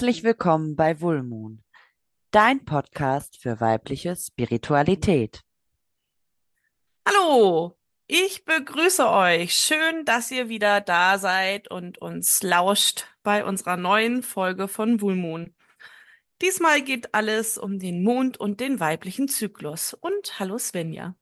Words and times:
Herzlich 0.00 0.24
willkommen 0.24 0.76
bei 0.76 0.98
Wohlmoon, 1.02 1.62
dein 2.30 2.64
Podcast 2.64 3.36
für 3.36 3.60
weibliche 3.60 4.16
Spiritualität. 4.16 5.42
Hallo, 7.06 7.76
ich 8.06 8.46
begrüße 8.46 9.06
euch. 9.06 9.52
Schön, 9.52 10.06
dass 10.06 10.30
ihr 10.30 10.48
wieder 10.48 10.80
da 10.80 11.18
seid 11.18 11.70
und 11.70 11.98
uns 11.98 12.42
lauscht 12.42 13.08
bei 13.22 13.44
unserer 13.44 13.76
neuen 13.76 14.22
Folge 14.22 14.68
von 14.68 15.02
Wohlmoon. 15.02 15.54
Diesmal 16.40 16.80
geht 16.80 17.12
alles 17.12 17.58
um 17.58 17.78
den 17.78 18.02
Mond 18.02 18.40
und 18.40 18.60
den 18.60 18.80
weiblichen 18.80 19.28
Zyklus. 19.28 19.92
Und 19.92 20.40
hallo 20.40 20.56
Svenja. 20.56 21.14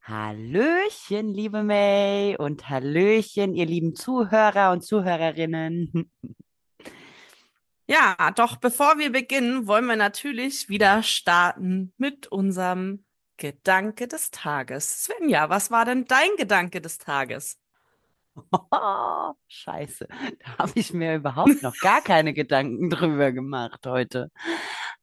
Hallöchen, 0.00 1.34
liebe 1.34 1.62
May 1.62 2.34
und 2.38 2.70
Hallöchen, 2.70 3.54
ihr 3.54 3.66
lieben 3.66 3.94
Zuhörer 3.94 4.72
und 4.72 4.82
Zuhörerinnen. 4.82 6.10
Ja, 7.88 8.32
doch 8.34 8.56
bevor 8.56 8.98
wir 8.98 9.12
beginnen, 9.12 9.68
wollen 9.68 9.86
wir 9.86 9.96
natürlich 9.96 10.68
wieder 10.68 11.04
starten 11.04 11.92
mit 11.96 12.26
unserem 12.26 13.04
Gedanke 13.36 14.08
des 14.08 14.32
Tages. 14.32 15.04
Svenja, 15.04 15.50
was 15.50 15.70
war 15.70 15.84
denn 15.84 16.04
dein 16.06 16.30
Gedanke 16.36 16.80
des 16.80 16.98
Tages? 16.98 17.58
Oh, 18.50 19.32
scheiße, 19.48 20.08
da 20.08 20.58
habe 20.58 20.72
ich 20.74 20.92
mir 20.92 21.14
überhaupt 21.14 21.62
noch 21.62 21.76
gar 21.78 22.00
keine 22.02 22.34
Gedanken 22.34 22.90
drüber 22.90 23.30
gemacht 23.30 23.86
heute. 23.86 24.32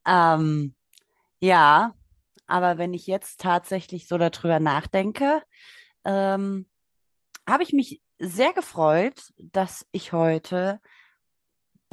Ähm, 0.06 0.76
ja, 1.40 1.94
aber 2.48 2.78
wenn 2.78 2.94
ich 2.94 3.08
jetzt 3.08 3.40
tatsächlich 3.40 4.08
so 4.10 4.18
darüber 4.18 4.60
nachdenke, 4.60 5.42
ähm, 6.04 6.68
habe 7.48 7.64
ich 7.64 7.72
mich 7.72 8.02
sehr 8.20 8.54
gefreut, 8.54 9.34
dass 9.38 9.86
ich 9.92 10.12
heute 10.12 10.82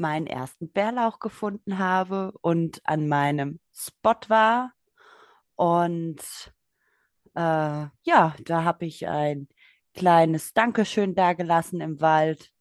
meinen 0.01 0.27
ersten 0.27 0.71
Bärlauch 0.71 1.21
gefunden 1.21 1.79
habe 1.79 2.33
und 2.41 2.81
an 2.85 3.09
meinem 3.09 3.61
Spot 3.73 4.17
war. 4.29 4.73
Und 5.55 6.21
äh, 7.35 7.87
ja, 8.03 8.35
da 8.45 8.65
habe 8.65 8.87
ich 8.87 9.07
ein 9.07 9.49
kleines 9.95 10.53
Dankeschön 10.55 11.15
dagelassen 11.15 11.81
im 11.81 12.01
Wald 12.01 12.53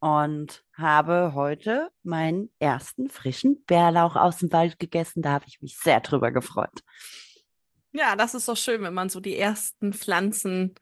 und 0.00 0.64
habe 0.74 1.32
heute 1.34 1.90
meinen 2.02 2.50
ersten 2.58 3.08
frischen 3.08 3.64
Bärlauch 3.64 4.16
aus 4.16 4.38
dem 4.38 4.52
Wald 4.52 4.78
gegessen. 4.78 5.22
Da 5.22 5.32
habe 5.32 5.44
ich 5.46 5.60
mich 5.60 5.76
sehr 5.78 6.00
drüber 6.00 6.30
gefreut. 6.30 6.80
Ja, 7.92 8.16
das 8.16 8.34
ist 8.34 8.48
doch 8.48 8.56
schön, 8.56 8.82
wenn 8.82 8.94
man 8.94 9.08
so 9.08 9.20
die 9.20 9.36
ersten 9.36 9.92
Pflanzen 9.92 10.74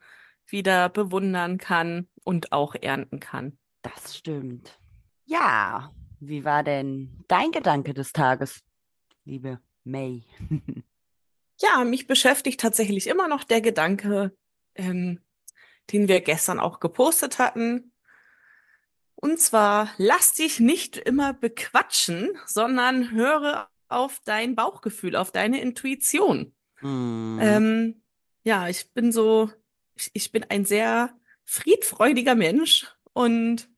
wieder 0.46 0.88
bewundern 0.88 1.58
kann 1.58 2.08
und 2.24 2.52
auch 2.52 2.74
ernten 2.74 3.20
kann. 3.20 3.58
Das 3.82 4.16
stimmt. 4.16 4.78
Ja, 5.28 5.92
wie 6.20 6.42
war 6.46 6.62
denn 6.62 7.22
dein 7.28 7.52
Gedanke 7.52 7.92
des 7.92 8.14
Tages, 8.14 8.62
liebe 9.26 9.60
May? 9.84 10.24
ja, 11.60 11.84
mich 11.84 12.06
beschäftigt 12.06 12.60
tatsächlich 12.60 13.06
immer 13.08 13.28
noch 13.28 13.44
der 13.44 13.60
Gedanke, 13.60 14.34
ähm, 14.74 15.20
den 15.92 16.08
wir 16.08 16.22
gestern 16.22 16.58
auch 16.58 16.80
gepostet 16.80 17.38
hatten. 17.38 17.92
Und 19.16 19.38
zwar, 19.38 19.90
lass 19.98 20.32
dich 20.32 20.60
nicht 20.60 20.96
immer 20.96 21.34
bequatschen, 21.34 22.30
sondern 22.46 23.10
höre 23.10 23.68
auf 23.88 24.20
dein 24.24 24.54
Bauchgefühl, 24.54 25.14
auf 25.14 25.30
deine 25.30 25.60
Intuition. 25.60 26.54
Mm. 26.80 27.38
Ähm, 27.42 28.02
ja, 28.44 28.66
ich 28.68 28.94
bin 28.94 29.12
so, 29.12 29.50
ich, 29.94 30.10
ich 30.14 30.32
bin 30.32 30.44
ein 30.44 30.64
sehr 30.64 31.14
friedfreudiger 31.44 32.34
Mensch 32.34 32.86
und 33.12 33.68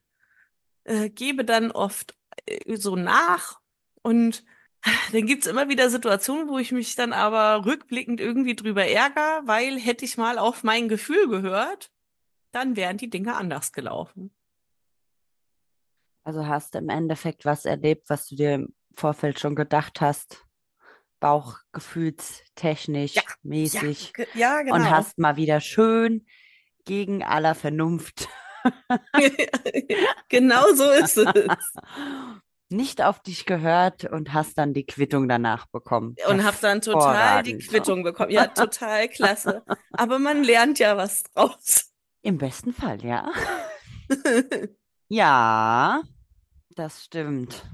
äh, 0.85 1.11
gebe 1.11 1.45
dann 1.45 1.71
oft 1.71 2.17
äh, 2.47 2.77
so 2.77 2.97
nach 2.97 3.61
und 4.03 4.45
dann 5.13 5.27
gibt's 5.27 5.47
immer 5.47 5.69
wieder 5.69 5.91
Situationen, 5.91 6.49
wo 6.49 6.59
ich 6.59 6.73
mich 6.73 6.95
dann 6.97 7.13
aber 7.13 7.67
rückblickend 7.67 8.21
irgendwie 8.21 8.57
drüber 8.57 8.87
ärgere, 8.87 9.43
weil 9.45 9.79
hätte 9.79 10.05
ich 10.05 10.17
mal 10.17 10.39
auf 10.39 10.63
mein 10.65 10.89
Gefühl 10.89 11.29
gehört, 11.29 11.91
dann 12.53 12.77
wären 12.77 12.97
die 12.97 13.11
Dinge 13.11 13.37
anders 13.37 13.73
gelaufen. 13.73 14.35
Also 16.25 16.47
hast 16.47 16.75
du 16.75 16.79
im 16.79 16.89
Endeffekt 16.89 17.45
was 17.45 17.65
erlebt, 17.65 18.09
was 18.09 18.27
du 18.29 18.37
dir 18.37 18.55
im 18.55 18.75
Vorfeld 18.95 19.39
schon 19.41 19.55
gedacht 19.55 20.01
hast, 20.01 20.45
bauchgefühlstechnisch, 21.21 23.15
ja, 23.15 23.23
mäßig. 23.43 24.12
Ja, 24.17 24.25
ja, 24.35 24.62
genau. 24.62 24.77
Und 24.77 24.91
hast 24.91 25.19
mal 25.19 25.37
wieder 25.37 25.61
schön 25.61 26.27
gegen 26.85 27.23
aller 27.23 27.55
Vernunft 27.55 28.29
genau 30.28 30.72
so 30.75 30.91
ist 30.91 31.16
es. 31.16 31.72
Nicht 32.69 33.03
auf 33.03 33.21
dich 33.21 33.47
gehört 33.47 34.04
und 34.04 34.32
hast 34.32 34.56
dann 34.56 34.72
die 34.72 34.87
Quittung 34.87 35.28
danach 35.28 35.66
bekommen. 35.66 36.15
Und 36.28 36.44
hab 36.44 36.60
dann 36.60 36.81
total 36.81 37.43
die 37.43 37.59
Quittung 37.59 38.04
bekommen. 38.04 38.31
Ja, 38.31 38.47
total 38.47 39.09
klasse. 39.09 39.65
Aber 39.93 40.20
man 40.20 40.44
lernt 40.44 40.78
ja 40.78 40.97
was 40.97 41.25
draus. 41.25 41.91
Im 42.22 42.38
besten 42.38 42.72
Fall, 42.72 43.04
ja. 43.04 43.28
ja, 45.09 46.03
das 46.70 47.04
stimmt. 47.04 47.65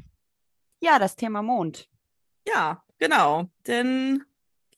Ja, 0.81 0.99
das 0.99 1.17
Thema 1.17 1.43
Mond. 1.43 1.91
Ja, 2.47 2.83
genau. 2.99 3.51
Denn 3.67 4.25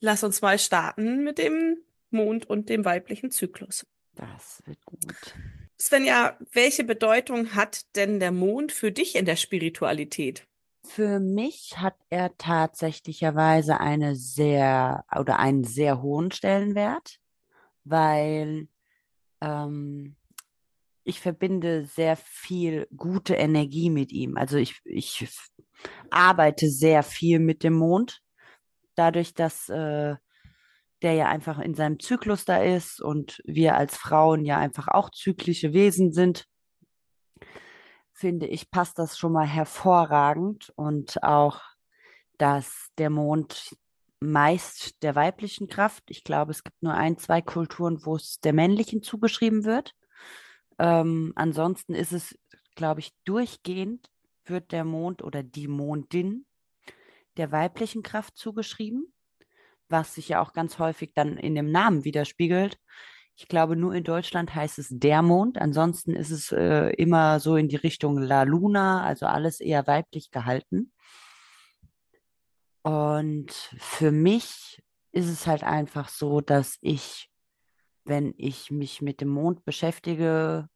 lass 0.01 0.25
uns 0.25 0.43
mal 0.43 0.59
starten 0.59 1.23
mit 1.23 1.39
dem 1.39 1.79
Mond 2.11 2.47
und 2.47 2.69
dem 2.69 2.85
weiblichen 2.85 3.31
Zyklus. 3.31 3.87
Das 4.15 4.63
wird 4.67 4.85
gut. 4.85 5.35
Svenja, 5.81 6.37
welche 6.53 6.83
Bedeutung 6.83 7.55
hat 7.55 7.95
denn 7.97 8.19
der 8.19 8.33
Mond 8.33 8.73
für 8.73 8.91
dich 8.91 9.15
in 9.15 9.25
der 9.25 9.37
Spiritualität? 9.37 10.47
Für 10.85 11.21
mich 11.21 11.79
hat 11.79 11.95
er 12.09 12.37
tatsächlicherweise 12.37 13.79
eine 13.79 14.17
sehr 14.17 15.05
oder 15.17 15.39
einen 15.39 15.65
sehr 15.65 16.03
hohen 16.03 16.33
Stellenwert, 16.33 17.21
weil 17.85 18.69
ähm, 19.41 20.17
ich 21.05 21.21
verbinde 21.21 21.85
sehr 21.87 22.17
viel 22.17 22.89
gute 22.97 23.35
Energie 23.35 23.91
mit 23.91 24.13
ihm. 24.13 24.37
Also 24.37 24.57
ich, 24.57 24.81
ich 24.85 25.29
arbeite 26.11 26.69
sehr 26.69 27.03
viel 27.03 27.39
mit 27.39 27.63
dem 27.63 27.75
Mond, 27.75 28.23
dadurch, 28.95 29.33
dass 29.35 29.69
äh, 29.69 30.17
der 31.03 31.15
ja 31.15 31.29
einfach 31.29 31.59
in 31.59 31.75
seinem 31.75 32.01
Zyklus 32.01 32.45
da 32.45 32.63
ist 32.63 33.01
und 33.01 33.41
wir 33.45 33.77
als 33.77 33.97
Frauen 33.97 34.45
ja 34.45 34.59
einfach 34.59 34.89
auch 34.89 35.11
zyklische 35.11 35.73
Wesen 35.73 36.13
sind, 36.13 36.47
finde 38.13 38.47
ich, 38.47 38.71
passt 38.71 38.99
das 38.99 39.17
schon 39.17 39.33
mal 39.33 39.47
hervorragend 39.47 40.73
und 40.75 41.23
auch, 41.23 41.61
dass 42.37 42.89
der 42.99 43.11
Mond 43.11 43.77
meist 44.21 45.03
der 45.05 45.15
weiblichen 45.15 45.69
Kraft, 45.69 46.05
ich 46.09 46.25
glaube, 46.25 46.51
es 46.51 46.65
gibt 46.65 46.83
nur 46.83 46.95
ein, 46.95 47.19
zwei 47.19 47.41
Kulturen, 47.41 48.05
wo 48.05 48.17
es 48.17 48.41
der 48.41 48.53
männlichen 48.53 49.03
zugeschrieben 49.03 49.65
wird. 49.65 49.95
Ähm, 50.81 51.33
ansonsten 51.37 51.95
ist 51.95 52.13
es, 52.13 52.37
glaube 52.75 53.01
ich, 53.01 53.13
durchgehend 53.25 54.11
wird 54.45 54.73
der 54.73 54.85
Mond 54.85 55.23
oder 55.23 55.45
die 55.45 55.69
Mondin 55.69 56.47
der 57.37 57.53
weiblichen 57.53 58.03
Kraft 58.03 58.37
zugeschrieben 58.37 59.13
was 59.89 60.15
sich 60.15 60.29
ja 60.29 60.41
auch 60.41 60.53
ganz 60.53 60.79
häufig 60.79 61.13
dann 61.15 61.37
in 61.37 61.55
dem 61.55 61.71
Namen 61.71 62.05
widerspiegelt. 62.05 62.79
Ich 63.35 63.49
glaube, 63.49 63.77
nur 63.77 63.95
in 63.95 64.05
Deutschland 64.05 64.55
heißt 64.55 64.79
es 64.79 64.89
der 64.91 65.23
Mond. 65.23 65.59
Ansonsten 65.59 66.15
ist 66.15 66.31
es 66.31 66.51
äh, 66.51 66.91
immer 66.95 67.39
so 67.41 67.57
in 67.57 67.69
die 67.69 67.77
Richtung 67.77 68.19
La 68.19 68.43
Luna, 68.43 69.05
also 69.05 69.27
alles 69.27 69.61
eher 69.61 69.87
weiblich 69.87 70.31
gehalten. 70.31 70.93
Und 72.83 73.53
für 73.79 74.11
mich 74.11 74.83
ist 75.13 75.29
es 75.29 75.47
halt 75.47 75.63
einfach 75.63 76.09
so, 76.09 76.41
dass 76.41 76.79
ich, 76.81 77.31
wenn 78.05 78.35
ich 78.37 78.71
mich 78.71 79.03
mit 79.03 79.21
dem 79.21 79.29
Mond 79.29 79.65
beschäftige, 79.65 80.69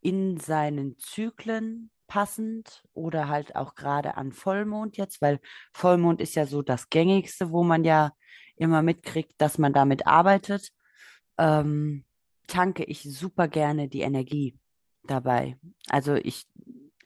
in 0.00 0.38
seinen 0.38 0.98
Zyklen 0.98 1.90
passend 2.08 2.82
oder 2.94 3.28
halt 3.28 3.54
auch 3.54 3.76
gerade 3.76 4.16
an 4.16 4.32
Vollmond 4.32 4.96
jetzt, 4.96 5.22
weil 5.22 5.38
Vollmond 5.72 6.20
ist 6.20 6.34
ja 6.34 6.46
so 6.46 6.62
das 6.62 6.90
gängigste, 6.90 7.52
wo 7.52 7.62
man 7.62 7.84
ja 7.84 8.12
immer 8.56 8.82
mitkriegt, 8.82 9.34
dass 9.38 9.58
man 9.58 9.72
damit 9.72 10.06
arbeitet, 10.08 10.72
ähm, 11.38 12.04
tanke 12.48 12.82
ich 12.84 13.02
super 13.02 13.46
gerne 13.46 13.88
die 13.88 14.00
Energie 14.00 14.58
dabei. 15.04 15.56
Also 15.88 16.14
ich 16.14 16.46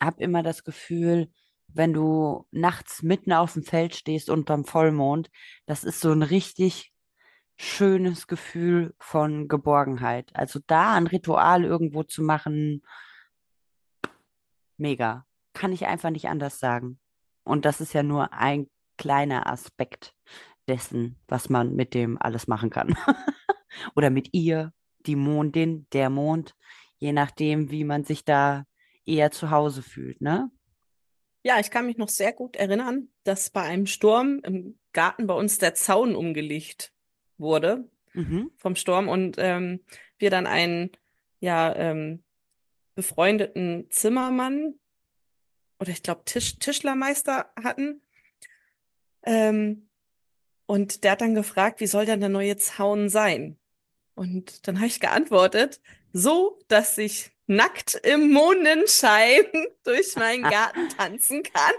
habe 0.01 0.23
immer 0.23 0.43
das 0.43 0.65
Gefühl, 0.65 1.29
wenn 1.69 1.93
du 1.93 2.47
nachts 2.51 3.03
mitten 3.03 3.33
auf 3.33 3.55
dem 3.55 3.65
Feld 3.65 3.95
stehst 3.95 4.31
unterm 4.31 4.65
Vollmond, 4.65 5.31
das 5.67 5.85
ist 5.85 6.01
so 6.01 6.13
ein 6.13 6.23
richtig 6.23 6.93
schönes 7.57 8.27
Gefühl 8.27 8.95
von 8.99 9.49
Geborgenheit. 9.49 10.31
Also 10.35 10.61
da 10.67 10.95
ein 10.95 11.07
Ritual 11.07 11.65
irgendwo 11.65 12.03
zu 12.03 12.23
machen, 12.23 12.83
mega. 14.83 15.25
Kann 15.55 15.73
ich 15.73 15.87
einfach 15.87 16.11
nicht 16.11 16.29
anders 16.29 16.59
sagen. 16.59 17.01
Und 17.45 17.65
das 17.65 17.81
ist 17.81 17.95
ja 17.95 18.03
nur 18.03 18.33
ein 18.35 18.69
kleiner 18.99 19.47
Aspekt 19.47 20.15
dessen, 20.69 21.19
was 21.27 21.49
man 21.49 21.75
mit 21.75 21.95
dem 21.95 22.21
alles 22.21 22.47
machen 22.47 22.69
kann. 22.71 22.95
Oder 23.97 24.11
mit 24.11 24.29
ihr, 24.33 24.73
die 25.07 25.17
Mondin, 25.17 25.87
der 25.93 26.11
Mond, 26.11 26.55
je 26.99 27.13
nachdem, 27.13 27.71
wie 27.71 27.85
man 27.85 28.05
sich 28.05 28.25
da 28.25 28.65
eher 29.07 29.31
zu 29.31 29.51
Hause 29.51 29.83
fühlt, 29.83 30.21
ne? 30.21 30.51
Ja, 31.45 31.59
ich 31.59 31.71
kann 31.73 31.87
mich 31.87 31.97
noch 31.97 32.09
sehr 32.09 32.33
gut 32.33 32.55
erinnern, 32.55 33.09
dass 33.25 33.51
bei 33.51 33.63
einem 33.63 33.87
Sturm 33.87 34.41
im 34.45 34.79
Garten 34.93 35.27
bei 35.27 35.35
uns 35.35 35.59
der 35.59 35.75
Zaun 35.75 36.15
umgelegt 36.15 36.93
wurde 37.39 37.89
Mhm. 38.15 38.51
vom 38.59 38.77
Sturm 38.77 39.09
und 39.09 39.37
ähm, 39.39 39.81
wir 40.19 40.31
dann 40.31 40.47
einen 40.47 40.91
ja 41.41 41.75
ähm, 41.75 42.23
befreundeten 42.95 43.87
Zimmermann 43.91 44.75
oder 45.79 45.91
ich 45.91 46.03
glaube 46.03 46.23
Tisch, 46.25 46.59
Tischlermeister 46.59 47.53
hatten. 47.63 48.03
Ähm, 49.25 49.89
und 50.67 51.05
der 51.05 51.13
hat 51.13 51.21
dann 51.21 51.35
gefragt, 51.35 51.81
wie 51.81 51.87
soll 51.87 52.07
denn 52.07 52.21
der 52.21 52.29
neue 52.29 52.57
Zaun 52.57 53.09
sein? 53.09 53.59
Und 54.15 54.67
dann 54.69 54.77
habe 54.77 54.87
ich 54.87 55.01
geantwortet, 55.01 55.81
so, 56.13 56.59
dass 56.69 56.99
ich 56.99 57.33
nackt 57.47 57.95
im 58.05 58.33
Mondenschein 58.33 59.45
durch 59.85 60.17
meinen 60.17 60.45
Garten 60.45 60.89
tanzen 60.97 61.43
kann. 61.43 61.73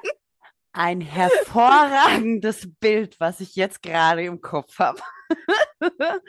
Ein 0.73 1.01
hervorragendes 1.01 2.67
Bild, 2.79 3.19
was 3.19 3.39
ich 3.39 3.55
jetzt 3.55 3.83
gerade 3.83 4.23
im 4.25 4.41
Kopf 4.41 4.79
habe. 4.79 5.01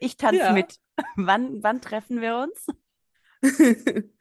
Ich 0.00 0.16
tanze 0.16 0.40
Ja. 0.40 0.52
mit. 0.52 0.76
Wann, 1.16 1.62
wann 1.62 1.80
treffen 1.80 2.20
wir 2.20 2.38
uns? 2.38 2.66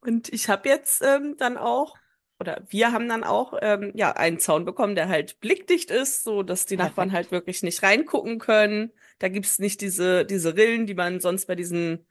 Und 0.00 0.28
ich 0.32 0.48
habe 0.48 0.68
jetzt 0.68 1.02
ähm, 1.02 1.36
dann 1.38 1.56
auch, 1.58 1.96
oder 2.38 2.62
wir 2.70 2.92
haben 2.92 3.08
dann 3.08 3.24
auch 3.24 3.54
ähm, 3.60 3.92
ja 3.94 4.12
einen 4.12 4.38
Zaun 4.40 4.64
bekommen, 4.64 4.94
der 4.94 5.08
halt 5.08 5.40
blickdicht 5.40 5.90
ist, 5.90 6.24
so 6.24 6.42
dass 6.42 6.66
die 6.66 6.76
Nachbarn 6.76 7.10
Perfekt. 7.10 7.12
halt 7.12 7.30
wirklich 7.32 7.62
nicht 7.62 7.82
reingucken 7.82 8.38
können. 8.38 8.92
Da 9.18 9.28
gibt's 9.28 9.58
nicht 9.58 9.80
diese, 9.82 10.24
diese 10.24 10.56
Rillen, 10.56 10.86
die 10.86 10.94
man 10.94 11.20
sonst 11.20 11.46
bei 11.46 11.54
diesen 11.54 12.06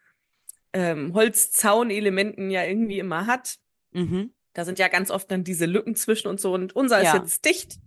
ähm, 0.73 1.13
Holzzaunelementen 1.13 2.51
ja 2.51 2.63
irgendwie 2.63 2.99
immer 2.99 3.27
hat. 3.27 3.57
Mhm. 3.91 4.33
Da 4.53 4.65
sind 4.65 4.79
ja 4.79 4.87
ganz 4.87 5.11
oft 5.11 5.31
dann 5.31 5.43
diese 5.43 5.65
Lücken 5.65 5.95
zwischen 5.95 6.27
und 6.27 6.39
so. 6.39 6.53
Und 6.53 6.75
unser 6.75 7.01
ist 7.01 7.13
Ja. 7.13 7.15
jetzt 7.15 7.45
dicht, 7.45 7.79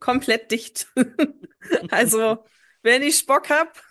komplett 0.00 0.50
dicht. 0.50 0.88
Also, 1.90 2.44
wenn 2.82 3.02
ich 3.02 3.26
Bock 3.26 3.50
hab, 3.50 3.82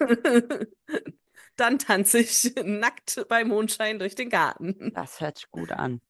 dann 1.56 1.80
tanze 1.80 2.19
ich 2.19 2.54
nackt 2.63 3.25
bei 3.30 3.44
Mondschein 3.44 4.00
durch 4.00 4.16
den 4.16 4.30
Garten. 4.30 4.92
Das 4.94 5.22
hört 5.22 5.38
sich 5.38 5.50
gut 5.52 5.72
an. 5.72 6.02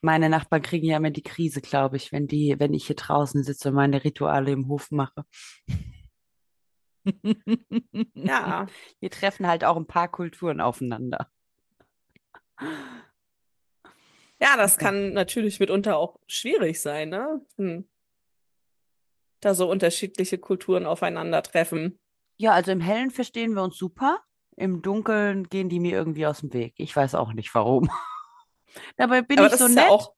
Meine 0.00 0.28
Nachbarn 0.28 0.62
kriegen 0.62 0.86
ja 0.86 0.96
immer 0.96 1.10
die 1.10 1.22
Krise, 1.22 1.60
glaube 1.60 1.96
ich, 1.96 2.12
wenn 2.12 2.28
die, 2.28 2.54
wenn 2.58 2.72
ich 2.72 2.86
hier 2.86 2.96
draußen 2.96 3.42
sitze 3.42 3.70
und 3.70 3.74
meine 3.74 4.04
Rituale 4.04 4.52
im 4.52 4.68
Hof 4.68 4.90
mache. 4.90 5.24
Ja, 8.14 8.66
Wir 9.00 9.10
treffen 9.10 9.46
halt 9.46 9.64
auch 9.64 9.76
ein 9.76 9.86
paar 9.86 10.08
Kulturen 10.08 10.60
aufeinander. 10.60 11.30
ja, 12.60 14.56
das 14.58 14.76
kann 14.76 15.14
natürlich 15.14 15.58
mitunter 15.58 15.96
auch 15.96 16.20
schwierig 16.26 16.82
sein, 16.82 17.08
ne? 17.08 17.40
Hm. 17.56 17.88
Da 19.40 19.54
so 19.54 19.70
unterschiedliche 19.70 20.36
Kulturen 20.36 20.84
aufeinandertreffen. 20.84 21.98
Ja, 22.36 22.52
also 22.52 22.72
im 22.72 22.80
Hellen 22.80 23.10
verstehen 23.10 23.54
wir 23.54 23.62
uns 23.62 23.78
super. 23.78 24.20
Im 24.58 24.82
Dunkeln 24.82 25.48
gehen 25.48 25.68
die 25.68 25.80
mir 25.80 25.92
irgendwie 25.92 26.26
aus 26.26 26.40
dem 26.40 26.52
Weg. 26.52 26.74
Ich 26.76 26.94
weiß 26.94 27.14
auch 27.14 27.32
nicht 27.32 27.54
warum. 27.54 27.88
Dabei 28.96 29.22
bin 29.22 29.38
Aber 29.38 29.46
ich 29.46 29.52
das 29.52 29.60
so 29.60 29.66
ist 29.66 29.74
nett. 29.74 29.84
ja 29.84 29.88
auch, 29.88 30.14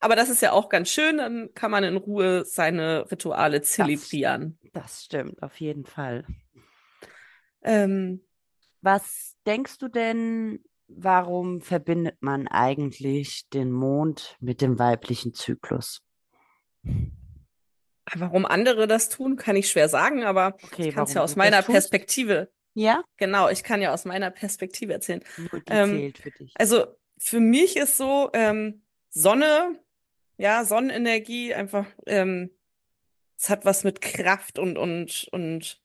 aber 0.00 0.16
das 0.16 0.28
ist 0.28 0.42
ja 0.42 0.52
auch 0.52 0.68
ganz 0.68 0.90
schön, 0.90 1.18
dann 1.18 1.52
kann 1.54 1.70
man 1.70 1.84
in 1.84 1.96
Ruhe 1.96 2.44
seine 2.44 3.10
Rituale 3.10 3.62
zelebrieren. 3.62 4.58
Das 4.72 5.04
stimmt, 5.04 5.42
auf 5.42 5.60
jeden 5.60 5.84
Fall. 5.86 6.26
Ähm, 7.62 8.24
Was 8.82 9.36
denkst 9.46 9.78
du 9.78 9.88
denn, 9.88 10.62
warum 10.88 11.60
verbindet 11.62 12.22
man 12.22 12.48
eigentlich 12.48 13.48
den 13.50 13.72
Mond 13.72 14.36
mit 14.40 14.60
dem 14.60 14.78
weiblichen 14.78 15.34
Zyklus? 15.34 16.02
warum 18.14 18.44
andere 18.46 18.86
das 18.86 19.08
tun, 19.08 19.36
kann 19.36 19.56
ich 19.56 19.68
schwer 19.70 19.88
sagen, 19.88 20.24
aber 20.24 20.56
Okay, 20.62 20.88
ich 20.88 20.94
kann 20.94 21.04
es 21.04 21.14
ja 21.14 21.22
aus 21.22 21.36
meiner 21.36 21.58
das 21.58 21.66
tust? 21.66 21.72
Perspektive, 21.72 22.50
Ja, 22.74 23.04
genau, 23.16 23.48
ich 23.48 23.62
kann 23.62 23.80
ja 23.80 23.92
aus 23.94 24.04
meiner 24.04 24.30
Perspektive 24.30 24.92
erzählen. 24.92 25.22
nur 25.36 25.60
die 25.60 25.72
Ähm, 25.72 25.90
zählt 25.90 26.18
für 26.18 26.30
dich. 26.30 26.52
Also 26.56 26.86
für 27.18 27.40
mich 27.40 27.76
ist 27.76 27.96
so 27.96 28.30
ähm, 28.34 28.82
Sonne, 29.10 29.80
ja, 30.36 30.64
Sonnenenergie 30.64 31.54
einfach, 31.54 31.86
ähm, 32.06 32.50
es 33.38 33.48
hat 33.48 33.64
was 33.64 33.84
mit 33.84 34.00
Kraft 34.00 34.58
und 34.58 34.76
und 34.76 35.28
und 35.30 35.80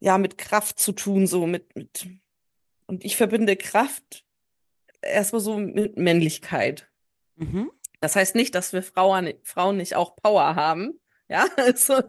ja, 0.00 0.18
mit 0.18 0.36
Kraft 0.36 0.78
zu 0.78 0.92
tun, 0.92 1.26
so 1.26 1.46
mit 1.46 1.74
mit 1.74 2.06
und 2.86 3.04
ich 3.04 3.16
verbinde 3.16 3.56
Kraft 3.56 4.24
erstmal 5.00 5.40
so 5.40 5.58
mit 5.58 5.96
Männlichkeit. 5.96 6.88
Mhm. 7.36 7.70
Das 8.00 8.16
heißt 8.16 8.34
nicht, 8.34 8.54
dass 8.54 8.72
wir 8.72 8.82
Frauen, 8.82 9.32
Frauen 9.42 9.78
nicht 9.78 9.94
auch 9.94 10.16
Power 10.16 10.54
haben, 10.54 11.00
ja, 11.28 11.46
also 11.56 12.02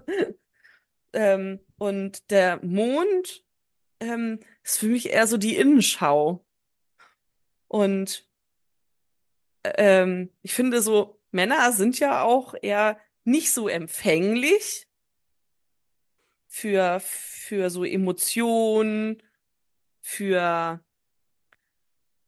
ähm, 1.18 1.60
und 1.80 2.30
der 2.30 2.64
Mond 2.64 3.44
ähm, 4.00 4.40
ist 4.64 4.78
für 4.78 4.86
mich 4.86 5.10
eher 5.10 5.26
so 5.26 5.38
die 5.38 5.56
Innenschau. 5.56 6.46
Und 7.68 8.30
ähm, 9.64 10.32
ich 10.44 10.54
finde 10.54 10.80
so, 10.84 11.20
Männer 11.32 11.72
sind 11.72 11.98
ja 11.98 12.22
auch 12.22 12.54
eher 12.62 13.00
nicht 13.24 13.52
so 13.52 13.68
empfänglich 13.68 14.88
für, 16.46 17.00
für 17.02 17.72
so 17.72 17.84
Emotionen, 17.84 19.24
für, 20.02 20.86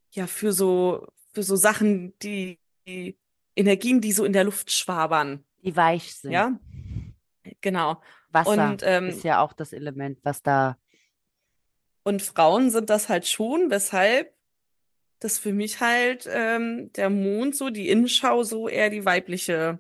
ja, 0.10 0.26
für 0.26 0.52
so, 0.52 1.08
für 1.34 1.44
so 1.44 1.56
Sachen, 1.56 2.18
die, 2.20 2.60
die 2.88 3.20
Energien, 3.56 4.02
die 4.02 4.14
so 4.14 4.26
in 4.26 4.34
der 4.34 4.46
Luft 4.46 4.72
schwabern. 4.72 5.46
Die 5.62 5.76
weich 5.76 6.16
sind. 6.16 6.32
Ja, 6.32 6.60
genau. 7.62 8.02
Wasser 8.32 8.70
Und, 8.72 8.84
ähm, 8.84 9.10
ist 9.10 9.24
ja 9.24 9.42
auch 9.42 9.54
das 9.54 9.74
Element, 9.74 10.20
was 10.24 10.42
da. 10.42 10.78
Und 12.04 12.22
Frauen 12.22 12.70
sind 12.70 12.90
das 12.90 13.10
halt 13.10 13.28
schon, 13.28 13.70
weshalb 13.70 14.34
das 15.20 15.38
für 15.38 15.54
mich 15.54 15.82
halt 15.82 16.28
ähm, 16.32 16.92
der 16.94 17.10
Mond 17.10 17.56
so, 17.56 17.70
die 17.70 17.90
Innenschau 17.90 18.44
so 18.44 18.70
eher 18.70 18.90
die 18.90 19.06
weibliche 19.06 19.80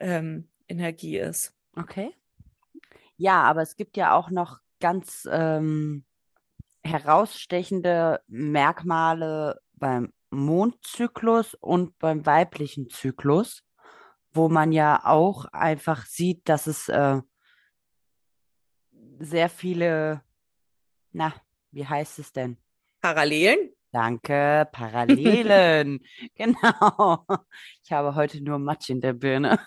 ähm, 0.00 0.48
Energie 0.68 1.18
ist. 1.18 1.54
Okay. 1.76 2.12
Ja, 3.16 3.42
aber 3.42 3.62
es 3.62 3.76
gibt 3.76 3.96
ja 3.96 4.14
auch 4.14 4.30
noch 4.30 4.58
ganz 4.80 5.28
ähm, 5.30 6.04
herausstechende 6.82 8.20
Merkmale 8.26 9.60
beim 9.74 10.12
Mondzyklus 10.30 11.54
und 11.54 11.98
beim 11.98 12.26
weiblichen 12.26 12.88
Zyklus, 12.88 13.62
wo 14.32 14.48
man 14.48 14.72
ja 14.72 15.02
auch 15.04 15.44
einfach 15.46 16.06
sieht, 16.06 16.48
dass 16.48 16.66
es 16.66 16.88
äh, 16.88 17.20
sehr 19.18 19.48
viele, 19.48 20.22
na, 21.12 21.34
wie 21.70 21.86
heißt 21.86 22.18
es 22.18 22.32
denn? 22.32 22.56
Parallelen? 23.00 23.70
Danke, 23.92 24.68
Parallelen. 24.72 26.00
Genau. 26.34 27.26
Ich 27.84 27.92
habe 27.92 28.14
heute 28.14 28.42
nur 28.42 28.58
Matsch 28.58 28.88
in 28.88 29.00
der 29.00 29.12
Birne. 29.12 29.58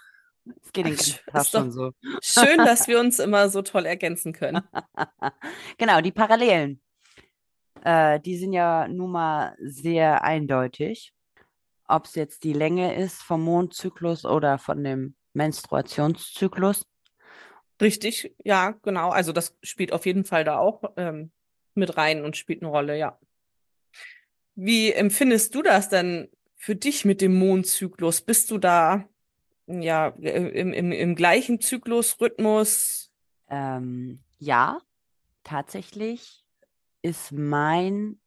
Es 0.61 0.71
geht 0.71 0.85
den 0.85 0.95
ganzen 0.95 1.19
Tag 1.31 1.45
schon 1.45 1.71
so. 1.71 1.91
Schön, 2.21 2.57
dass 2.57 2.87
wir 2.87 2.99
uns 2.99 3.19
immer 3.19 3.49
so 3.49 3.61
toll 3.61 3.85
ergänzen 3.85 4.33
können. 4.33 4.61
Genau, 5.77 6.01
die 6.01 6.11
Parallelen. 6.11 6.81
Äh, 7.83 8.19
die 8.19 8.37
sind 8.37 8.53
ja 8.53 8.87
nun 8.87 9.11
mal 9.11 9.55
sehr 9.59 10.23
eindeutig. 10.23 11.13
Ob 11.87 12.05
es 12.05 12.15
jetzt 12.15 12.43
die 12.43 12.53
Länge 12.53 12.95
ist 12.95 13.21
vom 13.21 13.43
Mondzyklus 13.43 14.25
oder 14.25 14.57
von 14.57 14.83
dem 14.83 15.15
Menstruationszyklus. 15.33 16.85
Richtig, 17.81 18.33
ja, 18.43 18.71
genau. 18.83 19.09
Also 19.09 19.31
das 19.31 19.57
spielt 19.61 19.91
auf 19.91 20.05
jeden 20.05 20.23
Fall 20.23 20.43
da 20.43 20.57
auch 20.57 20.83
ähm, 20.95 21.31
mit 21.73 21.97
rein 21.97 22.23
und 22.23 22.37
spielt 22.37 22.61
eine 22.61 22.71
Rolle, 22.71 22.97
ja. 22.97 23.19
Wie 24.55 24.93
empfindest 24.93 25.53
du 25.53 25.61
das 25.61 25.89
denn 25.89 26.29
für 26.55 26.75
dich 26.75 27.03
mit 27.03 27.21
dem 27.21 27.37
Mondzyklus? 27.37 28.21
Bist 28.21 28.49
du 28.51 28.57
da 28.57 29.07
ja 29.67 30.07
im, 30.07 30.71
im, 30.71 30.91
im 30.91 31.15
gleichen 31.15 31.59
Zyklusrhythmus? 31.59 33.11
Ähm, 33.49 34.19
ja, 34.39 34.79
tatsächlich 35.43 36.45
ist 37.01 37.33
mein 37.33 38.19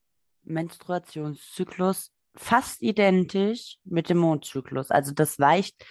Menstruationszyklus 0.44 2.12
fast 2.34 2.82
identisch 2.82 3.78
mit 3.84 4.08
dem 4.08 4.18
Mondzyklus. 4.18 4.90
Also 4.90 5.12
das 5.12 5.38
weicht 5.38 5.84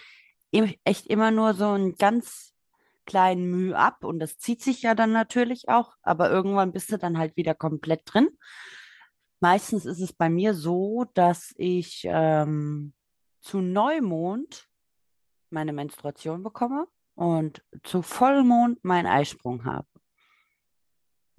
echt 0.84 1.06
immer 1.08 1.30
nur 1.30 1.54
so 1.54 1.68
einen 1.68 1.96
ganz 1.96 2.54
kleinen 3.08 3.50
Mühe 3.50 3.76
ab 3.76 4.04
und 4.04 4.20
das 4.20 4.36
zieht 4.36 4.62
sich 4.62 4.82
ja 4.82 4.94
dann 4.94 5.12
natürlich 5.12 5.68
auch, 5.68 5.96
aber 6.02 6.30
irgendwann 6.30 6.72
bist 6.72 6.92
du 6.92 6.98
dann 6.98 7.18
halt 7.18 7.36
wieder 7.36 7.54
komplett 7.54 8.02
drin. 8.04 8.28
Meistens 9.40 9.86
ist 9.86 10.00
es 10.00 10.12
bei 10.12 10.28
mir 10.28 10.52
so, 10.52 11.06
dass 11.14 11.54
ich 11.56 12.02
ähm, 12.04 12.92
zu 13.40 13.60
Neumond 13.60 14.68
meine 15.48 15.72
Menstruation 15.72 16.42
bekomme 16.42 16.86
und 17.14 17.64
zu 17.82 18.02
Vollmond 18.02 18.84
meinen 18.84 19.06
Eisprung 19.06 19.64
habe. 19.64 19.88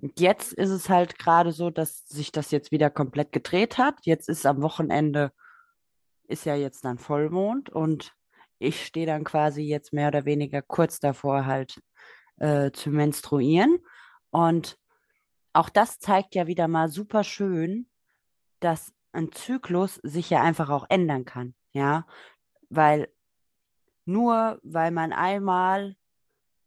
Und 0.02 0.20
jetzt 0.20 0.54
ist 0.54 0.72
es 0.72 0.90
halt 0.90 1.20
gerade 1.20 1.52
so, 1.52 1.70
dass 1.70 2.08
sich 2.08 2.32
das 2.32 2.50
jetzt 2.50 2.72
wieder 2.72 2.90
komplett 2.90 3.32
gedreht 3.32 3.78
hat. 3.78 3.96
Jetzt 4.06 4.28
ist 4.28 4.46
am 4.48 4.62
Wochenende, 4.62 5.32
ist 6.24 6.46
ja 6.46 6.56
jetzt 6.56 6.84
dann 6.84 6.98
Vollmond 6.98 7.70
und 7.70 8.16
ich 8.60 8.86
stehe 8.86 9.06
dann 9.06 9.24
quasi 9.24 9.62
jetzt 9.64 9.94
mehr 9.94 10.10
oder 10.10 10.26
weniger 10.26 10.62
kurz 10.62 11.00
davor 11.00 11.46
halt 11.46 11.82
äh, 12.38 12.72
zu 12.72 12.90
menstruieren. 12.92 13.80
Und 14.30 14.78
auch 15.54 15.70
das 15.70 16.00
zeigt 16.00 16.36
ja 16.36 16.48
wieder 16.48 16.68
mal 16.68 16.90
super 16.90 17.24
schön, 17.24 17.88
dass 18.60 18.94
ein 19.12 19.32
Zyklus 19.32 19.96
sich 20.04 20.30
ja 20.30 20.44
einfach 20.44 20.70
auch 20.70 20.86
ändern 20.90 21.26
kann. 21.26 21.56
Ja, 21.72 22.06
weil 22.70 23.10
nur 24.06 24.60
weil 24.64 24.92
man 24.92 25.14
einmal, 25.14 25.96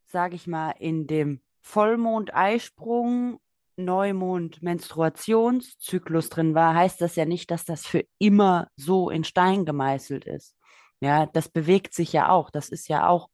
sage 0.06 0.34
ich 0.37 0.46
mal, 0.46 0.70
in 0.78 1.06
dem 1.06 1.42
Vollmond-Eisprung, 1.61 3.38
Neumond-Menstruationszyklus 3.76 6.28
drin 6.28 6.54
war, 6.54 6.75
heißt 6.75 7.00
das 7.00 7.16
ja 7.16 7.25
nicht, 7.25 7.50
dass 7.50 7.64
das 7.64 7.87
für 7.87 8.04
immer 8.18 8.68
so 8.76 9.08
in 9.11 9.25
Stein 9.25 9.64
gemeißelt 9.64 10.26
ist. 10.26 10.54
Ja, 11.02 11.26
das 11.26 11.49
bewegt 11.49 11.94
sich 11.94 12.12
ja 12.12 12.28
auch. 12.28 12.49
Das 12.49 12.68
ist 12.68 12.88
ja 12.88 13.09
auch, 13.09 13.28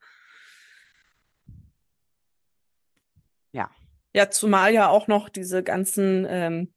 ja. 3.52 3.70
Ja, 4.14 4.30
zumal 4.30 4.72
ja 4.72 4.88
auch 4.88 5.06
noch 5.06 5.28
diese 5.28 5.62
ganzen 5.62 6.26
ähm, 6.30 6.72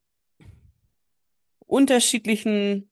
unterschiedlichen 1.66 2.92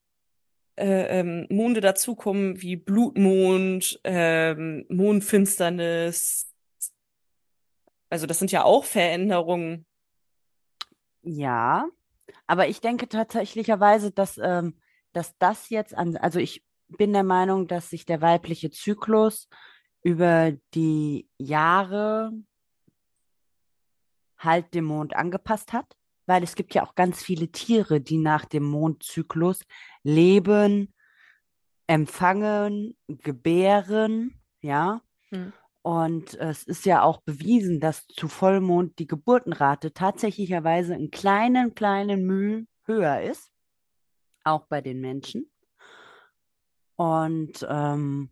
äh, 0.78 1.20
ähm, 1.20 1.46
Monde 1.50 1.82
dazukommen, 1.82 2.62
wie 2.62 2.78
Blutmond, 2.78 4.00
ähm, 4.06 4.86
Mondfinsternis. 4.88 6.50
Also 8.10 8.28
das 8.28 8.40
sind 8.40 8.54
ja 8.54 8.64
auch 8.64 8.86
Veränderungen. 8.86 9.86
Ja, 11.22 11.90
aber 12.48 12.70
ich 12.70 12.80
denke 12.80 13.10
tatsächlicherweise, 13.10 14.12
dass, 14.12 14.40
ähm, 14.42 14.80
dass 15.12 15.38
das 15.38 15.70
jetzt 15.70 15.94
an, 15.94 16.16
also 16.16 16.40
ich 16.40 16.64
bin 16.98 17.14
der 17.14 17.24
Meinung, 17.24 17.68
dass 17.68 17.90
sich 17.90 18.06
der 18.06 18.22
weibliche 18.22 18.72
Zyklus 18.72 19.48
über 20.02 20.54
die 20.74 21.30
Jahre 21.38 22.32
halt 24.38 24.74
dem 24.74 24.86
Mond 24.86 25.16
angepasst 25.16 25.74
hat, 25.74 25.98
weil 26.26 26.44
es 26.44 26.56
gibt 26.56 26.74
ja 26.74 26.86
auch 26.86 26.96
ganz 26.96 27.22
viele 27.22 27.50
Tiere, 27.52 28.00
die 28.02 28.18
nach 28.18 28.46
dem 28.46 28.64
Mondzyklus 28.64 29.62
leben, 30.04 30.94
empfangen, 31.88 32.98
gebären, 33.08 34.40
ja. 34.62 35.02
Hm. 35.30 35.54
Und 35.82 36.36
es 36.36 36.64
ist 36.64 36.86
ja 36.86 37.04
auch 37.04 37.22
bewiesen, 37.22 37.80
dass 37.80 38.06
zu 38.08 38.28
Vollmond 38.28 39.00
die 39.00 39.08
Geburtenrate 39.08 39.94
tatsächlicherweise 39.94 40.94
einen 40.94 41.10
kleinen, 41.10 41.74
kleinen 41.74 42.26
Mühe 42.26 42.68
höher 42.84 43.22
ist, 43.22 43.52
auch 44.44 44.66
bei 44.68 44.82
den 44.82 45.00
Menschen. 45.00 45.50
Und 47.00 47.66
ähm, 47.70 48.30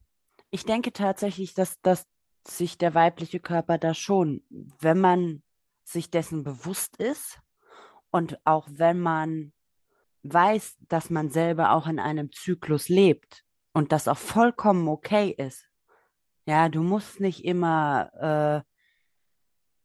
ich 0.49 0.65
denke 0.65 0.91
tatsächlich, 0.91 1.53
dass, 1.53 1.79
dass 1.83 2.05
sich 2.45 2.77
der 2.77 2.93
weibliche 2.93 3.39
Körper 3.39 3.77
da 3.77 3.93
schon, 3.93 4.43
wenn 4.49 4.99
man 4.99 5.41
sich 5.85 6.11
dessen 6.11 6.43
bewusst 6.43 6.97
ist 6.97 7.39
und 8.11 8.45
auch 8.45 8.67
wenn 8.69 8.99
man 8.99 9.53
weiß, 10.23 10.75
dass 10.89 11.09
man 11.09 11.29
selber 11.29 11.71
auch 11.71 11.87
in 11.87 11.97
einem 11.97 12.29
Zyklus 12.33 12.89
lebt 12.89 13.45
und 13.71 13.93
das 13.93 14.09
auch 14.09 14.17
vollkommen 14.17 14.89
okay 14.89 15.29
ist. 15.29 15.69
Ja, 16.45 16.67
du 16.67 16.83
musst 16.83 17.21
nicht 17.21 17.45
immer 17.45 18.65
äh, 18.67 18.67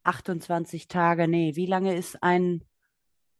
28 0.02 0.88
Tage, 0.88 1.28
nee, 1.28 1.54
wie 1.54 1.66
lange 1.66 1.94
ist 1.94 2.20
ein 2.20 2.64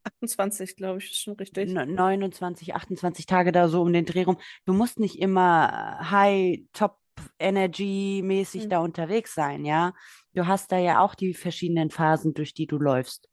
28, 0.04 0.76
glaube 0.76 0.99
ich, 0.99 1.11
ist 1.11 1.21
schon 1.21 1.35
richtig. 1.35 1.73
29, 1.73 2.75
28 2.75 3.26
Tage 3.26 3.52
da 3.52 3.68
so 3.68 3.82
um 3.82 3.92
den 3.92 4.04
Dreh 4.04 4.25
rum. 4.25 4.38
Du 4.64 4.73
musst 4.73 4.99
nicht 4.99 5.18
immer 5.18 6.11
High, 6.11 6.61
Top 6.73 6.99
Energy 7.38 8.23
mäßig 8.25 8.64
mhm. 8.64 8.68
da 8.71 8.78
unterwegs 8.78 9.35
sein, 9.35 9.64
ja. 9.64 9.92
Du 10.35 10.47
hast 10.47 10.73
da 10.73 10.78
ja 10.78 11.00
auch 11.00 11.14
die 11.14 11.35
verschiedenen 11.35 11.90
Phasen, 11.90 12.35
durch 12.35 12.54
die 12.54 12.66
du 12.66 12.78
läufst. 12.78 13.28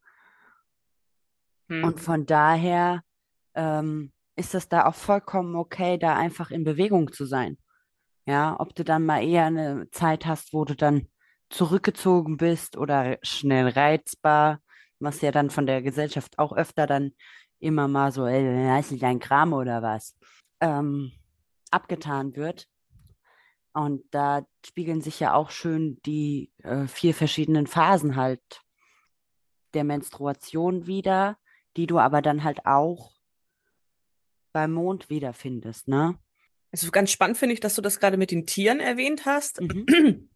Mhm. 1.67 1.83
Und 1.83 1.99
von 1.99 2.25
daher 2.25 3.03
ähm, 3.55 4.11
ist 4.35 4.53
das 4.53 4.69
da 4.69 4.85
auch 4.85 4.95
vollkommen 4.95 5.55
okay, 5.55 5.97
da 5.97 6.15
einfach 6.15 6.51
in 6.51 6.63
Bewegung 6.63 7.11
zu 7.11 7.25
sein. 7.25 7.57
Ja, 8.25 8.55
ob 8.59 8.75
du 8.75 8.83
dann 8.83 9.05
mal 9.05 9.23
eher 9.23 9.45
eine 9.45 9.89
Zeit 9.91 10.25
hast, 10.25 10.53
wo 10.53 10.65
du 10.65 10.75
dann 10.75 11.07
zurückgezogen 11.49 12.37
bist 12.37 12.77
oder 12.77 13.17
schnell 13.23 13.69
reizbar 13.69 14.61
was 14.99 15.21
ja 15.21 15.31
dann 15.31 15.49
von 15.49 15.65
der 15.65 15.81
Gesellschaft 15.81 16.37
auch 16.39 16.53
öfter 16.53 16.87
dann 16.87 17.13
immer 17.59 17.87
mal 17.87 18.11
so, 18.11 18.25
ey, 18.25 18.67
heißt 18.67 18.91
nicht 18.91 19.03
dein 19.03 19.19
Kram 19.19 19.53
oder 19.53 19.81
was, 19.81 20.15
ähm, 20.59 21.11
abgetan 21.71 22.35
wird. 22.35 22.67
Und 23.73 24.03
da 24.11 24.45
spiegeln 24.65 25.01
sich 25.01 25.19
ja 25.19 25.33
auch 25.33 25.51
schön 25.51 25.99
die 26.05 26.51
äh, 26.63 26.87
vier 26.87 27.13
verschiedenen 27.13 27.67
Phasen 27.67 28.15
halt 28.15 28.41
der 29.73 29.83
Menstruation 29.83 30.87
wieder, 30.87 31.37
die 31.77 31.85
du 31.87 31.99
aber 31.99 32.21
dann 32.21 32.43
halt 32.43 32.65
auch 32.65 33.13
beim 34.51 34.73
Mond 34.73 35.09
wiederfindest, 35.09 35.87
ne? 35.87 36.17
Also 36.71 36.91
ganz 36.91 37.11
spannend 37.11 37.37
finde 37.37 37.53
ich, 37.53 37.59
dass 37.59 37.75
du 37.75 37.81
das 37.81 37.99
gerade 37.99 38.17
mit 38.17 38.31
den 38.31 38.45
Tieren 38.45 38.79
erwähnt 38.79 39.25
hast. 39.25 39.61
Mhm. 39.61 39.85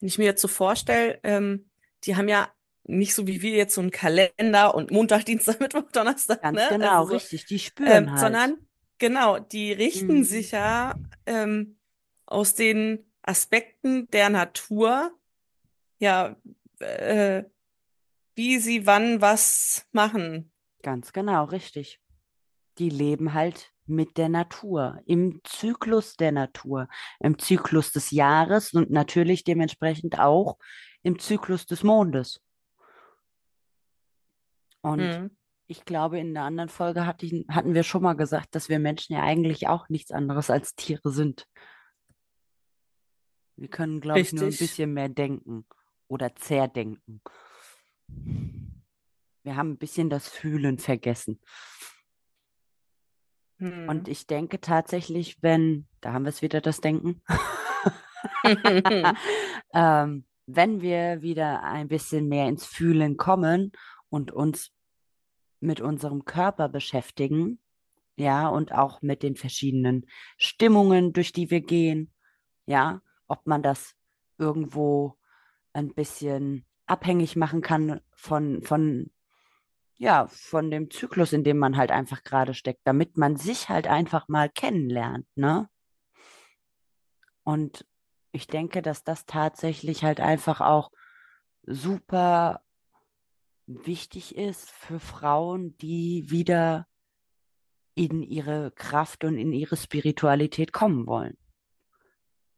Wenn 0.00 0.08
ich 0.08 0.18
mir 0.18 0.24
jetzt 0.24 0.42
so 0.42 0.48
vorstelle, 0.48 1.20
ähm, 1.22 1.70
die 2.04 2.16
haben 2.16 2.28
ja 2.28 2.50
nicht 2.88 3.14
so 3.14 3.26
wie 3.26 3.42
wir 3.42 3.52
jetzt 3.52 3.74
so 3.74 3.80
einen 3.80 3.90
Kalender 3.90 4.74
und 4.74 4.90
Montag, 4.90 5.24
Dienstag, 5.24 5.60
Mittwoch, 5.60 5.90
Donnerstag. 5.92 6.42
Ganz 6.42 6.56
ne? 6.56 6.66
genau, 6.70 7.00
also 7.00 7.08
so, 7.08 7.14
richtig, 7.14 7.46
die 7.46 7.58
spüren 7.58 8.04
ähm, 8.04 8.10
halt. 8.10 8.20
Sondern, 8.20 8.56
genau, 8.98 9.38
die 9.38 9.72
richten 9.72 10.18
mhm. 10.18 10.24
sich 10.24 10.52
ja 10.52 10.94
ähm, 11.26 11.78
aus 12.26 12.54
den 12.54 13.04
Aspekten 13.22 14.08
der 14.10 14.30
Natur, 14.30 15.12
ja, 15.98 16.36
äh, 16.78 17.44
wie 18.34 18.58
sie 18.58 18.86
wann 18.86 19.20
was 19.20 19.86
machen. 19.92 20.52
Ganz 20.82 21.12
genau, 21.12 21.44
richtig. 21.44 22.00
Die 22.78 22.90
leben 22.90 23.32
halt 23.34 23.72
mit 23.86 24.18
der 24.18 24.28
Natur, 24.28 25.00
im 25.06 25.40
Zyklus 25.44 26.16
der 26.16 26.32
Natur, 26.32 26.88
im 27.20 27.38
Zyklus 27.38 27.92
des 27.92 28.10
Jahres 28.10 28.72
und 28.72 28.90
natürlich 28.90 29.44
dementsprechend 29.44 30.18
auch 30.18 30.58
im 31.02 31.18
Zyklus 31.18 31.66
des 31.66 31.82
Mondes. 31.82 32.40
Und 34.86 35.00
mhm. 35.00 35.36
ich 35.66 35.84
glaube, 35.84 36.20
in 36.20 36.32
der 36.32 36.44
anderen 36.44 36.68
Folge 36.68 37.06
hatte 37.06 37.26
ich, 37.26 37.44
hatten 37.48 37.74
wir 37.74 37.82
schon 37.82 38.02
mal 38.02 38.14
gesagt, 38.14 38.54
dass 38.54 38.68
wir 38.68 38.78
Menschen 38.78 39.14
ja 39.14 39.22
eigentlich 39.24 39.66
auch 39.66 39.88
nichts 39.88 40.12
anderes 40.12 40.48
als 40.48 40.76
Tiere 40.76 41.10
sind. 41.10 41.48
Wir 43.56 43.66
können, 43.66 44.00
glaube 44.00 44.20
ich, 44.20 44.32
nur 44.32 44.44
ein 44.44 44.50
bisschen 44.50 44.92
mehr 44.92 45.08
denken 45.08 45.66
oder 46.06 46.36
zerdenken. 46.36 47.20
Wir 48.06 49.56
haben 49.56 49.70
ein 49.70 49.78
bisschen 49.78 50.08
das 50.08 50.28
Fühlen 50.28 50.78
vergessen. 50.78 51.40
Mhm. 53.58 53.88
Und 53.88 54.06
ich 54.06 54.28
denke 54.28 54.60
tatsächlich, 54.60 55.42
wenn, 55.42 55.88
da 56.00 56.12
haben 56.12 56.26
wir 56.26 56.28
es 56.28 56.42
wieder, 56.42 56.60
das 56.60 56.80
Denken, 56.80 57.22
ähm, 59.74 60.26
wenn 60.46 60.80
wir 60.80 61.22
wieder 61.22 61.64
ein 61.64 61.88
bisschen 61.88 62.28
mehr 62.28 62.48
ins 62.48 62.66
Fühlen 62.66 63.16
kommen 63.16 63.72
und 64.10 64.30
uns 64.30 64.75
mit 65.60 65.80
unserem 65.80 66.24
Körper 66.24 66.68
beschäftigen, 66.68 67.60
ja, 68.16 68.48
und 68.48 68.72
auch 68.72 69.02
mit 69.02 69.22
den 69.22 69.36
verschiedenen 69.36 70.06
Stimmungen, 70.38 71.12
durch 71.12 71.32
die 71.32 71.50
wir 71.50 71.60
gehen, 71.60 72.12
ja, 72.64 73.02
ob 73.28 73.46
man 73.46 73.62
das 73.62 73.94
irgendwo 74.38 75.16
ein 75.72 75.92
bisschen 75.94 76.64
abhängig 76.86 77.36
machen 77.36 77.60
kann 77.60 78.00
von, 78.12 78.62
von, 78.62 79.10
ja, 79.96 80.26
von 80.28 80.70
dem 80.70 80.90
Zyklus, 80.90 81.32
in 81.32 81.44
dem 81.44 81.58
man 81.58 81.76
halt 81.76 81.90
einfach 81.90 82.22
gerade 82.22 82.54
steckt, 82.54 82.80
damit 82.84 83.16
man 83.16 83.36
sich 83.36 83.68
halt 83.68 83.86
einfach 83.86 84.28
mal 84.28 84.48
kennenlernt, 84.48 85.26
ne? 85.34 85.68
Und 87.44 87.86
ich 88.32 88.48
denke, 88.48 88.82
dass 88.82 89.04
das 89.04 89.24
tatsächlich 89.24 90.04
halt 90.04 90.20
einfach 90.20 90.60
auch 90.60 90.90
super 91.62 92.60
wichtig 93.66 94.36
ist 94.36 94.70
für 94.70 95.00
Frauen, 95.00 95.76
die 95.78 96.24
wieder 96.28 96.86
in 97.94 98.22
ihre 98.22 98.70
Kraft 98.72 99.24
und 99.24 99.38
in 99.38 99.52
ihre 99.52 99.76
Spiritualität 99.76 100.72
kommen 100.72 101.06
wollen. 101.06 101.36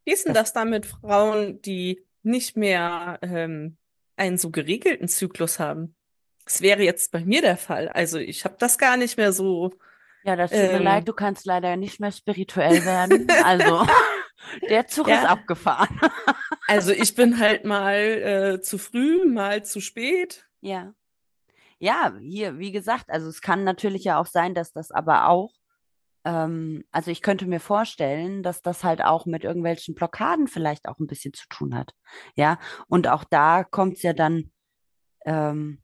Wie 0.04 0.12
ist 0.12 0.26
denn 0.26 0.34
das, 0.34 0.48
das 0.48 0.52
dann 0.54 0.70
mit 0.70 0.86
Frauen, 0.86 1.62
die 1.62 2.04
nicht 2.22 2.56
mehr 2.56 3.18
ähm, 3.22 3.76
einen 4.16 4.38
so 4.38 4.50
geregelten 4.50 5.08
Zyklus 5.08 5.58
haben? 5.58 5.94
Das 6.44 6.60
wäre 6.60 6.82
jetzt 6.82 7.12
bei 7.12 7.24
mir 7.24 7.42
der 7.42 7.56
Fall. 7.56 7.88
Also 7.88 8.18
ich 8.18 8.44
habe 8.44 8.56
das 8.58 8.78
gar 8.78 8.96
nicht 8.96 9.16
mehr 9.16 9.32
so. 9.32 9.72
Ja, 10.24 10.34
das 10.34 10.50
tut 10.50 10.60
ähm, 10.60 10.78
mir 10.78 10.82
leid, 10.82 11.06
du 11.06 11.12
kannst 11.12 11.46
leider 11.46 11.76
nicht 11.76 12.00
mehr 12.00 12.10
spirituell 12.10 12.84
werden. 12.84 13.28
Also 13.44 13.86
der 14.68 14.86
Zug 14.86 15.08
ja. 15.08 15.20
ist 15.20 15.28
abgefahren. 15.28 16.00
also 16.66 16.90
ich 16.90 17.14
bin 17.14 17.38
halt 17.38 17.64
mal 17.64 17.94
äh, 17.94 18.60
zu 18.60 18.78
früh, 18.78 19.24
mal 19.24 19.64
zu 19.64 19.80
spät. 19.80 20.47
Ja. 20.60 20.94
Ja, 21.78 22.14
hier, 22.20 22.58
wie 22.58 22.72
gesagt, 22.72 23.08
also 23.10 23.28
es 23.28 23.40
kann 23.40 23.64
natürlich 23.64 24.04
ja 24.04 24.18
auch 24.20 24.26
sein, 24.26 24.54
dass 24.54 24.72
das 24.72 24.90
aber 24.90 25.28
auch 25.28 25.52
ähm, 26.28 26.84
also 26.90 27.10
ich 27.10 27.22
könnte 27.22 27.46
mir 27.46 27.60
vorstellen, 27.60 28.42
dass 28.42 28.60
das 28.60 28.84
halt 28.84 29.02
auch 29.02 29.24
mit 29.24 29.44
irgendwelchen 29.44 29.94
Blockaden 29.94 30.46
vielleicht 30.46 30.86
auch 30.86 30.98
ein 30.98 31.06
bisschen 31.06 31.32
zu 31.32 31.46
tun 31.48 31.74
hat. 31.74 31.94
Ja, 32.36 32.58
und 32.88 33.08
auch 33.08 33.24
da 33.24 33.64
kommt 33.64 33.96
es 33.96 34.02
ja 34.02 34.12
dann 34.12 34.52
ähm, 35.24 35.82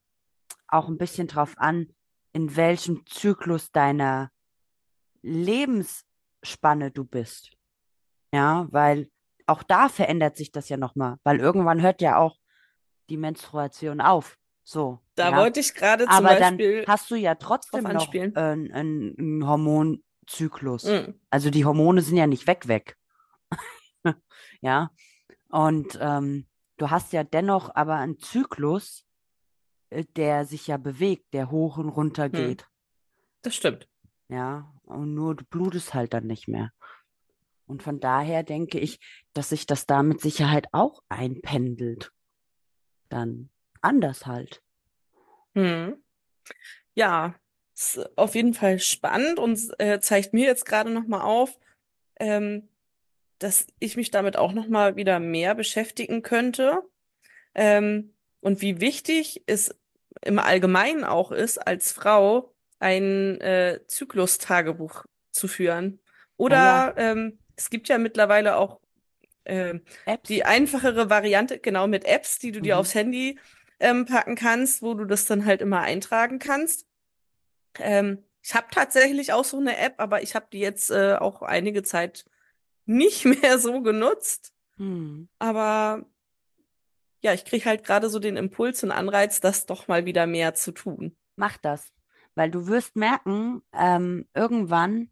auch 0.68 0.88
ein 0.88 0.98
bisschen 0.98 1.28
drauf 1.28 1.54
an, 1.56 1.88
in 2.32 2.56
welchem 2.56 3.06
Zyklus 3.06 3.72
deiner 3.72 4.30
Lebensspanne 5.22 6.90
du 6.90 7.04
bist. 7.04 7.50
Ja, 8.34 8.66
weil 8.70 9.08
auch 9.46 9.62
da 9.62 9.88
verändert 9.88 10.36
sich 10.36 10.52
das 10.52 10.68
ja 10.68 10.76
nochmal, 10.76 11.16
weil 11.22 11.38
irgendwann 11.38 11.80
hört 11.80 12.02
ja 12.02 12.18
auch 12.18 12.36
die 13.08 13.16
Menstruation 13.16 14.00
auf. 14.00 14.36
So. 14.64 15.00
Da 15.14 15.30
ja. 15.30 15.36
wollte 15.36 15.60
ich 15.60 15.74
gerade 15.74 16.04
zum 16.04 16.12
Aber 16.12 16.28
Beispiel 16.36 16.78
dann 16.78 16.86
hast 16.86 17.10
du 17.10 17.14
ja 17.14 17.34
trotzdem 17.34 17.84
noch 17.84 18.12
einen, 18.12 18.72
einen, 18.72 19.46
Hormonzyklus. 19.46 20.84
Mm. 20.84 21.12
Also 21.30 21.50
die 21.50 21.66
Hormone 21.66 22.00
sind 22.00 22.16
ja 22.16 22.26
nicht 22.26 22.46
weg, 22.46 22.66
weg. 22.66 22.96
ja. 24.62 24.90
Und 25.50 25.98
ähm, 26.00 26.46
du 26.78 26.90
hast 26.90 27.12
ja 27.12 27.24
dennoch 27.24 27.74
aber 27.74 27.96
einen 27.96 28.18
Zyklus, 28.18 29.04
äh, 29.90 30.04
der 30.16 30.46
sich 30.46 30.66
ja 30.66 30.78
bewegt, 30.78 31.34
der 31.34 31.50
hoch 31.50 31.76
und 31.76 31.90
runter 31.90 32.24
Hm. 32.24 32.32
geht. 32.32 32.66
Das 33.42 33.54
stimmt. 33.54 33.86
Ja. 34.28 34.72
Und 34.82 35.14
nur 35.14 35.36
du 35.36 35.44
blutest 35.44 35.92
halt 35.92 36.14
dann 36.14 36.26
nicht 36.26 36.48
mehr. 36.48 36.70
Und 37.66 37.82
von 37.82 38.00
daher 38.00 38.42
denke 38.42 38.78
ich, 38.78 38.98
dass 39.32 39.50
sich 39.50 39.66
das 39.66 39.86
da 39.86 40.02
mit 40.02 40.20
Sicherheit 40.20 40.66
auch 40.72 41.02
einpendelt. 41.08 42.12
Dann 43.08 43.50
anders 43.84 44.26
halt. 44.26 44.62
Hm. 45.54 46.02
Ja, 46.94 47.34
ist 47.74 48.00
auf 48.16 48.34
jeden 48.34 48.54
Fall 48.54 48.78
spannend 48.78 49.38
und 49.38 49.58
äh, 49.78 50.00
zeigt 50.00 50.32
mir 50.32 50.46
jetzt 50.46 50.64
gerade 50.64 50.90
nochmal 50.90 51.22
auf, 51.22 51.58
ähm, 52.20 52.68
dass 53.38 53.66
ich 53.80 53.96
mich 53.96 54.10
damit 54.10 54.36
auch 54.36 54.52
nochmal 54.52 54.96
wieder 54.96 55.18
mehr 55.18 55.54
beschäftigen 55.54 56.22
könnte. 56.22 56.82
Ähm, 57.54 58.14
und 58.40 58.62
wie 58.62 58.80
wichtig 58.80 59.42
es 59.46 59.74
im 60.22 60.38
Allgemeinen 60.38 61.04
auch 61.04 61.32
ist, 61.32 61.58
als 61.58 61.92
Frau 61.92 62.54
ein 62.78 63.40
äh, 63.40 63.80
Zyklustagebuch 63.86 65.04
zu 65.30 65.48
führen. 65.48 66.00
Oder 66.36 66.94
Ja, 66.94 66.94
ähm, 66.96 67.38
es 67.56 67.70
gibt 67.70 67.88
ja 67.88 67.98
mittlerweile 67.98 68.56
auch 68.56 68.80
Apps. 69.44 70.28
die 70.28 70.44
einfachere 70.44 71.10
Variante, 71.10 71.58
genau 71.58 71.86
mit 71.86 72.04
Apps, 72.06 72.38
die 72.38 72.52
du 72.52 72.60
dir 72.60 72.74
Mhm. 72.74 72.80
aufs 72.80 72.94
Handy 72.94 73.38
ähm, 73.80 74.06
packen 74.06 74.36
kannst, 74.36 74.82
wo 74.82 74.94
du 74.94 75.04
das 75.04 75.26
dann 75.26 75.44
halt 75.44 75.62
immer 75.62 75.80
eintragen 75.80 76.38
kannst. 76.38 76.86
Ähm, 77.78 78.24
ich 78.42 78.54
habe 78.54 78.66
tatsächlich 78.70 79.32
auch 79.32 79.44
so 79.44 79.58
eine 79.58 79.76
App, 79.78 79.94
aber 79.98 80.22
ich 80.22 80.34
habe 80.34 80.46
die 80.52 80.60
jetzt 80.60 80.90
äh, 80.90 81.16
auch 81.16 81.42
einige 81.42 81.82
Zeit 81.82 82.24
nicht 82.86 83.24
mehr 83.42 83.58
so 83.58 83.82
genutzt. 83.82 84.52
Hm. 84.76 85.28
Aber 85.38 86.04
ja, 87.22 87.32
ich 87.32 87.44
kriege 87.44 87.64
halt 87.64 87.84
gerade 87.84 88.10
so 88.10 88.18
den 88.18 88.36
Impuls 88.36 88.82
und 88.84 88.90
Anreiz, 88.90 89.40
das 89.40 89.66
doch 89.66 89.88
mal 89.88 90.04
wieder 90.04 90.26
mehr 90.26 90.54
zu 90.54 90.72
tun. 90.72 91.16
Mach 91.36 91.56
das, 91.56 91.90
weil 92.34 92.50
du 92.50 92.66
wirst 92.66 92.96
merken, 92.96 93.62
ähm, 93.72 94.28
irgendwann 94.34 95.10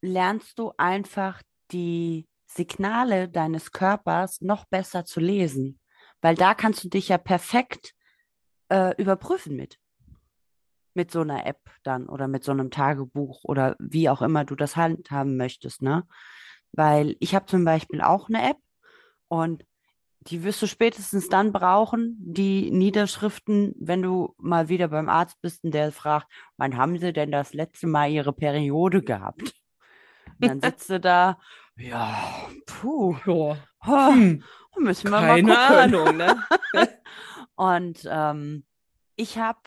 lernst 0.00 0.58
du 0.58 0.72
einfach 0.78 1.42
die 1.70 2.26
Signale 2.46 3.28
deines 3.28 3.72
Körpers 3.72 4.40
noch 4.40 4.64
besser 4.64 5.04
zu 5.04 5.20
lesen, 5.20 5.78
weil 6.20 6.34
da 6.34 6.54
kannst 6.54 6.84
du 6.84 6.88
dich 6.88 7.08
ja 7.08 7.18
perfekt 7.18 7.94
äh, 8.68 8.94
überprüfen 9.00 9.56
mit, 9.56 9.78
mit 10.94 11.10
so 11.10 11.20
einer 11.20 11.46
App 11.46 11.60
dann 11.82 12.08
oder 12.08 12.28
mit 12.28 12.44
so 12.44 12.52
einem 12.52 12.70
Tagebuch 12.70 13.44
oder 13.44 13.76
wie 13.78 14.08
auch 14.08 14.22
immer 14.22 14.44
du 14.44 14.54
das 14.54 14.76
handhaben 14.76 15.36
möchtest, 15.36 15.82
ne? 15.82 16.06
Weil 16.72 17.16
ich 17.20 17.34
habe 17.34 17.46
zum 17.46 17.64
Beispiel 17.64 18.02
auch 18.02 18.28
eine 18.28 18.50
App 18.50 18.58
und 19.28 19.64
die 20.20 20.42
wirst 20.42 20.60
du 20.60 20.66
spätestens 20.66 21.28
dann 21.28 21.52
brauchen, 21.52 22.16
die 22.18 22.70
Niederschriften, 22.70 23.74
wenn 23.78 24.02
du 24.02 24.34
mal 24.36 24.68
wieder 24.68 24.88
beim 24.88 25.08
Arzt 25.08 25.40
bist 25.40 25.64
und 25.64 25.72
der 25.72 25.92
fragt, 25.92 26.26
wann 26.56 26.76
haben 26.76 26.98
Sie 26.98 27.12
denn 27.12 27.30
das 27.30 27.54
letzte 27.54 27.86
Mal 27.86 28.10
Ihre 28.10 28.32
Periode 28.32 29.02
gehabt? 29.02 29.54
Und 30.40 30.48
dann 30.48 30.60
sitzt 30.60 30.90
du 30.90 31.00
da, 31.00 31.38
ja, 31.76 32.48
puh, 32.66 33.16
Ja, 33.24 33.24
oh, 33.24 33.56
hm, 33.80 34.42
müssen 34.80 35.04
wir 35.04 35.10
mal 35.10 35.26
keine 35.26 35.42
gucken. 35.42 35.94
Ahnung, 35.94 36.16
ne? 36.16 36.44
Und 37.56 38.08
ähm, 38.10 38.64
ich 39.16 39.38
habe 39.38 39.58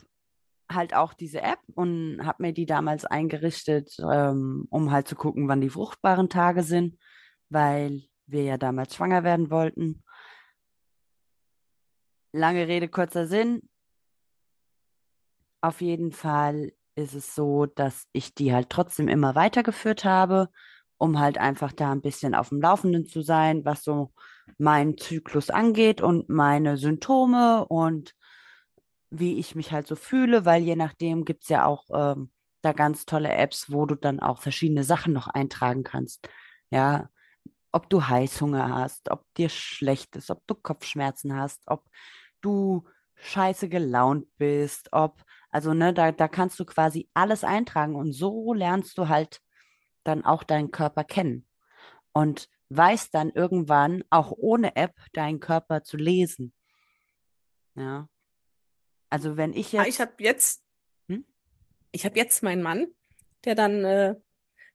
halt 0.73 0.93
auch 0.93 1.13
diese 1.13 1.41
App 1.41 1.59
und 1.75 2.25
habe 2.25 2.43
mir 2.43 2.53
die 2.53 2.65
damals 2.65 3.03
eingerichtet, 3.03 3.97
ähm, 3.99 4.65
um 4.69 4.91
halt 4.91 5.07
zu 5.09 5.15
gucken, 5.15 5.49
wann 5.49 5.59
die 5.59 5.69
fruchtbaren 5.69 6.29
Tage 6.29 6.63
sind, 6.63 6.97
weil 7.49 8.03
wir 8.27 8.43
ja 8.43 8.57
damals 8.57 8.95
schwanger 8.95 9.25
werden 9.25 9.51
wollten. 9.51 10.03
Lange 12.31 12.67
Rede, 12.67 12.87
kurzer 12.87 13.27
Sinn. 13.27 13.67
Auf 15.59 15.81
jeden 15.81 16.13
Fall 16.13 16.71
ist 16.95 17.13
es 17.13 17.35
so, 17.35 17.65
dass 17.65 18.07
ich 18.13 18.33
die 18.33 18.53
halt 18.53 18.69
trotzdem 18.69 19.07
immer 19.07 19.35
weitergeführt 19.35 20.05
habe, 20.05 20.49
um 20.97 21.19
halt 21.19 21.37
einfach 21.37 21.73
da 21.73 21.91
ein 21.91 22.01
bisschen 22.01 22.35
auf 22.35 22.49
dem 22.49 22.61
Laufenden 22.61 23.05
zu 23.05 23.21
sein, 23.21 23.65
was 23.65 23.83
so 23.83 24.13
meinen 24.57 24.97
Zyklus 24.97 25.49
angeht 25.49 26.01
und 26.01 26.29
meine 26.29 26.77
Symptome 26.77 27.65
und 27.65 28.15
wie 29.09 29.37
ich 29.37 29.55
mich 29.55 29.71
halt 29.71 29.87
so 29.87 29.95
fühle, 29.95 30.45
weil 30.45 30.63
je 30.63 30.75
nachdem 30.75 31.25
gibt 31.25 31.43
es 31.43 31.49
ja 31.49 31.65
auch 31.65 31.85
ähm, 31.93 32.31
da 32.61 32.73
ganz 32.73 33.05
tolle 33.05 33.31
Apps, 33.31 33.71
wo 33.71 33.85
du 33.85 33.95
dann 33.95 34.19
auch 34.19 34.39
verschiedene 34.39 34.83
Sachen 34.83 35.13
noch 35.13 35.27
eintragen 35.27 35.83
kannst. 35.83 36.29
Ja, 36.69 37.09
ob 37.71 37.89
du 37.89 38.07
Heißhunger 38.07 38.75
hast, 38.75 39.11
ob 39.11 39.25
dir 39.35 39.49
schlecht 39.49 40.15
ist, 40.15 40.29
ob 40.29 40.45
du 40.47 40.55
Kopfschmerzen 40.55 41.35
hast, 41.35 41.63
ob 41.67 41.89
du 42.41 42.87
scheiße 43.15 43.69
gelaunt 43.69 44.27
bist, 44.37 44.89
ob, 44.93 45.23
also 45.49 45.73
ne, 45.73 45.93
da, 45.93 46.11
da 46.11 46.27
kannst 46.27 46.59
du 46.59 46.65
quasi 46.65 47.09
alles 47.13 47.43
eintragen 47.43 47.95
und 47.95 48.13
so 48.13 48.53
lernst 48.53 48.97
du 48.97 49.07
halt 49.07 49.41
dann 50.03 50.25
auch 50.25 50.43
deinen 50.43 50.71
Körper 50.71 51.03
kennen 51.03 51.45
und 52.13 52.49
weißt 52.75 53.13
dann 53.13 53.31
irgendwann 53.31 54.03
auch 54.09 54.31
ohne 54.31 54.75
App 54.75 54.95
deinen 55.13 55.39
Körper 55.39 55.83
zu 55.83 55.97
lesen. 55.97 56.53
Ja. 57.75 58.07
Also 59.09 59.35
wenn 59.37 59.53
ich 59.53 59.77
Ah, 59.77 59.83
jetzt, 59.83 59.95
ich 59.95 60.01
habe 60.01 60.13
jetzt, 60.19 60.63
hm? 61.07 61.25
ich 61.91 62.05
habe 62.05 62.17
jetzt 62.17 62.43
meinen 62.43 62.63
Mann, 62.63 62.87
der 63.43 63.55
dann, 63.55 63.83
äh, 63.83 64.15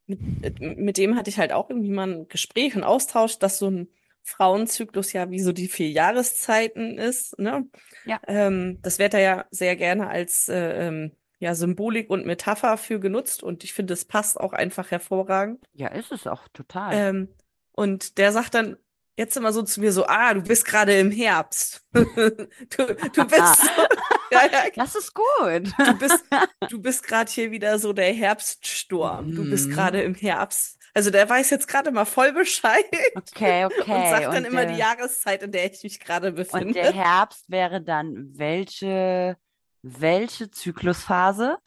mit, 0.07 0.61
mit 0.61 0.99
dem 0.99 1.17
hatte 1.17 1.31
ich 1.31 1.39
halt 1.39 1.53
auch 1.53 1.71
irgendwie 1.71 1.91
mal 1.91 2.09
ein 2.09 2.29
Gespräch 2.29 2.77
und 2.77 2.85
Austausch, 2.85 3.39
dass 3.39 3.59
so 3.59 3.71
ein 3.71 3.89
Frauenzyklus 4.23 5.13
ja 5.13 5.31
wie 5.31 5.41
so 5.41 5.53
die 5.53 5.69
vier 5.69 5.91
Jahreszeiten 5.91 6.99
ist, 6.99 7.39
ne? 7.39 7.67
Ja. 8.05 8.21
Ähm, 8.27 8.79
das 8.83 8.99
wird 8.99 9.15
da 9.15 9.19
ja 9.19 9.47
sehr 9.51 9.77
gerne 9.77 10.09
als 10.09 10.49
äh, 10.49 10.89
ähm, 10.89 11.13
ja, 11.39 11.55
Symbolik 11.55 12.11
und 12.11 12.27
Metapher 12.27 12.77
für 12.77 12.99
genutzt 13.01 13.43
und 13.43 13.65
ich 13.65 13.73
finde, 13.73 13.95
es 13.95 14.05
passt 14.05 14.39
auch 14.39 14.53
einfach 14.53 14.91
hervorragend. 14.91 15.65
Ja, 15.75 15.89
ist 15.89 16.13
es 16.13 16.27
auch 16.27 16.49
total. 16.49 16.93
Ähm, 16.95 17.29
und 17.77 18.19
der 18.19 18.33
sagt 18.33 18.55
dann 18.55 18.77
jetzt 19.19 19.37
immer 19.37 19.53
so 19.53 19.63
zu 19.63 19.81
mir 19.81 19.93
so, 19.93 20.07
ah, 20.07 20.35
du 20.35 20.43
bist 20.43 20.65
gerade 20.67 20.99
im 20.99 21.11
Herbst. 21.13 21.83
Du, 21.95 22.87
du 23.15 23.25
bist 23.29 23.57
so, 23.63 23.83
ja, 24.33 24.47
ja, 24.53 24.65
Das 24.75 24.95
ist 24.97 25.15
gut. 25.15 25.73
du 25.79 25.99
bist, 25.99 26.25
du 26.69 26.81
bist 26.83 27.03
gerade 27.05 27.31
hier 27.31 27.51
wieder 27.53 27.79
so 27.79 27.93
der 27.95 28.13
Herbststurm. 28.13 29.35
Du 29.35 29.49
bist 29.49 29.69
Mhm. 29.69 29.73
gerade 29.73 30.03
im 30.03 30.15
Herbst. 30.15 30.79
Also 30.95 31.11
der 31.11 31.29
weiß 31.29 31.51
jetzt 31.51 31.69
gerade 31.69 31.91
mal 31.93 32.07
voll 32.07 32.33
Bescheid 32.33 32.85
Okay, 33.15 33.67
und 33.67 33.73
okay. 33.81 34.11
sagt 34.11 34.33
dann 34.33 34.45
Und, 34.45 34.45
immer 34.47 34.67
die 34.67 34.75
äh, 34.75 34.79
Jahreszeit, 34.79 35.43
in 35.43 35.53
der 35.53 35.73
ich 35.73 35.83
mich 35.83 36.01
gerade 36.01 36.29
und 36.29 36.37
der 36.37 36.45
befinde. 36.45 36.93
Herbst 36.93 37.51
wäre 37.51 37.83
dann 37.83 38.31
welche, 38.37 39.37
welche 39.83 40.51
Zyklusphase? 40.51 41.59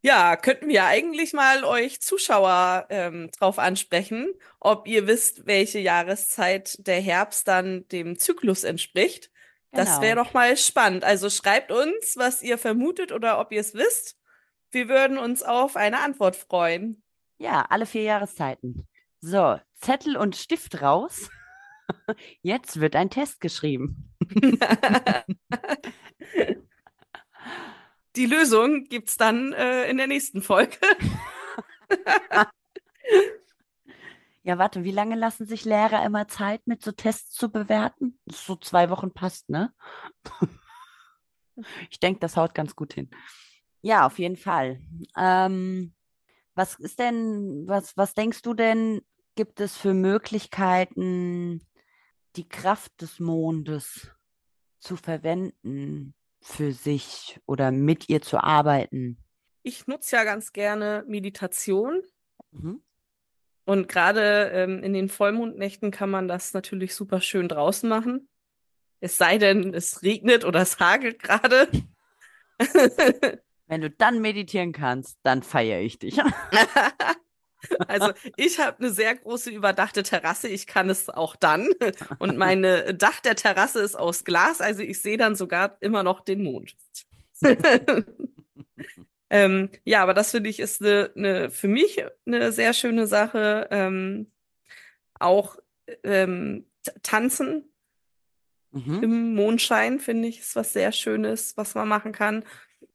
Ja, 0.00 0.36
könnten 0.36 0.68
wir 0.68 0.84
eigentlich 0.84 1.32
mal 1.32 1.64
euch 1.64 2.00
Zuschauer 2.00 2.86
ähm, 2.88 3.30
drauf 3.36 3.58
ansprechen, 3.58 4.32
ob 4.60 4.86
ihr 4.86 5.06
wisst, 5.06 5.46
welche 5.46 5.80
Jahreszeit 5.80 6.76
der 6.86 7.00
Herbst 7.00 7.48
dann 7.48 7.86
dem 7.88 8.16
Zyklus 8.18 8.62
entspricht. 8.64 9.30
Das 9.72 10.00
wäre 10.00 10.14
Genau. 10.14 10.24
doch 10.24 10.34
mal 10.34 10.56
spannend. 10.56 11.04
Also 11.04 11.28
schreibt 11.30 11.72
uns, 11.72 12.16
was 12.16 12.42
ihr 12.42 12.58
vermutet 12.58 13.12
oder 13.12 13.40
ob 13.40 13.52
ihr 13.52 13.60
es 13.60 13.74
wisst. 13.74 14.16
Wir 14.70 14.88
würden 14.88 15.18
uns 15.18 15.42
auf 15.42 15.76
eine 15.76 16.00
Antwort 16.00 16.36
freuen. 16.36 17.02
Ja, 17.38 17.66
alle 17.68 17.86
vier 17.86 18.02
Jahreszeiten. 18.02 18.86
So, 19.20 19.58
Zettel 19.80 20.16
und 20.16 20.36
Stift 20.36 20.80
raus. 20.80 21.28
Jetzt 22.42 22.80
wird 22.80 22.94
ein 22.96 23.10
Test 23.10 23.40
geschrieben. 23.40 24.14
Die 28.18 28.26
Lösung 28.26 28.84
gibt's 28.88 29.16
dann 29.16 29.52
äh, 29.52 29.88
in 29.88 29.96
der 29.96 30.08
nächsten 30.08 30.42
Folge. 30.42 30.76
Ja, 34.42 34.56
warte, 34.56 34.82
wie 34.82 34.92
lange 34.92 35.14
lassen 35.14 35.46
sich 35.46 35.66
Lehrer 35.66 36.02
immer 36.06 36.26
Zeit, 36.26 36.66
mit 36.66 36.82
so 36.82 36.90
Tests 36.92 37.32
zu 37.32 37.50
bewerten? 37.50 38.18
So 38.30 38.56
zwei 38.56 38.88
Wochen 38.88 39.12
passt, 39.12 39.50
ne? 39.50 39.74
Ich 41.90 42.00
denke, 42.00 42.20
das 42.20 42.36
haut 42.36 42.54
ganz 42.54 42.74
gut 42.76 42.94
hin. 42.94 43.10
Ja, 43.82 44.06
auf 44.06 44.18
jeden 44.18 44.36
Fall. 44.36 44.80
Ähm, 45.16 45.92
Was 46.54 46.76
ist 46.76 46.98
denn, 46.98 47.64
was, 47.66 47.96
was 47.96 48.14
denkst 48.14 48.42
du 48.42 48.54
denn, 48.54 49.02
gibt 49.34 49.60
es 49.60 49.76
für 49.76 49.92
Möglichkeiten, 49.92 51.66
die 52.36 52.48
Kraft 52.48 53.02
des 53.02 53.20
Mondes 53.20 54.10
zu 54.78 54.96
verwenden 54.96 56.14
für 56.48 56.72
sich 56.72 57.38
oder 57.46 57.70
mit 57.70 58.08
ihr 58.08 58.22
zu 58.22 58.42
arbeiten? 58.42 59.18
Ich 59.62 59.86
nutze 59.86 60.16
ja 60.16 60.24
ganz 60.24 60.52
gerne 60.52 61.04
Meditation. 61.06 62.02
Mhm. 62.52 62.82
Und 63.64 63.86
gerade 63.86 64.50
ähm, 64.54 64.82
in 64.82 64.94
den 64.94 65.10
Vollmondnächten 65.10 65.90
kann 65.90 66.08
man 66.08 66.26
das 66.26 66.54
natürlich 66.54 66.94
super 66.94 67.20
schön 67.20 67.48
draußen 67.48 67.88
machen. 67.88 68.28
Es 69.00 69.18
sei 69.18 69.36
denn, 69.36 69.74
es 69.74 70.02
regnet 70.02 70.44
oder 70.44 70.60
es 70.60 70.80
hagelt 70.80 71.22
gerade. 71.22 71.68
Wenn 73.66 73.82
du 73.82 73.90
dann 73.90 74.20
meditieren 74.20 74.72
kannst, 74.72 75.18
dann 75.22 75.42
feiere 75.42 75.80
ich 75.80 75.98
dich. 75.98 76.18
Also 77.86 78.12
ich 78.36 78.58
habe 78.58 78.78
eine 78.78 78.90
sehr 78.90 79.16
große 79.16 79.50
überdachte 79.50 80.02
Terrasse, 80.02 80.48
ich 80.48 80.66
kann 80.66 80.90
es 80.90 81.08
auch 81.08 81.36
dann. 81.36 81.68
Und 82.18 82.36
meine 82.38 82.94
Dach 82.94 83.20
der 83.20 83.34
Terrasse 83.34 83.80
ist 83.80 83.96
aus 83.96 84.24
Glas, 84.24 84.60
also 84.60 84.82
ich 84.82 85.00
sehe 85.00 85.16
dann 85.16 85.34
sogar 85.36 85.76
immer 85.80 86.02
noch 86.02 86.20
den 86.20 86.42
Mond. 86.42 86.76
ähm, 89.30 89.70
ja, 89.84 90.02
aber 90.02 90.14
das 90.14 90.30
finde 90.30 90.50
ich 90.50 90.60
ist 90.60 90.82
eine, 90.82 91.10
eine, 91.16 91.50
für 91.50 91.68
mich 91.68 92.04
eine 92.26 92.52
sehr 92.52 92.72
schöne 92.72 93.06
Sache. 93.06 93.68
Ähm, 93.70 94.30
auch 95.18 95.56
ähm, 96.04 96.66
tanzen 97.02 97.64
mhm. 98.70 99.02
im 99.02 99.34
Mondschein, 99.34 99.98
finde 99.98 100.28
ich, 100.28 100.40
ist 100.40 100.56
was 100.56 100.72
sehr 100.72 100.92
Schönes, 100.92 101.56
was 101.56 101.74
man 101.74 101.88
machen 101.88 102.12
kann. 102.12 102.44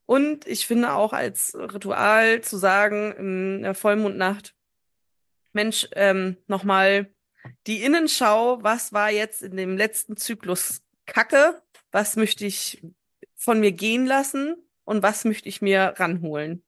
Und 0.05 0.45
ich 0.47 0.67
finde 0.67 0.93
auch 0.93 1.13
als 1.13 1.55
Ritual 1.55 2.41
zu 2.41 2.57
sagen, 2.57 3.13
in 3.13 3.61
der 3.63 3.73
Vollmondnacht, 3.73 4.53
Mensch, 5.53 5.87
ähm, 5.93 6.37
nochmal 6.47 7.13
die 7.67 7.83
Innenschau, 7.83 8.61
was 8.63 8.91
war 8.91 9.11
jetzt 9.11 9.43
in 9.43 9.55
dem 9.55 9.77
letzten 9.77 10.17
Zyklus 10.17 10.81
Kacke? 11.05 11.61
Was 11.91 12.15
möchte 12.15 12.45
ich 12.45 12.83
von 13.35 13.59
mir 13.59 13.71
gehen 13.71 14.05
lassen 14.05 14.55
und 14.83 15.03
was 15.03 15.25
möchte 15.25 15.49
ich 15.49 15.61
mir 15.61 15.93
ranholen 15.97 16.63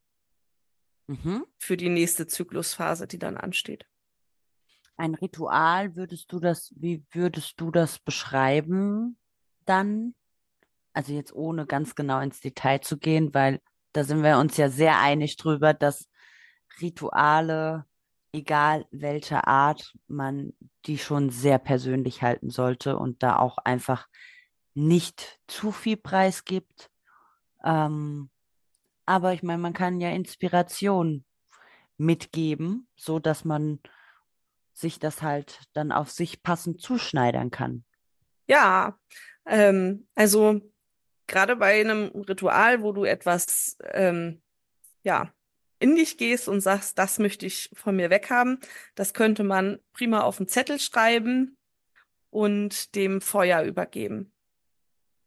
mhm. 1.08 1.46
für 1.58 1.78
die 1.78 1.90
nächste 1.90 2.28
Zyklusphase, 2.28 3.08
die 3.08 3.20
dann 3.20 3.38
ansteht? 3.38 3.86
Ein 4.98 5.16
Ritual, 5.16 5.96
würdest 5.96 6.32
du 6.32 6.40
das, 6.40 6.74
wie 6.78 7.04
würdest 7.12 7.60
du 7.60 7.72
das 7.72 8.00
beschreiben 8.00 9.18
dann? 9.66 10.16
Also 10.96 11.14
jetzt 11.14 11.34
ohne 11.34 11.66
ganz 11.66 11.96
genau 11.96 12.20
ins 12.22 12.40
Detail 12.40 12.80
zu 12.80 12.98
gehen, 12.98 13.34
weil 13.34 13.62
da 13.94 14.04
sind 14.04 14.24
wir 14.24 14.40
uns 14.40 14.58
ja 14.58 14.70
sehr 14.70 15.00
einig 15.00 15.38
drüber, 15.38 15.74
dass 15.74 16.10
Rituale 16.82 17.86
egal 18.36 18.86
welcher 18.92 19.48
Art, 19.48 19.94
man 20.08 20.54
die 20.86 20.98
schon 20.98 21.30
sehr 21.30 21.58
persönlich 21.58 22.22
halten 22.22 22.50
sollte 22.50 22.98
und 22.98 23.24
da 23.24 23.38
auch 23.38 23.58
einfach 23.60 24.08
nicht 24.74 25.40
zu 25.48 25.72
viel 25.72 25.98
Preis 25.98 26.44
gibt. 26.44 26.92
Ähm, 27.64 28.30
aber 29.06 29.34
ich 29.34 29.42
meine, 29.42 29.62
man 29.62 29.74
kann 29.74 30.02
ja 30.02 30.10
Inspiration 30.10 31.24
mitgeben, 31.98 32.88
so 32.96 33.20
dass 33.20 33.46
man 33.46 33.80
sich 34.74 35.00
das 35.00 35.22
halt 35.22 35.62
dann 35.74 35.92
auf 35.92 36.12
sich 36.12 36.44
passend 36.44 36.82
zuschneidern 36.82 37.52
kann. 37.52 37.86
Ja, 38.48 39.00
ähm, 39.46 40.08
also 40.16 40.60
gerade 41.28 41.56
bei 41.56 41.80
einem 41.80 42.08
Ritual, 42.08 42.82
wo 42.82 42.92
du 42.92 43.04
etwas 43.04 43.78
ähm, 43.94 44.42
ja 45.04 45.34
in 45.80 45.96
dich 45.96 46.18
gehst 46.18 46.48
und 46.48 46.62
sagst, 46.62 46.98
das 46.98 47.20
möchte 47.20 47.46
ich 47.46 47.70
von 47.74 47.96
mir 47.96 48.10
weghaben, 48.10 48.60
das 48.96 49.14
könnte 49.14 49.44
man 49.44 49.80
prima 49.94 50.22
auf 50.22 50.40
einen 50.40 50.48
Zettel 50.48 50.80
schreiben 50.80 51.58
und 52.30 52.96
dem 52.96 53.22
Feuer 53.22 53.64
übergeben. 53.64 54.32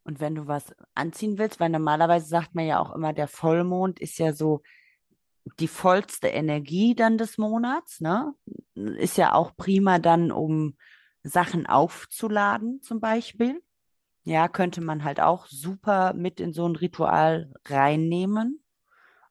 Und 0.05 0.21
wenn 0.21 0.35
du 0.35 0.47
was 0.47 0.75
anziehen 0.95 1.37
willst, 1.39 1.61
weil 1.61 1.69
normalerweise 1.69 2.27
sagt 2.27 2.55
man 2.55 2.67
ja 2.67 2.79
auch 2.81 2.95
immer, 2.95 3.13
der 3.13 3.29
Vollmond 3.29 4.01
ist 4.01 4.19
ja 4.19 4.33
so 4.33 4.63
die 5.59 5.69
vollste 5.69 6.29
Energie 6.29 6.95
dann 6.95 7.19
des 7.19 7.39
Monats, 7.39 8.01
ne? 8.01 8.35
Ist 8.75 9.19
ja 9.19 9.35
auch 9.35 9.55
prima 9.57 9.99
dann, 9.99 10.31
um 10.33 10.77
Sachen 11.23 11.67
aufzuladen, 11.67 12.81
zum 12.83 13.01
Beispiel. 13.01 13.63
Ja, 14.29 14.49
könnte 14.49 14.81
man 14.81 15.05
halt 15.05 15.21
auch 15.21 15.47
super 15.47 16.13
mit 16.13 16.41
in 16.41 16.53
so 16.53 16.69
ein 16.69 16.77
Ritual 16.77 17.53
reinnehmen 17.67 18.63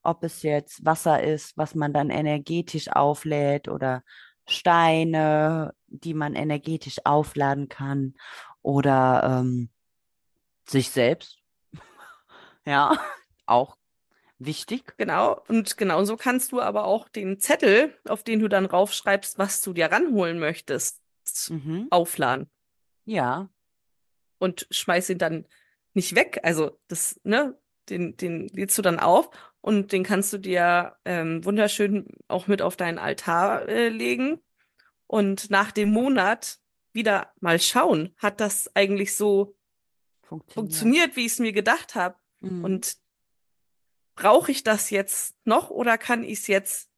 ob 0.08 0.24
es 0.24 0.42
jetzt 0.42 0.86
Wasser 0.86 1.22
ist, 1.22 1.58
was 1.58 1.76
man 1.76 1.92
dann 1.92 2.10
energetisch 2.10 2.90
auflädt 2.90 3.68
oder 3.68 4.04
Steine, 4.48 5.74
die 5.88 6.14
man 6.14 6.34
energetisch 6.34 7.00
aufladen 7.04 7.68
kann 7.68 8.14
oder 8.62 9.42
ähm, 9.42 9.70
sich 10.66 10.92
selbst. 10.92 11.40
ja, 12.66 12.98
auch 13.46 13.76
wichtig. 14.40 14.94
Genau, 14.98 15.42
und 15.50 15.76
genauso 15.76 16.16
kannst 16.16 16.54
du 16.54 16.62
aber 16.62 16.86
auch 16.86 17.10
den 17.10 17.40
Zettel, 17.40 17.94
auf 18.08 18.24
den 18.24 18.40
du 18.40 18.48
dann 18.48 18.66
raufschreibst, 18.66 19.38
was 19.38 19.62
du 19.62 19.74
dir 19.74 19.92
ranholen 19.92 20.40
möchtest, 20.40 21.02
mhm. 21.50 21.88
aufladen. 21.90 22.50
Ja. 23.04 23.50
Und 24.40 24.68
schmeiß 24.72 25.10
ihn 25.10 25.18
dann 25.18 25.46
nicht 25.94 26.16
weg. 26.16 26.40
Also 26.44 26.78
das, 26.88 27.20
ne, 27.24 27.58
den, 27.90 28.18
den 28.18 28.48
lädst 28.50 28.78
du 28.78 28.82
dann 28.82 29.00
auf 29.00 29.30
und 29.62 29.92
den 29.92 30.04
kannst 30.04 30.32
du 30.34 30.38
dir 30.38 30.96
ähm, 31.06 31.44
wunderschön 31.44 32.08
auch 32.28 32.48
mit 32.48 32.62
auf 32.62 32.76
deinen 32.76 33.00
Altar 33.00 33.68
äh, 33.68 33.90
legen. 33.90 34.40
Und 35.08 35.50
nach 35.50 35.72
dem 35.72 35.90
Monat 35.90 36.60
wieder 36.94 37.34
mal 37.40 37.60
schauen, 37.60 38.14
hat 38.18 38.42
das 38.42 38.76
eigentlich 38.76 39.16
so 39.16 39.56
funktioniert, 40.22 40.54
funktioniert 40.54 41.16
wie 41.16 41.26
ich 41.26 41.34
es 41.34 41.40
mir 41.40 41.54
gedacht 41.54 41.96
habe? 41.96 42.16
Mhm. 42.42 42.64
Und 42.64 42.98
brauche 44.16 44.52
ich 44.52 44.64
das 44.64 44.90
jetzt 44.90 45.36
noch 45.46 45.70
oder 45.70 45.98
kann 45.98 46.24
ich 46.24 46.40
es 46.40 46.48
jetzt 46.48 46.90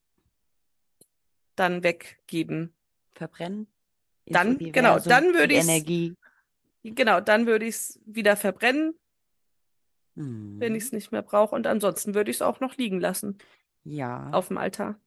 dann 1.56 1.84
weggeben? 1.84 2.73
Verbrennen? 3.13 3.67
Dann, 4.25 4.58
genau, 4.58 4.99
dann 4.99 5.34
würde 5.34 5.54
ich 5.54 5.63
Energie. 5.63 6.15
Genau, 6.84 7.20
dann 7.20 7.46
würde 7.46 7.65
ich 7.65 7.76
es 7.76 8.00
wieder 8.06 8.36
verbrennen 8.36 9.00
mhm. 10.20 10.60
wenn 10.60 10.76
ich 10.76 10.84
es 10.84 10.92
nicht 10.92 11.12
mehr 11.12 11.22
brauche. 11.24 11.56
Und 11.56 11.65
ansonsten 11.65 12.13
würde 12.13 12.30
ich 12.30 12.38
es 12.38 12.42
auch 12.42 12.60
noch 12.60 12.78
liegen 12.78 13.00
lassen. 13.00 13.38
Ja. 13.84 14.30
Auf 14.32 14.50
dem 14.50 14.58
Altar. 14.58 15.00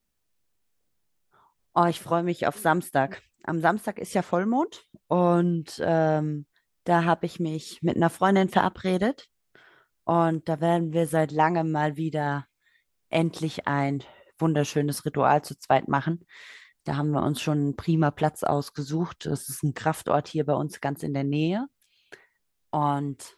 Oh, 1.75 1.87
ich 1.87 2.01
freue 2.01 2.23
mich 2.23 2.47
auf 2.47 2.59
Samstag. 2.59 3.23
Am 3.45 3.61
Samstag 3.61 3.99
ist 3.99 4.15
ja 4.15 4.23
Vollmond 4.23 4.87
und 5.09 5.81
ähm, 5.83 6.47
da 6.85 7.05
habe 7.05 7.27
ich 7.27 7.41
mich 7.41 7.83
mit 7.83 7.97
einer 7.97 8.11
Freundin 8.11 8.49
verabredet 8.49 9.29
und 10.05 10.49
da 10.49 10.61
werden 10.61 10.93
wir 10.93 11.07
seit 11.07 11.33
langem 11.33 11.73
mal 11.73 11.97
wieder 11.97 12.47
endlich 13.09 13.67
ein 13.67 14.05
wunderschönes 14.39 15.05
Ritual 15.05 15.43
zu 15.43 15.59
zweit 15.59 15.89
machen. 15.89 16.25
Da 16.85 16.97
haben 16.97 17.11
wir 17.11 17.23
uns 17.23 17.41
schon 17.41 17.59
einen 17.59 17.77
prima 17.77 18.11
Platz 18.11 18.43
ausgesucht. 18.43 19.27
Das 19.27 19.49
ist 19.49 19.63
ein 19.63 19.75
Kraftort 19.75 20.29
hier 20.29 20.45
bei 20.45 20.55
uns 20.55 20.81
ganz 20.81 21.03
in 21.03 21.15
der 21.15 21.25
Nähe. 21.25 21.69
Und 22.71 23.37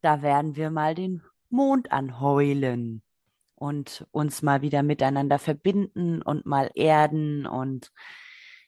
da 0.00 0.22
werden 0.22 0.56
wir 0.56 0.70
mal 0.70 0.94
den 0.94 1.22
Mond 1.50 1.92
anheulen 1.92 3.02
und 3.54 4.06
uns 4.10 4.42
mal 4.42 4.62
wieder 4.62 4.82
miteinander 4.82 5.38
verbinden 5.38 6.22
und 6.22 6.46
mal 6.46 6.70
erden. 6.74 7.46
Und 7.46 7.92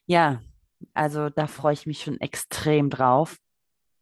ja, 0.06 0.42
also 0.92 1.30
da 1.30 1.46
freue 1.46 1.74
ich 1.74 1.86
mich 1.86 2.02
schon 2.02 2.20
extrem 2.20 2.90
drauf. 2.90 3.38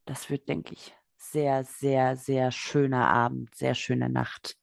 Das 0.04 0.30
wird, 0.30 0.48
denke 0.48 0.74
ich, 0.74 0.94
sehr, 1.16 1.64
sehr, 1.64 2.16
sehr 2.16 2.50
schöner 2.50 3.08
Abend, 3.08 3.54
sehr 3.54 3.74
schöne 3.74 4.10
Nacht. 4.10 4.56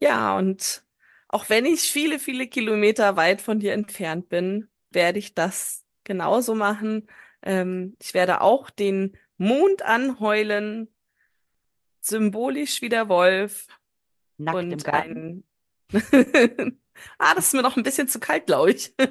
Ja, 0.00 0.36
und 0.36 0.82
auch 1.28 1.48
wenn 1.48 1.66
ich 1.66 1.92
viele, 1.92 2.18
viele 2.18 2.46
Kilometer 2.46 3.16
weit 3.16 3.40
von 3.40 3.60
dir 3.60 3.74
entfernt 3.74 4.28
bin, 4.28 4.68
werde 4.90 5.18
ich 5.18 5.34
das 5.34 5.84
genauso 6.04 6.54
machen. 6.54 7.08
Ähm, 7.42 7.96
ich 8.00 8.14
werde 8.14 8.40
auch 8.40 8.70
den 8.70 9.16
Mond 9.36 9.82
anheulen 9.82 10.88
symbolisch 12.00 12.82
wie 12.82 12.88
der 12.88 13.08
Wolf. 13.08 13.66
Nackt 14.38 14.56
und 14.56 14.72
im 14.72 14.78
Garten. 14.78 15.44
Ein... 15.92 16.80
ah, 17.18 17.34
das 17.34 17.46
ist 17.46 17.54
mir 17.54 17.62
noch 17.62 17.76
ein 17.76 17.82
bisschen 17.82 18.08
zu 18.08 18.20
kalt, 18.20 18.46
glaube 18.46 18.72
ich. 18.72 18.94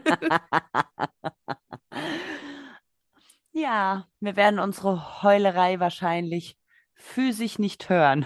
ja, 3.51 4.08
wir 4.19 4.36
werden 4.36 4.60
unsere 4.60 5.21
Heulerei 5.23 5.80
wahrscheinlich 5.80 6.58
physisch 6.95 7.60
nicht 7.60 7.89
hören, 7.89 8.25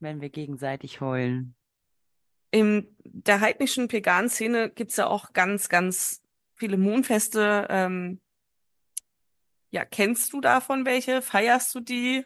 wenn 0.00 0.20
wir 0.20 0.30
gegenseitig 0.30 1.00
heulen. 1.00 1.54
In 2.50 2.96
der 3.04 3.40
heidnischen 3.40 3.88
Pegan-Szene 3.88 4.70
gibt 4.70 4.90
es 4.92 4.96
ja 4.96 5.06
auch 5.06 5.32
ganz, 5.32 5.68
ganz 5.68 6.22
viele 6.54 6.76
Mondfeste. 6.76 7.66
Ähm, 7.68 8.20
ja, 9.70 9.84
kennst 9.84 10.32
du 10.32 10.40
davon 10.40 10.86
welche? 10.86 11.20
Feierst 11.20 11.74
du 11.74 11.80
die? 11.80 12.24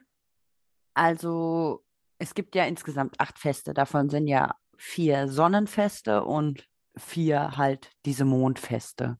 Also, 0.94 1.84
es 2.18 2.34
gibt 2.34 2.54
ja 2.54 2.64
insgesamt 2.64 3.18
acht 3.18 3.38
Feste. 3.38 3.74
Davon 3.74 4.10
sind 4.10 4.28
ja 4.28 4.54
vier 4.76 5.28
Sonnenfeste 5.28 6.24
und 6.24 6.68
vier 6.96 7.56
halt 7.56 7.90
diese 8.04 8.24
Mondfeste. 8.24 9.18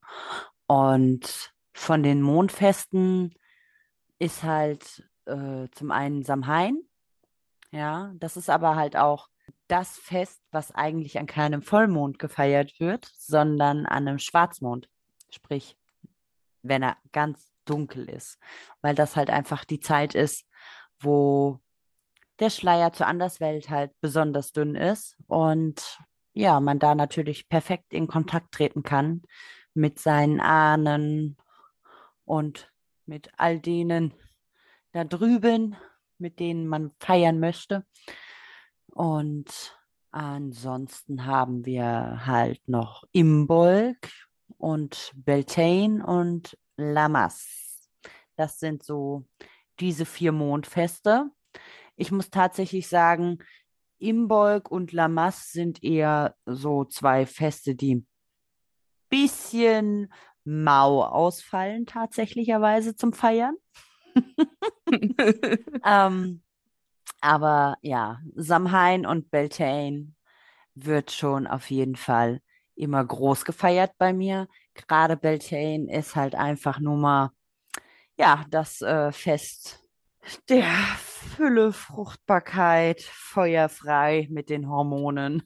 Und 0.67 1.53
von 1.75 2.03
den 2.03 2.23
Mondfesten 2.23 3.35
ist 4.19 4.43
halt 4.43 5.09
äh, 5.27 5.69
zum 5.73 5.91
einen 5.91 6.23
Samhain. 6.23 6.79
Ja, 7.73 8.13
das 8.17 8.37
ist 8.37 8.51
aber 8.51 8.77
halt 8.77 8.97
auch 8.97 9.29
das 9.67 9.97
Fest, 9.97 10.43
was 10.51 10.73
eigentlich 10.73 11.19
an 11.19 11.27
keinem 11.27 11.63
Vollmond 11.63 12.19
gefeiert 12.19 12.79
wird, 12.79 13.11
sondern 13.17 13.87
an 13.87 14.07
einem 14.07 14.19
Schwarzmond. 14.19 14.89
Sprich, 15.31 15.77
wenn 16.63 16.83
er 16.83 16.99
ganz 17.13 17.51
dunkel 17.65 18.09
ist. 18.09 18.39
Weil 18.83 18.95
das 18.95 19.17
halt 19.17 19.31
einfach 19.31 19.65
die 19.65 19.81
Zeit 19.81 20.15
ist, 20.15 20.47
wo 21.01 21.61
der 22.39 22.51
Schleier 22.51 22.93
zur 22.93 23.07
Anderswelt 23.07 23.71
halt 23.71 23.93
besonders 24.01 24.53
dünn 24.53 24.75
ist 24.75 25.17
und 25.27 25.99
ja, 26.35 26.61
man 26.61 26.79
da 26.79 26.95
natürlich 26.95 27.49
perfekt 27.49 27.93
in 27.93 28.07
Kontakt 28.07 28.53
treten 28.53 28.83
kann 28.83 29.23
mit 29.75 29.99
seinen 29.99 30.41
Ahnen 30.41 31.37
und 32.25 32.71
mit 33.07 33.31
all 33.37 33.61
denen 33.61 34.15
da 34.93 35.05
drüben, 35.05 35.77
mit 36.23 36.41
denen 36.41 36.67
man 36.67 36.93
feiern 36.99 37.39
möchte. 37.39 37.85
Und 38.87 39.77
ansonsten 40.11 41.27
haben 41.27 41.67
wir 41.67 42.25
halt 42.25 42.67
noch 42.69 43.05
Imbolg 43.13 44.09
und 44.57 45.13
Beltane 45.15 46.07
und 46.07 46.57
Lamas. 46.77 47.91
Das 48.37 48.59
sind 48.59 48.83
so 48.83 49.27
diese 49.81 50.07
vier 50.07 50.33
Mondfeste. 50.33 51.31
Ich 51.97 52.13
muss 52.13 52.31
tatsächlich 52.31 52.89
sagen, 52.89 53.39
Imbolg 53.99 54.71
und 54.71 54.93
Lamas 54.93 55.53
sind 55.53 55.83
eher 55.83 56.35
so 56.47 56.85
zwei 56.85 57.27
Feste, 57.27 57.75
die 57.75 57.97
ein 57.97 58.07
bisschen 59.09 60.13
mau 60.45 61.05
ausfallen, 61.05 61.87
tatsächlicherweise 61.87 62.97
zum 62.97 63.13
Feiern. 63.13 63.57
ähm, 65.85 66.43
aber 67.21 67.77
ja, 67.83 68.21
Samhain 68.35 69.07
und 69.07 69.31
Beltane 69.31 70.13
wird 70.75 71.13
schon 71.13 71.47
auf 71.47 71.71
jeden 71.71 71.97
Fall 71.97 72.41
immer 72.75 73.05
groß 73.05 73.45
gefeiert 73.45 73.93
bei 73.99 74.13
mir. 74.13 74.49
Gerade 74.75 75.17
Beltane 75.17 75.93
ist 75.93 76.17
halt 76.17 76.35
einfach 76.35 76.81
nur 76.81 76.97
mal, 76.97 77.31
ja, 78.19 78.45
das 78.51 78.81
äh, 78.83 79.13
Fest 79.13 79.83
der 80.49 80.71
Fülle, 80.99 81.73
Fruchtbarkeit, 81.73 83.03
feuerfrei 83.03 84.29
mit 84.31 84.51
den 84.51 84.69
Hormonen. 84.69 85.43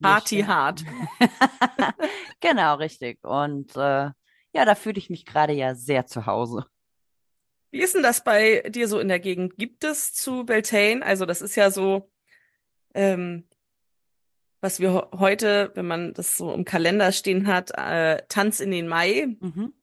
Party 0.00 0.42
hart. 0.42 0.84
genau, 2.40 2.74
richtig. 2.74 3.24
Und 3.24 3.74
äh, 3.76 4.10
ja, 4.52 4.64
da 4.64 4.74
fühle 4.74 4.98
ich 4.98 5.10
mich 5.10 5.24
gerade 5.24 5.52
ja 5.52 5.74
sehr 5.74 6.06
zu 6.06 6.26
Hause. 6.26 6.66
Wie 7.70 7.80
ist 7.80 7.94
denn 7.94 8.02
das 8.02 8.22
bei 8.24 8.62
dir 8.68 8.88
so 8.88 8.98
in 8.98 9.08
der 9.08 9.20
Gegend? 9.20 9.56
Gibt 9.56 9.84
es 9.84 10.14
zu 10.14 10.44
Beltane, 10.44 11.04
also 11.04 11.26
das 11.26 11.42
ist 11.42 11.56
ja 11.56 11.70
so, 11.70 12.10
ähm, 12.94 13.48
was 14.60 14.80
wir 14.80 15.10
heute, 15.12 15.70
wenn 15.74 15.86
man 15.86 16.14
das 16.14 16.36
so 16.36 16.52
im 16.52 16.64
Kalender 16.64 17.12
stehen 17.12 17.46
hat, 17.46 17.70
äh, 17.76 18.22
Tanz 18.28 18.60
in 18.60 18.70
den 18.70 18.88
Mai. 18.88 19.36
Mhm. 19.40 19.74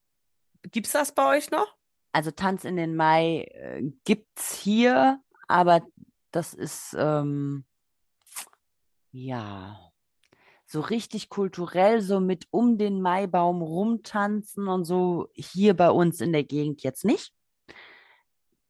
Gibt 0.72 0.88
es 0.88 0.94
das 0.94 1.14
bei 1.14 1.38
euch 1.38 1.52
noch? 1.52 1.76
Also 2.12 2.32
Tanz 2.32 2.64
in 2.64 2.76
den 2.76 2.96
Mai 2.96 3.44
äh, 3.54 3.92
es 4.36 4.56
hier, 4.56 5.22
aber 5.48 5.86
das 6.32 6.54
ist 6.54 6.96
ähm, 6.98 7.66
ja 9.12 9.80
so 10.66 10.82
richtig 10.82 11.30
kulturell, 11.30 12.02
so 12.02 12.20
mit 12.20 12.48
um 12.50 12.78
den 12.78 13.02
Maibaum 13.02 13.62
rumtanzen 13.62 14.68
und 14.68 14.86
so 14.86 15.30
hier 15.36 15.76
bei 15.76 15.92
uns 15.92 16.20
in 16.20 16.34
der 16.34 16.44
Gegend 16.44 16.82
jetzt 16.84 17.06
nicht. 17.06 17.34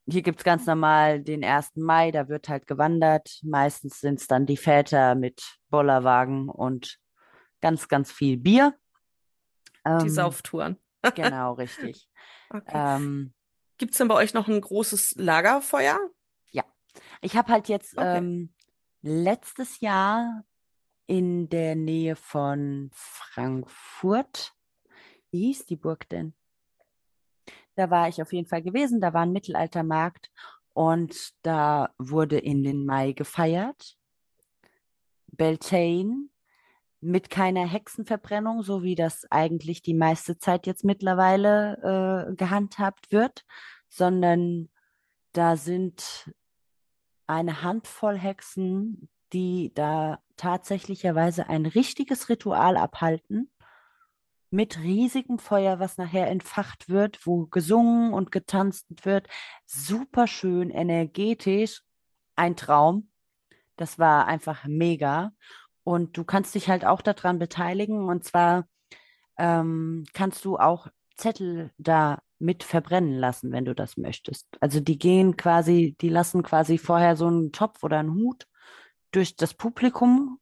Hier 0.06 0.22
gibt 0.22 0.40
es 0.40 0.44
ganz 0.44 0.66
normal 0.66 1.22
den 1.22 1.44
1. 1.44 1.72
Mai, 1.76 2.12
da 2.12 2.28
wird 2.28 2.50
halt 2.50 2.68
gewandert. 2.68 3.40
Meistens 3.42 4.00
sind 4.02 4.20
es 4.20 4.28
dann 4.28 4.46
die 4.46 4.58
Väter 4.58 5.16
mit 5.16 5.60
Bollerwagen 5.70 6.50
und 6.50 7.00
ganz, 7.62 7.88
ganz 7.88 8.12
viel 8.12 8.38
Bier. 8.38 8.76
Die 9.86 9.92
ähm, 9.92 10.10
Sauftouren. 10.10 10.78
genau, 11.16 11.54
richtig. 11.54 12.10
Okay. 12.50 12.72
Ähm, 12.74 13.34
Gibt 13.78 13.94
es 13.94 13.98
denn 13.98 14.08
bei 14.08 14.16
euch 14.16 14.34
noch 14.34 14.48
ein 14.48 14.60
großes 14.60 15.16
Lagerfeuer? 15.16 16.00
Ja. 16.52 16.64
Ich 17.22 17.36
habe 17.36 17.52
halt 17.52 17.70
jetzt 17.70 17.98
okay. 17.98 18.18
ähm, 18.18 18.54
letztes 19.02 19.80
Jahr 19.80 20.44
in 21.08 21.50
der 21.50 21.76
Nähe 21.76 22.16
von 22.16 22.90
Frankfurt, 22.94 24.54
wie 25.32 25.48
hieß 25.48 25.66
die 25.66 25.76
Burg 25.76 26.08
denn? 26.10 26.34
Da 27.76 27.90
war 27.90 28.08
ich 28.08 28.22
auf 28.22 28.34
jeden 28.34 28.48
Fall 28.48 28.62
gewesen. 28.62 29.02
Da 29.02 29.14
war 29.14 29.22
ein 29.22 29.32
Mittelaltermarkt 29.32 30.32
und 30.74 31.34
da 31.44 31.94
wurde 31.98 32.38
in 32.38 32.64
den 32.64 32.86
Mai 32.86 33.14
gefeiert. 33.14 33.98
Beltane 35.28 36.30
mit 37.02 37.30
keiner 37.30 37.66
Hexenverbrennung, 37.66 38.64
so 38.64 38.82
wie 38.82 38.96
das 38.96 39.30
eigentlich 39.30 39.82
die 39.82 39.94
meiste 39.94 40.38
Zeit 40.38 40.66
jetzt 40.68 40.86
mittlerweile 40.86 42.30
äh, 42.32 42.36
gehandhabt 42.36 43.12
wird, 43.12 43.46
sondern 43.90 44.70
da 45.34 45.58
sind 45.58 46.32
eine 47.28 47.62
Handvoll 47.62 48.18
Hexen, 48.18 49.10
die 49.34 49.74
da 49.74 50.20
tatsächlicherweise 50.38 51.50
ein 51.50 51.66
richtiges 51.66 52.30
Ritual 52.30 52.78
abhalten 52.78 53.50
mit 54.54 54.78
riesigem 54.80 55.40
Feuer, 55.40 55.80
was 55.80 55.98
nachher 55.98 56.30
entfacht 56.30 56.88
wird, 56.88 57.26
wo 57.26 57.48
gesungen 57.48 58.14
und 58.14 58.32
getanzt 58.32 58.86
wird. 59.04 59.28
Super 59.66 60.28
schön, 60.28 60.70
energetisch, 60.70 61.82
ein 62.36 62.56
Traum. 62.56 63.10
Das 63.78 63.98
war 63.98 64.28
einfach 64.28 64.66
mega. 64.66 65.32
Und 65.84 66.18
du 66.18 66.24
kannst 66.24 66.54
dich 66.54 66.70
halt 66.70 66.86
auch 66.86 67.02
daran 67.02 67.40
beteiligen. 67.40 68.08
Und 68.08 68.26
zwar 68.26 68.68
ähm, 69.40 70.06
kannst 70.14 70.46
du 70.46 70.58
auch 70.58 70.88
Zettel 71.16 71.72
da 71.80 72.22
mit 72.38 72.64
verbrennen 72.64 73.18
lassen, 73.18 73.52
wenn 73.52 73.66
du 73.66 73.74
das 73.74 73.98
möchtest. 73.98 74.48
Also 74.60 74.80
die 74.80 75.00
gehen 75.00 75.36
quasi, 75.36 75.96
die 76.00 76.10
lassen 76.10 76.44
quasi 76.44 76.78
vorher 76.78 77.16
so 77.16 77.26
einen 77.26 77.52
Topf 77.52 77.84
oder 77.84 77.98
einen 77.98 78.14
Hut 78.14 78.46
durch 79.12 79.36
das 79.36 79.56
Publikum 79.56 80.40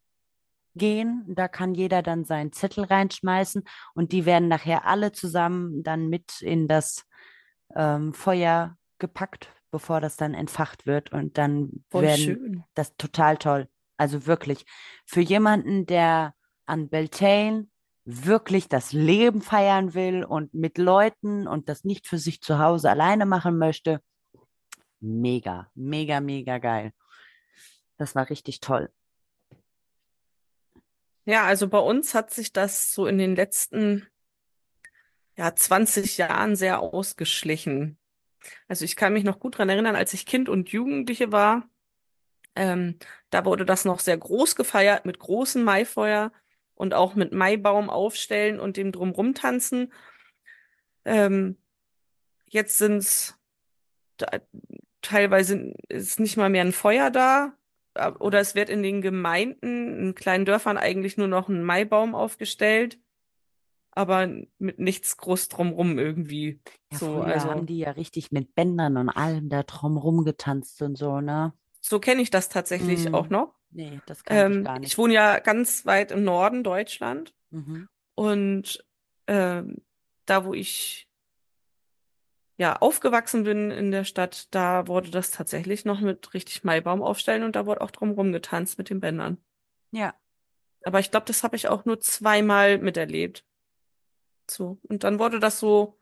gehen. 0.81 1.23
Da 1.27 1.47
kann 1.47 1.75
jeder 1.75 2.01
dann 2.01 2.25
seinen 2.25 2.51
Zettel 2.51 2.85
reinschmeißen 2.85 3.63
und 3.93 4.11
die 4.11 4.25
werden 4.25 4.47
nachher 4.47 4.85
alle 4.87 5.11
zusammen 5.11 5.83
dann 5.83 6.09
mit 6.09 6.41
in 6.41 6.67
das 6.67 7.05
ähm, 7.75 8.15
Feuer 8.15 8.77
gepackt, 8.97 9.53
bevor 9.69 10.01
das 10.01 10.17
dann 10.17 10.33
entfacht 10.33 10.87
wird. 10.87 11.11
Und 11.11 11.37
dann 11.37 11.85
Voll 11.91 12.01
werden 12.01 12.17
schön. 12.17 12.63
das 12.73 12.95
total 12.97 13.37
toll. 13.37 13.69
Also 13.97 14.25
wirklich 14.25 14.65
für 15.05 15.21
jemanden, 15.21 15.85
der 15.85 16.33
an 16.65 16.89
Beltane 16.89 17.67
wirklich 18.03 18.67
das 18.67 18.91
Leben 18.91 19.43
feiern 19.43 19.93
will 19.93 20.23
und 20.23 20.55
mit 20.55 20.79
Leuten 20.79 21.47
und 21.47 21.69
das 21.69 21.83
nicht 21.83 22.07
für 22.07 22.17
sich 22.17 22.41
zu 22.41 22.57
Hause 22.57 22.89
alleine 22.89 23.27
machen 23.27 23.59
möchte, 23.59 24.01
mega, 24.99 25.69
mega, 25.75 26.19
mega 26.21 26.57
geil. 26.57 26.91
Das 27.97 28.15
war 28.15 28.31
richtig 28.31 28.61
toll. 28.61 28.89
Ja, 31.25 31.45
also 31.45 31.67
bei 31.67 31.79
uns 31.79 32.13
hat 32.13 32.31
sich 32.31 32.51
das 32.51 32.93
so 32.93 33.05
in 33.05 33.17
den 33.17 33.35
letzten 33.35 34.07
ja, 35.37 35.55
20 35.55 36.17
Jahren 36.17 36.55
sehr 36.55 36.79
ausgeschlichen. 36.79 37.97
Also 38.67 38.85
ich 38.85 38.95
kann 38.95 39.13
mich 39.13 39.23
noch 39.23 39.39
gut 39.39 39.55
daran 39.55 39.69
erinnern, 39.69 39.95
als 39.95 40.13
ich 40.13 40.25
Kind 40.25 40.49
und 40.49 40.69
Jugendliche 40.69 41.31
war, 41.31 41.69
ähm, 42.55 42.97
da 43.29 43.45
wurde 43.45 43.65
das 43.65 43.85
noch 43.85 43.99
sehr 43.99 44.17
groß 44.17 44.55
gefeiert 44.55 45.05
mit 45.05 45.19
großen 45.19 45.63
Maifeuer 45.63 46.31
und 46.75 46.93
auch 46.93 47.15
mit 47.15 47.31
Maibaum 47.31 47.89
aufstellen 47.89 48.59
und 48.59 48.77
dem 48.77 48.91
drumrum 48.91 49.33
tanzen. 49.33 49.93
Ähm, 51.05 51.57
jetzt 52.47 52.77
sind 52.77 52.97
es 52.97 53.37
teilweise 55.01 55.73
ist 55.89 56.19
nicht 56.19 56.37
mal 56.37 56.49
mehr 56.49 56.63
ein 56.63 56.73
Feuer 56.73 57.09
da 57.09 57.53
oder 58.19 58.39
es 58.39 58.55
wird 58.55 58.69
in 58.69 58.83
den 58.83 59.01
Gemeinden, 59.01 59.99
in 59.99 60.15
kleinen 60.15 60.45
Dörfern 60.45 60.77
eigentlich 60.77 61.17
nur 61.17 61.27
noch 61.27 61.49
ein 61.49 61.63
Maibaum 61.63 62.15
aufgestellt, 62.15 62.99
aber 63.91 64.29
mit 64.57 64.79
nichts 64.79 65.17
groß 65.17 65.49
drumrum 65.49 65.99
irgendwie. 65.99 66.61
Ja, 66.91 66.97
so, 66.97 67.05
früher 67.21 67.25
also 67.25 67.49
haben 67.49 67.65
die 67.65 67.79
ja 67.79 67.91
richtig 67.91 68.31
mit 68.31 68.55
Bändern 68.55 68.97
und 68.97 69.09
allem 69.09 69.49
da 69.49 69.63
drumrum 69.63 70.23
getanzt 70.23 70.81
und 70.81 70.97
so, 70.97 71.19
ne? 71.19 71.53
So 71.81 71.99
kenne 71.99 72.21
ich 72.21 72.29
das 72.29 72.47
tatsächlich 72.47 73.09
mm. 73.09 73.15
auch 73.15 73.29
noch. 73.29 73.55
Nee, 73.71 73.99
das 74.05 74.23
kann 74.23 74.37
ähm, 74.37 74.59
ich 74.59 74.65
gar 74.65 74.79
nicht. 74.79 74.91
Ich 74.91 74.97
wohne 74.97 75.13
ja 75.13 75.39
ganz 75.39 75.85
weit 75.85 76.11
im 76.11 76.23
Norden 76.23 76.63
Deutschland 76.63 77.33
mhm. 77.49 77.87
und 78.15 78.85
ähm, 79.27 79.77
da, 80.25 80.45
wo 80.45 80.53
ich 80.53 81.07
ja, 82.61 82.75
aufgewachsen 82.75 83.43
bin 83.43 83.71
in 83.71 83.89
der 83.89 84.03
Stadt, 84.03 84.47
da 84.53 84.85
wurde 84.85 85.09
das 85.09 85.31
tatsächlich 85.31 85.83
noch 85.83 85.99
mit 85.99 86.31
richtig 86.35 86.63
Maibaum 86.63 87.01
aufstellen 87.01 87.41
und 87.41 87.55
da 87.55 87.65
wurde 87.65 87.81
auch 87.81 87.89
drumherum 87.89 88.31
getanzt 88.31 88.77
mit 88.77 88.91
den 88.91 88.99
Bändern. 88.99 89.39
Ja. 89.89 90.13
Aber 90.83 90.99
ich 90.99 91.09
glaube, 91.09 91.25
das 91.25 91.43
habe 91.43 91.55
ich 91.55 91.69
auch 91.69 91.85
nur 91.85 91.99
zweimal 92.01 92.77
miterlebt. 92.77 93.43
So. 94.47 94.77
Und 94.83 95.03
dann 95.03 95.17
wurde 95.17 95.39
das 95.39 95.57
so, 95.57 95.97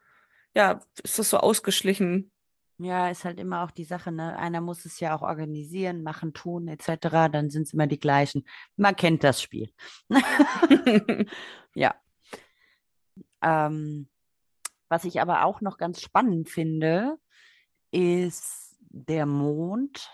ja, 0.54 0.82
ist 1.02 1.17
das 1.17 1.30
so 1.30 1.38
ausgeschlichen. 1.38 2.30
Ja, 2.78 3.10
ist 3.10 3.24
halt 3.24 3.39
immer 3.39 3.63
auch 3.63 3.72
die 3.72 3.86
Sache, 3.86 4.12
ne? 4.12 4.38
Einer 4.38 4.60
muss 4.60 4.84
es 4.84 5.00
ja 5.00 5.15
auch 5.15 5.22
organisieren, 5.22 6.04
machen, 6.04 6.34
tun, 6.34 6.67
etc. 6.67 7.30
Dann 7.32 7.50
sind 7.50 7.67
es 7.67 7.74
immer 7.74 7.88
die 7.88 8.02
gleichen. 8.02 8.45
Man 8.76 8.98
kennt 8.98 9.24
das 9.24 9.41
Spiel. 9.41 9.72
Ja. 11.74 11.95
Ähm, 13.41 14.10
was 14.89 15.06
ich 15.06 15.21
aber 15.21 15.45
auch 15.45 15.62
noch 15.62 15.78
ganz 15.78 16.02
spannend 16.02 16.49
finde, 16.49 17.17
ist 17.91 18.78
der 18.89 19.25
Mond, 19.25 20.10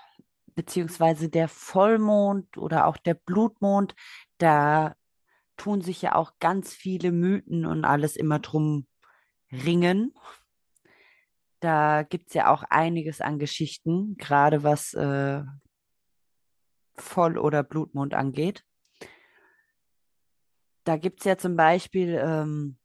beziehungsweise 0.53 1.29
der 1.29 1.47
Vollmond 1.47 2.57
oder 2.57 2.85
auch 2.85 2.97
der 2.97 3.15
Blutmond. 3.15 3.95
Da 4.37 4.95
tun 5.57 5.81
sich 5.81 6.01
ja 6.01 6.15
auch 6.15 6.33
ganz 6.39 6.73
viele 6.73 7.11
Mythen 7.11 7.65
und 7.65 7.85
alles 7.85 8.15
immer 8.15 8.39
drum 8.39 8.85
ringen. 9.51 10.13
Da 11.61 12.03
gibt 12.03 12.27
es 12.27 12.33
ja 12.33 12.51
auch 12.53 12.63
einiges 12.63 13.21
an 13.21 13.39
Geschichten, 13.39 14.17
gerade 14.17 14.63
was 14.63 14.93
äh, 14.93 15.43
Voll- 16.95 17.37
oder 17.37 17.63
Blutmond 17.63 18.13
angeht. 18.13 18.63
Da 20.83 20.97
gibt 20.97 21.19
es 21.19 21.25
ja 21.25 21.37
zum 21.37 21.55
Beispiel 21.55 22.19
ähm, 22.21 22.77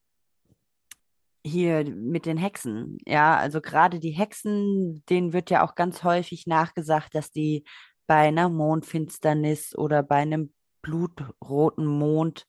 hier 1.44 1.85
mit 1.85 2.26
den 2.26 2.37
Hexen. 2.37 2.98
Ja, 3.07 3.37
also 3.37 3.61
gerade 3.61 3.98
die 3.98 4.11
Hexen, 4.11 5.03
denen 5.09 5.33
wird 5.33 5.50
ja 5.50 5.64
auch 5.64 5.74
ganz 5.74 6.05
häufig 6.05 6.46
nachgesagt, 6.46 7.14
dass 7.14 7.31
die 7.31 7.64
bei 8.07 8.29
einer 8.29 8.48
Mondfinsternis 8.48 9.74
oder 9.76 10.03
bei 10.03 10.16
einem 10.16 10.53
blutroten 10.83 11.87
Mond 11.87 12.46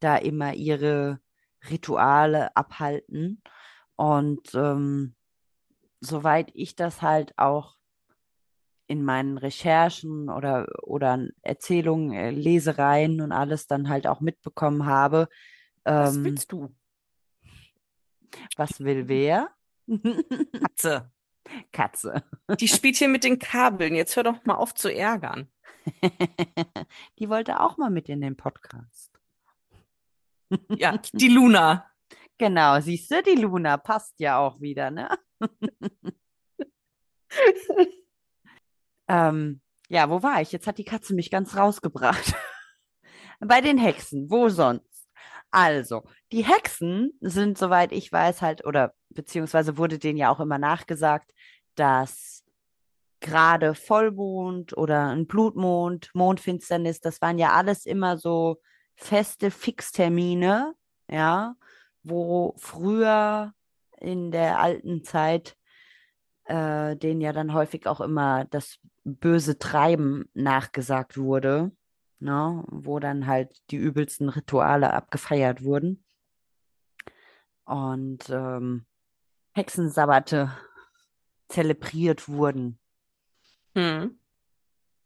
da 0.00 0.16
immer 0.16 0.54
ihre 0.54 1.20
Rituale 1.70 2.54
abhalten. 2.56 3.42
Und 3.96 4.54
ähm, 4.54 5.14
soweit 6.00 6.50
ich 6.54 6.74
das 6.74 7.02
halt 7.02 7.38
auch 7.38 7.76
in 8.86 9.04
meinen 9.04 9.38
Recherchen 9.38 10.28
oder, 10.28 10.66
oder 10.82 11.26
Erzählungen, 11.42 12.12
äh, 12.12 12.30
Lesereien 12.30 13.20
und 13.20 13.32
alles 13.32 13.66
dann 13.66 13.88
halt 13.88 14.06
auch 14.06 14.20
mitbekommen 14.20 14.86
habe, 14.86 15.28
Was 15.84 16.16
ähm, 16.16 16.24
willst 16.24 16.52
du? 16.52 16.74
Was 18.56 18.80
will 18.80 19.08
wer? 19.08 19.50
Katze. 20.60 21.10
Katze. 21.72 22.22
Die 22.60 22.68
spielt 22.68 22.96
hier 22.96 23.08
mit 23.08 23.24
den 23.24 23.38
Kabeln. 23.38 23.94
Jetzt 23.94 24.16
hör 24.16 24.22
doch 24.22 24.44
mal 24.44 24.54
auf 24.54 24.74
zu 24.74 24.92
ärgern. 24.92 25.48
Die 27.18 27.28
wollte 27.28 27.60
auch 27.60 27.76
mal 27.76 27.90
mit 27.90 28.08
in 28.08 28.20
den 28.20 28.36
Podcast. 28.36 29.10
Ja, 30.68 30.98
die 31.14 31.28
Luna. 31.28 31.90
Genau, 32.38 32.80
siehst 32.80 33.10
du, 33.10 33.22
die 33.22 33.40
Luna 33.40 33.76
passt 33.78 34.18
ja 34.18 34.38
auch 34.38 34.60
wieder, 34.60 34.90
ne? 34.90 35.08
ähm, 39.08 39.60
ja, 39.88 40.10
wo 40.10 40.22
war 40.22 40.42
ich? 40.42 40.52
Jetzt 40.52 40.66
hat 40.66 40.78
die 40.78 40.84
Katze 40.84 41.14
mich 41.14 41.30
ganz 41.30 41.56
rausgebracht. 41.56 42.34
Bei 43.40 43.60
den 43.60 43.78
Hexen, 43.78 44.30
wo 44.30 44.48
sonst? 44.48 44.91
Also, 45.52 46.02
die 46.32 46.44
Hexen 46.44 47.12
sind, 47.20 47.58
soweit 47.58 47.92
ich 47.92 48.10
weiß, 48.10 48.40
halt, 48.42 48.66
oder 48.66 48.94
beziehungsweise 49.10 49.76
wurde 49.76 49.98
denen 49.98 50.16
ja 50.18 50.30
auch 50.30 50.40
immer 50.40 50.58
nachgesagt, 50.58 51.30
dass 51.74 52.42
gerade 53.20 53.74
Vollmond 53.74 54.76
oder 54.76 55.08
ein 55.10 55.26
Blutmond, 55.26 56.10
Mondfinsternis, 56.14 57.00
das 57.00 57.20
waren 57.20 57.38
ja 57.38 57.52
alles 57.52 57.86
immer 57.86 58.16
so 58.16 58.60
feste 58.96 59.50
Fixtermine, 59.50 60.74
ja, 61.08 61.54
wo 62.02 62.54
früher 62.56 63.52
in 64.00 64.30
der 64.32 64.58
alten 64.58 65.04
Zeit 65.04 65.54
äh, 66.44 66.96
denen 66.96 67.20
ja 67.20 67.32
dann 67.32 67.52
häufig 67.52 67.86
auch 67.86 68.00
immer 68.00 68.46
das 68.46 68.78
böse 69.04 69.58
Treiben 69.58 70.24
nachgesagt 70.34 71.18
wurde, 71.18 71.72
ne, 72.22 72.64
wo 72.68 72.98
dann 73.00 73.26
halt 73.26 73.60
die 73.70 73.76
übelsten 73.76 74.28
Rituale 74.28 74.92
abgefeiert 74.92 75.64
wurden. 75.64 76.04
Und 77.64 78.30
ähm, 78.30 78.86
Hexensabbate 79.52 80.50
zelebriert 81.48 82.28
wurden. 82.28 82.78
Hm. 83.74 84.18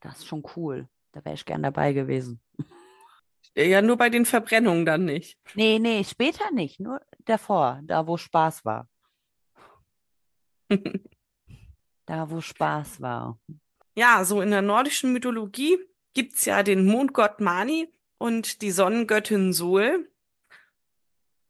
Das 0.01 0.19
ist 0.19 0.27
schon 0.27 0.45
cool. 0.57 0.89
Da 1.13 1.25
wäre 1.25 1.35
ich 1.35 1.45
gern 1.45 1.63
dabei 1.63 1.93
gewesen. 1.93 2.41
Ja, 3.57 3.81
nur 3.81 3.97
bei 3.97 4.11
den 4.11 4.27
Verbrennungen 4.27 4.85
dann 4.85 5.07
nicht. 5.07 5.39
Nee, 5.55 5.79
nee, 5.79 6.05
später 6.05 6.51
nicht, 6.51 6.79
nur 6.79 7.01
davor, 7.25 7.81
da 7.85 8.07
wo 8.07 8.17
Spaß 8.17 8.65
war. 8.65 8.89
Da 12.09 12.31
wo 12.31 12.41
Spaß 12.41 13.01
war. 13.01 13.41
Ja, 13.97 14.25
so 14.25 14.41
in 14.41 14.53
der 14.53 14.63
nordischen 14.63 15.13
Mythologie 15.13 15.77
gibt's 16.17 16.47
ja 16.47 16.63
den 16.63 16.87
Mondgott 16.87 17.41
Mani 17.41 17.93
und 18.17 18.63
die 18.63 18.71
Sonnengöttin 18.71 19.53
Sol. 19.53 20.11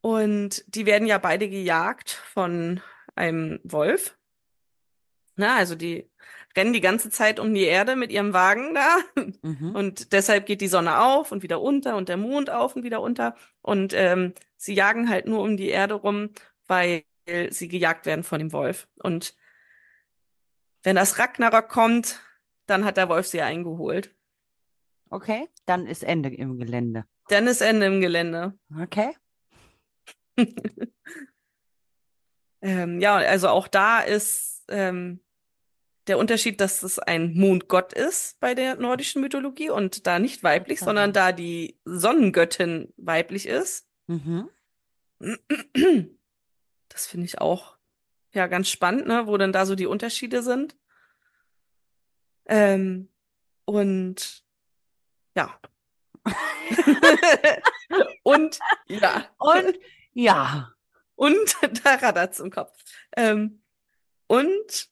Und 0.01 0.65
die 0.67 0.87
werden 0.87 1.07
ja 1.07 1.19
beide 1.19 1.49
gejagt 1.49 2.11
von 2.11 2.81
einem 3.15 3.61
Wolf. 3.63 4.19
Na, 5.37 5.55
also 5.55 5.77
die 5.77 6.11
rennen 6.57 6.73
die 6.73 6.81
ganze 6.81 7.11
Zeit 7.11 7.39
um 7.39 7.55
die 7.55 7.63
Erde 7.63 7.95
mit 7.95 8.11
ihrem 8.11 8.33
Wagen 8.33 8.75
da. 8.75 8.99
Mhm. 9.43 9.77
Und 9.77 10.13
deshalb 10.13 10.47
geht 10.47 10.61
die 10.61 10.69
Sonne 10.69 11.01
auf 11.01 11.31
und 11.31 11.45
wieder 11.45 11.61
unter 11.61 11.97
und 11.97 12.09
der 12.09 12.17
Mond 12.17 12.51
auf 12.51 12.75
und 12.75 12.83
wieder 12.83 13.01
unter. 13.01 13.37
Und 13.63 13.93
ähm, 13.95 14.35
sie 14.57 14.75
jagen 14.75 15.09
halt 15.09 15.27
nur 15.27 15.43
um 15.43 15.57
die 15.57 15.69
Erde 15.69 15.95
rum, 15.95 16.31
weil 16.67 17.05
sie 17.51 17.69
gejagt 17.69 18.05
werden 18.05 18.25
von 18.25 18.41
dem 18.41 18.53
Wolf. 18.53 18.89
Und 18.99 19.37
wenn 20.83 20.97
das 20.97 21.19
Ragnarok 21.19 21.69
kommt, 21.69 22.21
dann 22.67 22.85
hat 22.85 22.97
der 22.97 23.09
Wolf 23.09 23.27
sie 23.27 23.43
eingeholt. 23.43 24.16
Okay, 25.11 25.49
dann 25.67 25.87
ist 25.87 26.03
Ende 26.03 26.29
im 26.35 26.59
Gelände. 26.59 27.05
Dann 27.29 27.47
ist 27.47 27.61
Ende 27.61 27.87
im 27.87 28.01
Gelände. 28.01 28.59
Okay. 28.81 29.15
Ähm, 32.63 33.01
ja, 33.01 33.17
also 33.17 33.49
auch 33.49 33.69
da 33.69 34.01
ist 34.01 34.65
ähm, 34.69 35.21
der 36.09 36.19
Unterschied, 36.19 36.61
dass 36.61 36.83
es 36.83 36.99
ein 36.99 37.35
Mondgott 37.35 37.93
ist 37.93 38.41
bei 38.41 38.55
der 38.55 38.75
nordischen 38.75 39.23
Mythologie 39.23 39.71
und 39.71 40.07
da 40.07 40.19
nicht 40.19 40.43
weiblich, 40.43 40.81
Aha. 40.81 40.87
sondern 40.87 41.13
da 41.13 41.31
die 41.31 41.79
Sonnengöttin 41.85 42.93
weiblich 42.97 43.47
ist. 43.47 43.89
Mhm. 44.07 44.51
Das 46.89 47.07
finde 47.09 47.27
ich 47.27 47.41
auch 47.41 47.77
ja 48.33 48.47
ganz 48.47 48.71
spannend, 48.71 49.07
ne, 49.07 49.27
wo 49.27 49.37
dann 49.37 49.53
da 49.53 49.67
so 49.67 49.75
die 49.75 49.87
Unterschiede 49.87 50.43
sind. 50.43 50.77
Ähm, 52.47 53.11
und 53.67 54.46
ja. 55.37 55.61
Und 58.23 58.59
ja. 58.89 59.27
Und 59.39 59.79
ja. 60.13 60.73
Und 61.15 61.57
da 61.85 61.95
raddert's 61.95 62.41
im 62.41 62.51
Kopf. 62.51 62.73
Ähm, 63.17 63.63
und 64.27 64.89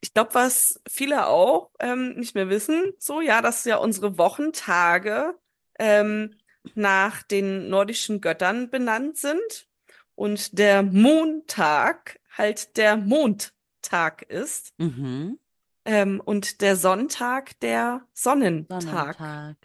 ich 0.00 0.12
glaube, 0.12 0.34
was 0.34 0.80
viele 0.88 1.26
auch 1.26 1.70
ähm, 1.80 2.14
nicht 2.14 2.34
mehr 2.34 2.48
wissen, 2.48 2.92
so 2.98 3.20
ja, 3.20 3.42
dass 3.42 3.64
ja 3.64 3.76
unsere 3.76 4.18
Wochentage 4.18 5.38
ähm, 5.78 6.38
nach 6.74 7.22
den 7.22 7.68
nordischen 7.68 8.20
Göttern 8.20 8.70
benannt 8.70 9.16
sind 9.18 9.68
und 10.14 10.58
der 10.58 10.82
Montag 10.82 12.20
halt 12.30 12.76
der 12.76 12.96
Mondtag 12.96 14.22
ist 14.28 14.72
Mhm. 14.78 15.38
Ähm, 15.84 16.20
und 16.24 16.60
der 16.60 16.76
Sonntag 16.76 17.58
der 17.60 18.06
Sonnentag. 18.12 18.82
Sonnentag. 18.82 19.56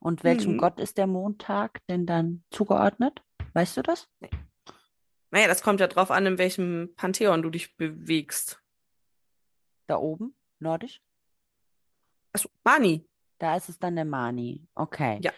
Und 0.00 0.24
welchem 0.24 0.54
Mhm. 0.54 0.58
Gott 0.58 0.80
ist 0.80 0.98
der 0.98 1.06
Montag 1.06 1.80
denn 1.88 2.06
dann 2.06 2.44
zugeordnet? 2.50 3.22
Weißt 3.54 3.76
du 3.76 3.82
das? 3.82 4.08
Naja, 5.30 5.48
das 5.48 5.62
kommt 5.62 5.80
ja 5.80 5.86
drauf 5.86 6.10
an, 6.10 6.26
in 6.26 6.38
welchem 6.38 6.94
Pantheon 6.96 7.42
du 7.42 7.50
dich 7.50 7.76
bewegst. 7.76 8.62
Da 9.86 9.96
oben, 9.96 10.34
nordisch? 10.58 11.00
Achso, 12.32 12.48
Mani. 12.64 13.04
Da 13.38 13.56
ist 13.56 13.68
es 13.68 13.78
dann 13.78 13.96
der 13.96 14.04
Mani. 14.04 14.66
Okay. 14.74 15.18
Ja. 15.22 15.32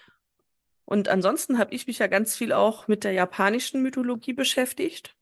Und 0.85 1.09
ansonsten 1.09 1.59
habe 1.59 1.75
ich 1.75 1.87
mich 1.87 1.99
ja 1.99 2.07
ganz 2.07 2.37
viel 2.37 2.53
auch 2.53 2.89
mit 2.89 3.05
der 3.05 3.13
japanischen 3.13 3.83
Mythologie 3.83 4.33
beschäftigt. 4.33 5.17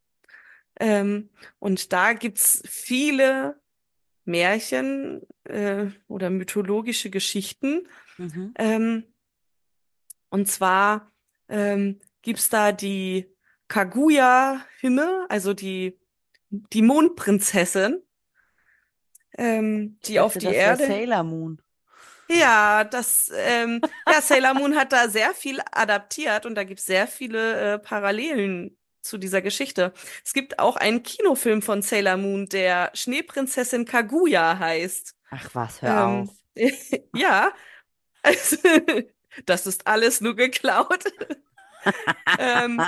Ähm, 0.79 1.31
und 1.59 1.93
da 1.93 2.13
gibt's 2.13 2.63
viele 2.67 3.61
Märchen 4.27 5.23
äh, 5.45 5.87
oder 6.09 6.31
mythologische 6.31 7.11
Geschichten. 7.11 7.89
Mhm. 8.19 8.55
Ähm, 8.59 9.05
und 10.29 10.47
zwar 10.49 11.11
ähm, 11.49 12.01
gibt's 12.23 12.51
da 12.51 12.73
die 12.73 13.33
Kaguya-Hime, 13.69 15.27
also 15.29 15.55
die, 15.55 15.99
die 16.51 16.83
Mondprinzessin, 16.83 18.03
ähm, 19.39 19.99
die 20.05 20.21
auf 20.21 20.35
dachte, 20.35 20.41
die 20.41 20.47
das 20.47 20.55
Erde. 20.55 20.87
Sailor 20.87 21.23
Moon. 21.23 21.63
Ja, 22.29 22.83
das, 22.83 23.31
ähm, 23.35 23.81
ja, 24.11 24.21
Sailor 24.21 24.55
Moon 24.55 24.75
hat 24.75 24.93
da 24.93 25.09
sehr 25.09 25.33
viel 25.33 25.61
adaptiert 25.71 26.45
und 26.47 26.57
da 26.57 26.65
gibt 26.65 26.81
es 26.81 26.87
sehr 26.87 27.07
viele 27.07 27.75
äh, 27.75 27.79
Parallelen 27.79 28.77
zu 29.07 29.19
dieser 29.19 29.43
Geschichte. 29.43 29.93
Es 30.25 30.33
gibt 30.33 30.59
auch 30.59 30.77
einen 30.77 31.03
Kinofilm 31.03 31.63
von 31.63 31.83
Sailor 31.83 32.17
Moon, 32.17 32.49
der 32.49 32.91
Schneeprinzessin 32.95 33.85
Kaguya 33.85 34.59
heißt. 34.59 35.15
Ach 35.31 35.49
was, 35.55 35.83
hör 35.83 36.07
auf. 36.07 36.29
Ähm, 36.55 36.73
ja, 37.15 37.53
also, 38.23 38.57
das 39.47 39.67
ist 39.67 39.87
alles 39.87 40.21
nur 40.21 40.35
geklaut. 40.37 41.05
ähm, 42.39 42.83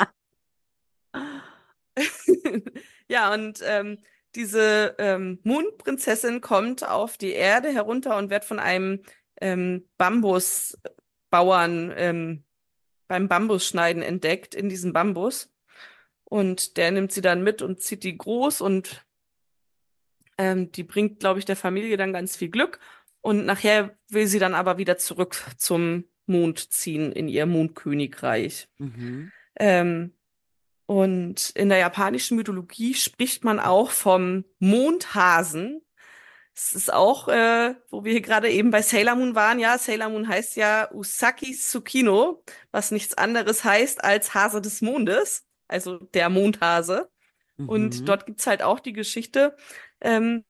ja, 3.08 3.32
und 3.32 3.60
ähm, 3.64 3.98
diese 4.34 4.94
ähm, 4.98 5.38
Mondprinzessin 5.42 6.40
kommt 6.40 6.86
auf 6.86 7.16
die 7.16 7.32
Erde 7.32 7.70
herunter 7.70 8.16
und 8.16 8.30
wird 8.30 8.44
von 8.44 8.58
einem 8.58 9.02
ähm, 9.40 9.88
Bambusbauern 9.96 11.92
ähm, 11.96 12.44
beim 13.06 13.28
Bambusschneiden 13.28 14.02
entdeckt 14.02 14.54
in 14.54 14.68
diesem 14.68 14.92
Bambus. 14.92 15.50
Und 16.28 16.76
der 16.76 16.90
nimmt 16.90 17.10
sie 17.10 17.22
dann 17.22 17.42
mit 17.42 17.62
und 17.62 17.80
zieht 17.80 18.04
die 18.04 18.18
groß 18.18 18.60
und 18.60 19.06
ähm, 20.36 20.70
die 20.72 20.82
bringt, 20.82 21.20
glaube 21.20 21.38
ich, 21.38 21.46
der 21.46 21.56
Familie 21.56 21.96
dann 21.96 22.12
ganz 22.12 22.36
viel 22.36 22.50
Glück. 22.50 22.80
Und 23.22 23.46
nachher 23.46 23.96
will 24.08 24.26
sie 24.26 24.38
dann 24.38 24.54
aber 24.54 24.76
wieder 24.76 24.98
zurück 24.98 25.36
zum 25.56 26.04
Mond 26.26 26.70
ziehen 26.70 27.12
in 27.12 27.28
ihr 27.28 27.46
Mondkönigreich. 27.46 28.68
Mhm. 28.78 29.32
Ähm, 29.58 30.12
und 30.84 31.50
in 31.50 31.70
der 31.70 31.78
japanischen 31.78 32.36
Mythologie 32.36 32.94
spricht 32.94 33.42
man 33.42 33.58
auch 33.58 33.90
vom 33.90 34.44
Mondhasen. 34.58 35.80
Es 36.54 36.74
ist 36.74 36.92
auch, 36.92 37.28
äh, 37.28 37.74
wo 37.88 38.04
wir 38.04 38.12
hier 38.12 38.20
gerade 38.20 38.50
eben 38.50 38.70
bei 38.70 38.82
Sailor 38.82 39.14
Moon 39.14 39.34
waren, 39.34 39.58
ja, 39.60 39.78
Sailor 39.78 40.10
Moon 40.10 40.28
heißt 40.28 40.56
ja 40.56 40.90
Usaki 40.92 41.52
Tsukino, 41.54 42.42
was 42.70 42.90
nichts 42.90 43.14
anderes 43.14 43.64
heißt 43.64 44.04
als 44.04 44.34
Hase 44.34 44.60
des 44.60 44.82
Mondes, 44.82 45.47
also 45.68 45.98
der 45.98 46.28
Mondhase. 46.28 47.08
Mhm. 47.56 47.68
Und 47.68 48.08
dort 48.08 48.26
gibt's 48.26 48.46
halt 48.46 48.62
auch 48.62 48.80
die 48.80 48.92
Geschichte 48.92 49.56
ähm, 50.00 50.44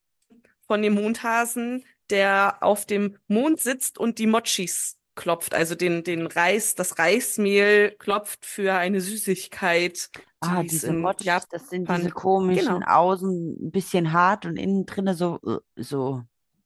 von 0.66 0.82
dem 0.82 0.94
Mondhasen, 0.94 1.84
der 2.10 2.58
auf 2.60 2.86
dem 2.86 3.16
Mond 3.26 3.60
sitzt 3.60 3.98
und 3.98 4.18
die 4.18 4.26
Mochis 4.26 4.96
klopft, 5.14 5.52
also 5.54 5.74
den, 5.74 6.04
den 6.04 6.26
Reis, 6.26 6.74
das 6.76 6.98
Reismehl 6.98 7.90
klopft 7.98 8.46
für 8.46 8.74
eine 8.74 9.00
Süßigkeit. 9.00 10.10
Ah, 10.40 10.60
die 10.60 10.66
es 10.66 10.72
diese 10.72 10.92
Mochis, 10.92 11.26
Japan 11.26 11.48
das 11.50 11.68
sind 11.68 11.88
diese 11.90 12.10
komischen, 12.10 12.74
Genau. 12.74 12.86
außen 12.86 13.66
ein 13.66 13.70
bisschen 13.72 14.12
hart 14.12 14.46
und 14.46 14.56
innen 14.56 14.86
drinne 14.86 15.14
so, 15.14 15.40
äh, 15.44 15.82
so 15.82 16.22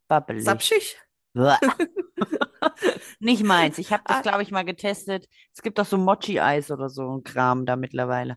babbelig. 0.06 0.44
Sapschig. 0.44 0.98
Nicht 3.20 3.42
meins. 3.44 3.78
Ich 3.78 3.92
habe 3.92 4.02
das, 4.06 4.18
Ah, 4.18 4.22
glaube 4.22 4.42
ich, 4.42 4.50
mal 4.50 4.64
getestet. 4.64 5.28
Es 5.54 5.62
gibt 5.62 5.78
auch 5.80 5.86
so 5.86 5.98
Mochi-Eis 5.98 6.70
oder 6.70 6.88
so 6.88 7.16
ein 7.16 7.24
Kram 7.24 7.66
da 7.66 7.76
mittlerweile. 7.76 8.36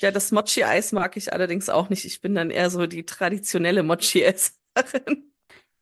ja, 0.00 0.10
das 0.10 0.32
Mochi-Eis 0.32 0.92
mag 0.92 1.16
ich 1.16 1.32
allerdings 1.32 1.68
auch 1.68 1.88
nicht. 1.88 2.04
Ich 2.04 2.20
bin 2.20 2.34
dann 2.34 2.50
eher 2.50 2.70
so 2.70 2.86
die 2.86 3.04
traditionelle 3.06 3.82
Mochi-Esserin. 3.82 5.32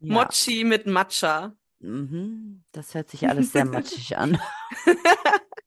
Ja, 0.00 0.14
Mochi 0.14 0.64
mit 0.64 0.86
Matcha. 0.86 1.54
mhm. 1.80 2.64
Das 2.72 2.94
hört 2.94 3.10
sich 3.10 3.28
alles 3.28 3.52
sehr 3.52 3.64
matschig 3.64 4.16
an. 4.18 4.38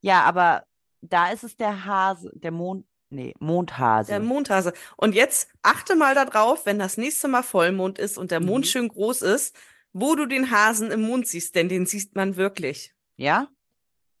Ja, 0.00 0.22
aber 0.24 0.66
da 1.00 1.30
ist 1.30 1.44
es 1.44 1.56
der 1.56 1.86
Hase, 1.86 2.30
der 2.34 2.50
Mond, 2.50 2.84
nee, 3.14 3.32
Der 3.38 3.46
Mondhase. 3.46 4.20
Mondhase. 4.20 4.72
Und 4.96 5.14
jetzt 5.14 5.48
achte 5.62 5.96
mal 5.96 6.14
darauf, 6.14 6.66
wenn 6.66 6.78
das 6.78 6.96
nächste 6.96 7.28
Mal 7.28 7.42
Vollmond 7.42 7.98
ist 7.98 8.18
und 8.18 8.30
der 8.30 8.40
Mond 8.40 8.64
Mhm. 8.66 8.68
schön 8.68 8.88
groß 8.88 9.22
ist, 9.22 9.56
wo 9.92 10.14
du 10.14 10.26
den 10.26 10.50
Hasen 10.50 10.90
im 10.90 11.02
Mond 11.02 11.26
siehst, 11.28 11.54
denn 11.54 11.68
den 11.68 11.86
sieht 11.86 12.14
man 12.16 12.36
wirklich. 12.36 12.92
Ja? 13.16 13.48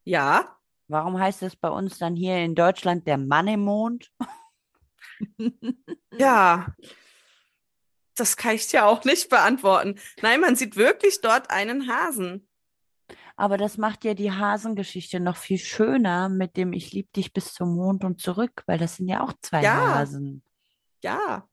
Ja, 0.04 0.50
Warum 0.86 1.18
heißt 1.18 1.42
es 1.42 1.56
bei 1.56 1.70
uns 1.70 1.96
dann 1.98 2.14
hier 2.14 2.36
in 2.44 2.54
Deutschland 2.54 3.06
der 3.06 3.16
Mann 3.16 3.48
im 3.48 3.60
Mond? 3.60 4.12
ja, 6.18 6.66
das 8.16 8.36
kann 8.36 8.54
ich 8.54 8.68
dir 8.68 8.84
auch 8.86 9.04
nicht 9.04 9.30
beantworten. 9.30 9.98
Nein, 10.20 10.40
man 10.40 10.56
sieht 10.56 10.76
wirklich 10.76 11.20
dort 11.22 11.50
einen 11.50 11.88
Hasen. 11.88 12.48
Aber 13.36 13.56
das 13.56 13.78
macht 13.78 14.04
ja 14.04 14.14
die 14.14 14.30
Hasengeschichte 14.32 15.18
noch 15.20 15.36
viel 15.36 15.58
schöner 15.58 16.28
mit 16.28 16.56
dem 16.56 16.72
Ich 16.72 16.92
lieb 16.92 17.12
dich 17.12 17.32
bis 17.32 17.52
zum 17.52 17.74
Mond 17.74 18.04
und 18.04 18.20
zurück, 18.20 18.62
weil 18.66 18.78
das 18.78 18.96
sind 18.96 19.08
ja 19.08 19.22
auch 19.24 19.32
zwei 19.42 19.62
Ja, 19.62 19.94
Hasen. 19.96 20.42
ja. 21.02 21.48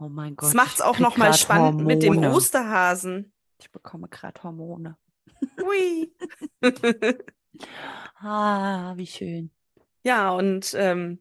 Oh 0.00 0.08
mein 0.08 0.36
Das 0.36 0.48
Gott, 0.50 0.54
macht's 0.54 0.76
ich 0.76 0.82
auch 0.84 0.92
krieg 0.92 1.00
noch 1.02 1.16
mal 1.16 1.26
gerade 1.26 1.38
spannend 1.38 1.84
mit 1.86 2.02
dem 2.02 2.14
Hormone. 2.14 2.34
Osterhasen. 2.34 3.32
Ich 3.58 3.70
bekomme 3.72 4.08
gerade 4.08 4.42
Hormone. 4.42 4.96
Hui. 5.60 6.12
Ah, 8.20 8.92
wie 8.96 9.06
schön. 9.06 9.50
Ja, 10.04 10.30
und 10.30 10.74
ähm, 10.76 11.20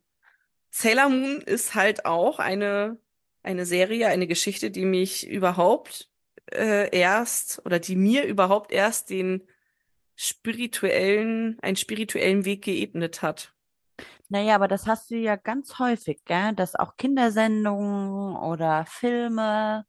Sailor 0.70 1.10
Moon 1.10 1.42
ist 1.42 1.74
halt 1.76 2.06
auch 2.06 2.40
eine, 2.40 3.00
eine 3.44 3.66
Serie, 3.66 4.08
eine 4.08 4.28
Geschichte, 4.28 4.70
die 4.70 4.86
mich 4.86 5.28
überhaupt 5.28 6.10
äh, 6.52 6.96
erst 6.96 7.66
oder 7.66 7.80
die 7.80 7.96
mir 7.96 8.26
überhaupt 8.26 8.72
erst 8.72 9.10
den 9.10 9.48
spirituellen, 10.18 11.58
einen 11.62 11.78
spirituellen 11.78 12.44
Weg 12.44 12.64
geebnet 12.66 13.22
hat. 13.22 13.54
Naja, 14.30 14.56
aber 14.56 14.68
das 14.68 14.88
hast 14.88 15.10
du 15.12 15.16
ja 15.16 15.38
ganz 15.38 15.80
häufig, 15.80 16.26
gell? 16.26 16.54
Dass 16.54 16.76
auch 16.76 16.98
Kindersendungen 16.98 18.36
oder 18.36 18.86
Filme, 18.88 19.86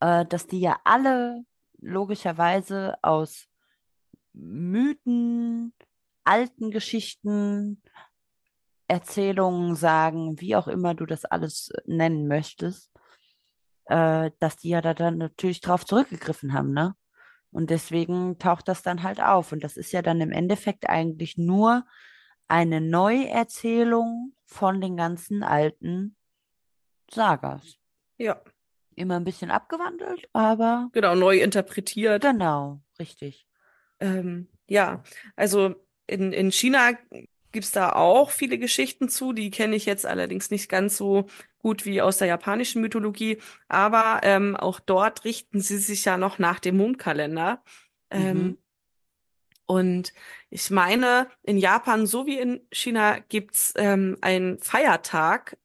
äh, 0.00 0.24
dass 0.26 0.46
die 0.46 0.60
ja 0.60 0.78
alle 0.82 1.44
logischerweise 1.78 2.96
aus 3.02 3.46
Mythen, 4.32 5.72
alten 6.24 6.70
Geschichten, 6.70 7.82
Erzählungen 8.88 9.74
sagen, 9.74 10.40
wie 10.40 10.56
auch 10.56 10.68
immer 10.68 10.94
du 10.94 11.06
das 11.06 11.24
alles 11.24 11.72
nennen 11.86 12.28
möchtest, 12.28 12.90
äh, 13.86 14.30
dass 14.38 14.56
die 14.56 14.70
ja 14.70 14.80
da 14.80 14.94
dann 14.94 15.18
natürlich 15.18 15.60
drauf 15.60 15.84
zurückgegriffen 15.84 16.52
haben, 16.52 16.72
ne? 16.72 16.94
Und 17.56 17.70
deswegen 17.70 18.38
taucht 18.38 18.68
das 18.68 18.82
dann 18.82 19.02
halt 19.02 19.18
auf. 19.18 19.50
Und 19.50 19.64
das 19.64 19.78
ist 19.78 19.90
ja 19.90 20.02
dann 20.02 20.20
im 20.20 20.30
Endeffekt 20.30 20.90
eigentlich 20.90 21.38
nur 21.38 21.86
eine 22.48 22.82
Neuerzählung 22.82 24.34
von 24.44 24.82
den 24.82 24.94
ganzen 24.94 25.42
alten 25.42 26.16
Sagas. 27.10 27.78
Ja, 28.18 28.42
Immer 28.94 29.16
ein 29.16 29.24
bisschen 29.24 29.50
abgewandelt, 29.50 30.28
aber 30.34 30.90
genau, 30.92 31.14
neu 31.14 31.38
interpretiert. 31.38 32.22
genau, 32.22 32.82
richtig. 32.98 33.46
Ähm, 34.00 34.48
ja, 34.68 35.02
also 35.34 35.74
in, 36.06 36.32
in 36.32 36.52
China 36.52 36.92
gibt's 37.56 37.72
da 37.72 37.92
auch 37.92 38.32
viele 38.32 38.58
Geschichten 38.58 39.08
zu, 39.08 39.32
die 39.32 39.50
kenne 39.50 39.76
ich 39.76 39.86
jetzt 39.86 40.04
allerdings 40.04 40.50
nicht 40.50 40.68
ganz 40.68 40.94
so 40.94 41.24
gut 41.56 41.86
wie 41.86 42.02
aus 42.02 42.18
der 42.18 42.28
japanischen 42.28 42.82
Mythologie, 42.82 43.38
aber 43.66 44.20
ähm, 44.24 44.56
auch 44.56 44.78
dort 44.78 45.24
richten 45.24 45.62
sie 45.62 45.78
sich 45.78 46.04
ja 46.04 46.18
noch 46.18 46.38
nach 46.38 46.60
dem 46.60 46.76
Mondkalender. 46.76 47.62
Mhm. 48.12 48.20
Ähm, 48.20 48.58
und 49.64 50.12
ich 50.50 50.68
meine, 50.68 51.28
in 51.44 51.56
Japan 51.56 52.06
so 52.06 52.26
wie 52.26 52.38
in 52.38 52.60
China 52.70 53.20
gibt's 53.30 53.72
ähm, 53.76 54.18
einen 54.20 54.58
Feiertag, 54.58 55.56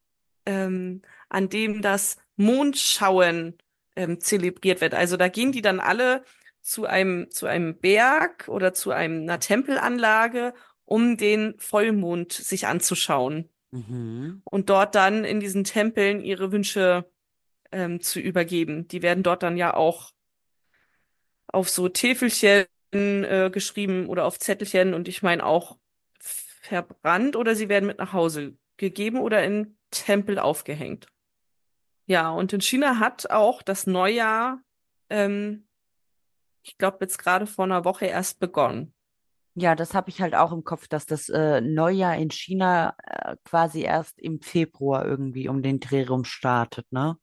ähm, 0.46 1.02
an 1.28 1.50
dem 1.50 1.82
das 1.82 2.16
Mondschauen 2.38 3.58
ähm, 3.98 4.22
zelebriert 4.22 4.80
wird. 4.80 4.94
Also 4.94 5.18
da 5.18 5.28
gehen 5.28 5.52
die 5.52 5.62
dann 5.62 5.82
alle 5.82 6.24
zu 6.62 6.86
einem, 6.86 7.30
zu 7.32 7.48
einem 7.48 7.76
Berg 7.78 8.48
oder 8.48 8.74
zu 8.74 8.92
einem, 8.92 9.24
einer 9.24 9.42
Tempelanlage, 9.42 10.54
um 10.92 11.18
den 11.18 11.56
Vollmond 11.58 12.34
sich 12.34 12.68
anzuschauen 12.68 13.50
Mhm. 13.72 14.42
und 14.44 14.70
dort 14.70 14.96
dann 14.96 15.24
in 15.24 15.40
diesen 15.40 15.64
Tempeln 15.64 16.22
ihre 16.22 16.52
Wünsche 16.52 17.10
ähm, 17.72 18.02
zu 18.02 18.20
übergeben. 18.20 18.88
Die 18.90 19.02
werden 19.02 19.24
dort 19.24 19.44
dann 19.44 19.58
ja 19.58 19.74
auch 19.76 20.12
auf 21.48 21.70
so 21.70 21.90
Täfelchen 21.90 22.66
äh, 22.94 23.50
geschrieben 23.52 24.08
oder 24.08 24.26
auf 24.26 24.40
Zettelchen 24.40 24.94
und 24.94 25.08
ich 25.08 25.22
meine 25.24 25.46
auch 25.46 25.78
verbrannt 26.20 27.36
oder 27.36 27.56
sie 27.56 27.70
werden 27.70 27.88
mit 27.88 27.98
nach 27.98 28.14
Hause 28.14 28.58
gegeben 28.78 29.20
oder 29.20 29.44
in 29.44 29.78
Tempel 29.92 30.40
aufgehängt. 30.40 31.08
Ja, 32.06 32.32
und 32.32 32.54
in 32.54 32.62
China 32.62 33.00
hat 33.00 33.30
auch 33.30 33.62
das 33.62 33.88
Neujahr, 33.88 34.62
ähm, 35.10 35.68
ich 36.64 36.78
glaube, 36.78 36.98
jetzt 37.02 37.18
gerade 37.18 37.48
vor 37.48 37.66
einer 37.66 37.86
Woche 37.86 38.06
erst 38.06 38.40
begonnen. 38.40 38.94
Ja, 39.54 39.76
das 39.76 39.94
habe 39.94 40.10
ich 40.10 40.22
halt 40.22 40.34
auch 40.34 40.52
im 40.54 40.64
Kopf, 40.64 40.88
dass 40.88 41.06
das 41.06 41.28
äh, 41.30 41.60
Neujahr 41.62 42.16
in 42.16 42.32
China 42.32 42.96
äh, 43.04 43.36
quasi 43.44 43.82
erst 43.82 44.18
im 44.20 44.42
Februar 44.42 45.06
irgendwie 45.06 45.50
um 45.50 45.62
den 45.62 45.80
Dreh 45.80 46.06
rum 46.06 46.24
startet, 46.24 46.90
ne? 46.92 47.18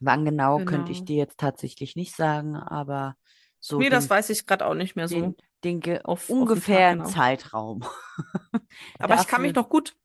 Wann 0.00 0.24
genau, 0.26 0.58
könnte 0.60 0.92
ich 0.92 0.98
Genau. 0.98 1.06
dir 1.06 1.16
jetzt 1.16 1.38
tatsächlich 1.38 1.96
nicht 1.96 2.14
sagen, 2.14 2.56
aber 2.56 3.16
so 3.60 3.78
Nee, 3.78 3.88
das 3.88 4.04
den, 4.04 4.10
weiß 4.10 4.30
ich 4.30 4.46
gerade 4.46 4.66
auch 4.66 4.74
nicht 4.74 4.96
mehr 4.96 5.08
so 5.08 5.16
den, 5.16 5.36
den 5.64 5.80
ge 5.80 6.00
auf, 6.04 6.20
auf 6.20 6.26
Tag 6.26 6.36
ungefähren 6.36 6.98
genau. 6.98 7.10
Zeitraum. 7.10 7.84
Aber 8.98 9.14
ich 9.14 9.26
kann 9.26 9.42
mich 9.42 9.54
noch 9.54 9.68
gut 9.68 9.96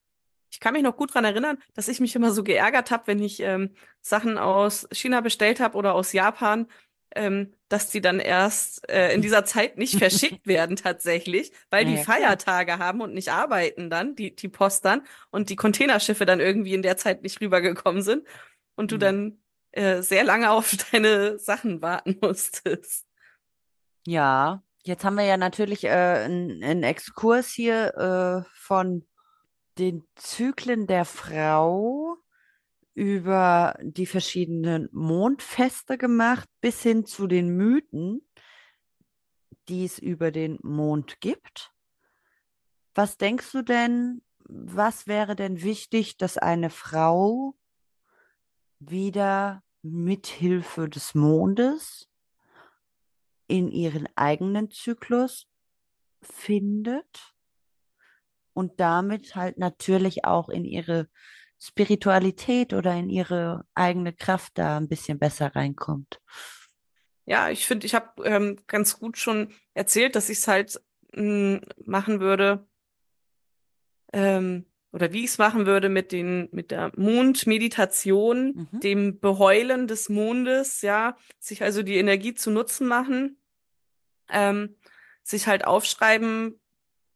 Ich 0.49 0.59
kann 0.59 0.73
mich 0.73 0.83
noch 0.83 0.95
gut 0.95 1.11
daran 1.11 1.25
erinnern, 1.25 1.57
dass 1.73 1.87
ich 1.89 1.99
mich 1.99 2.15
immer 2.15 2.31
so 2.31 2.43
geärgert 2.43 2.91
habe, 2.91 3.07
wenn 3.07 3.19
ich 3.21 3.41
ähm, 3.41 3.75
Sachen 4.01 4.37
aus 4.37 4.87
China 4.91 5.21
bestellt 5.21 5.59
habe 5.59 5.77
oder 5.77 5.93
aus 5.93 6.13
Japan, 6.13 6.67
ähm, 7.15 7.53
dass 7.69 7.89
die 7.89 8.01
dann 8.01 8.19
erst 8.19 8.89
äh, 8.89 9.13
in 9.13 9.21
dieser 9.21 9.45
Zeit 9.45 9.77
nicht 9.77 9.97
verschickt 9.97 10.45
werden 10.47 10.75
tatsächlich, 10.75 11.51
weil 11.69 11.85
die 11.85 11.93
klar. 11.95 12.05
Feiertage 12.05 12.79
haben 12.79 13.01
und 13.01 13.13
nicht 13.13 13.31
arbeiten 13.31 13.89
dann, 13.89 14.15
die, 14.15 14.35
die 14.35 14.49
Post 14.49 14.85
dann 14.85 15.03
und 15.29 15.49
die 15.49 15.55
Containerschiffe 15.55 16.25
dann 16.25 16.39
irgendwie 16.39 16.73
in 16.73 16.81
der 16.81 16.97
Zeit 16.97 17.23
nicht 17.23 17.41
rübergekommen 17.41 18.01
sind 18.01 18.27
und 18.75 18.91
du 18.91 18.95
Hm. 18.95 18.99
dann 18.99 19.39
äh, 19.71 20.01
sehr 20.01 20.23
lange 20.23 20.51
auf 20.51 20.75
deine 20.91 21.37
Sachen 21.39 21.81
warten 21.81 22.17
musstest. 22.21 23.07
Ja, 24.05 24.63
jetzt 24.83 25.05
haben 25.05 25.15
wir 25.15 25.25
ja 25.25 25.37
natürlich 25.37 25.83
äh, 25.83 25.89
einen 25.89 26.63
einen 26.63 26.83
Exkurs 26.83 27.49
hier 27.49 28.45
äh, 28.45 28.49
von 28.53 29.05
den 29.77 30.07
Zyklen 30.15 30.87
der 30.87 31.05
Frau 31.05 32.17
über 32.93 33.77
die 33.81 34.05
verschiedenen 34.05 34.89
Mondfeste 34.91 35.97
gemacht, 35.97 36.49
bis 36.59 36.81
hin 36.81 37.05
zu 37.05 37.27
den 37.27 37.55
Mythen, 37.55 38.21
die 39.69 39.85
es 39.85 39.99
über 39.99 40.31
den 40.31 40.59
Mond 40.61 41.21
gibt. 41.21 41.71
Was 42.93 43.17
denkst 43.17 43.51
du 43.53 43.61
denn, 43.61 44.21
was 44.43 45.07
wäre 45.07 45.35
denn 45.35 45.61
wichtig, 45.61 46.17
dass 46.17 46.37
eine 46.37 46.69
Frau 46.69 47.55
wieder 48.79 49.63
mit 49.81 50.27
Hilfe 50.27 50.89
des 50.89 51.15
Mondes 51.15 52.09
in 53.47 53.71
ihren 53.71 54.07
eigenen 54.15 54.69
Zyklus 54.69 55.47
findet 56.21 57.33
und 58.53 58.79
damit 58.79 59.35
halt 59.35 59.57
natürlich 59.57 60.25
auch 60.25 60.49
in 60.49 60.65
ihre 60.65 61.09
Spiritualität 61.61 62.73
oder 62.73 62.95
in 62.95 63.09
ihre 63.09 63.65
eigene 63.75 64.13
Kraft 64.13 64.57
da 64.57 64.77
ein 64.77 64.87
bisschen 64.87 65.19
besser 65.19 65.55
reinkommt. 65.55 66.19
Ja, 67.25 67.49
ich 67.49 67.67
finde, 67.67 67.85
ich 67.85 67.93
habe 67.93 68.23
ähm, 68.23 68.57
ganz 68.65 68.97
gut 68.97 69.17
schon 69.17 69.53
erzählt, 69.75 70.15
dass 70.15 70.29
ich 70.29 70.39
es 70.39 70.47
halt 70.47 70.81
mh, 71.13 71.61
machen 71.85 72.19
würde, 72.19 72.67
ähm, 74.11 74.65
oder 74.91 75.13
wie 75.13 75.23
ich 75.23 75.31
es 75.31 75.37
machen 75.37 75.65
würde 75.65 75.87
mit 75.87 76.11
den, 76.11 76.49
mit 76.51 76.71
der 76.71 76.91
Mondmeditation, 76.97 78.67
Mhm. 78.71 78.79
dem 78.81 79.19
Beheulen 79.19 79.87
des 79.87 80.09
Mondes, 80.09 80.81
ja, 80.81 81.15
sich 81.39 81.63
also 81.63 81.83
die 81.83 81.95
Energie 81.95 82.33
zu 82.33 82.51
Nutzen 82.51 82.87
machen, 82.87 83.37
ähm, 84.29 84.75
sich 85.23 85.47
halt 85.47 85.65
aufschreiben, 85.65 86.59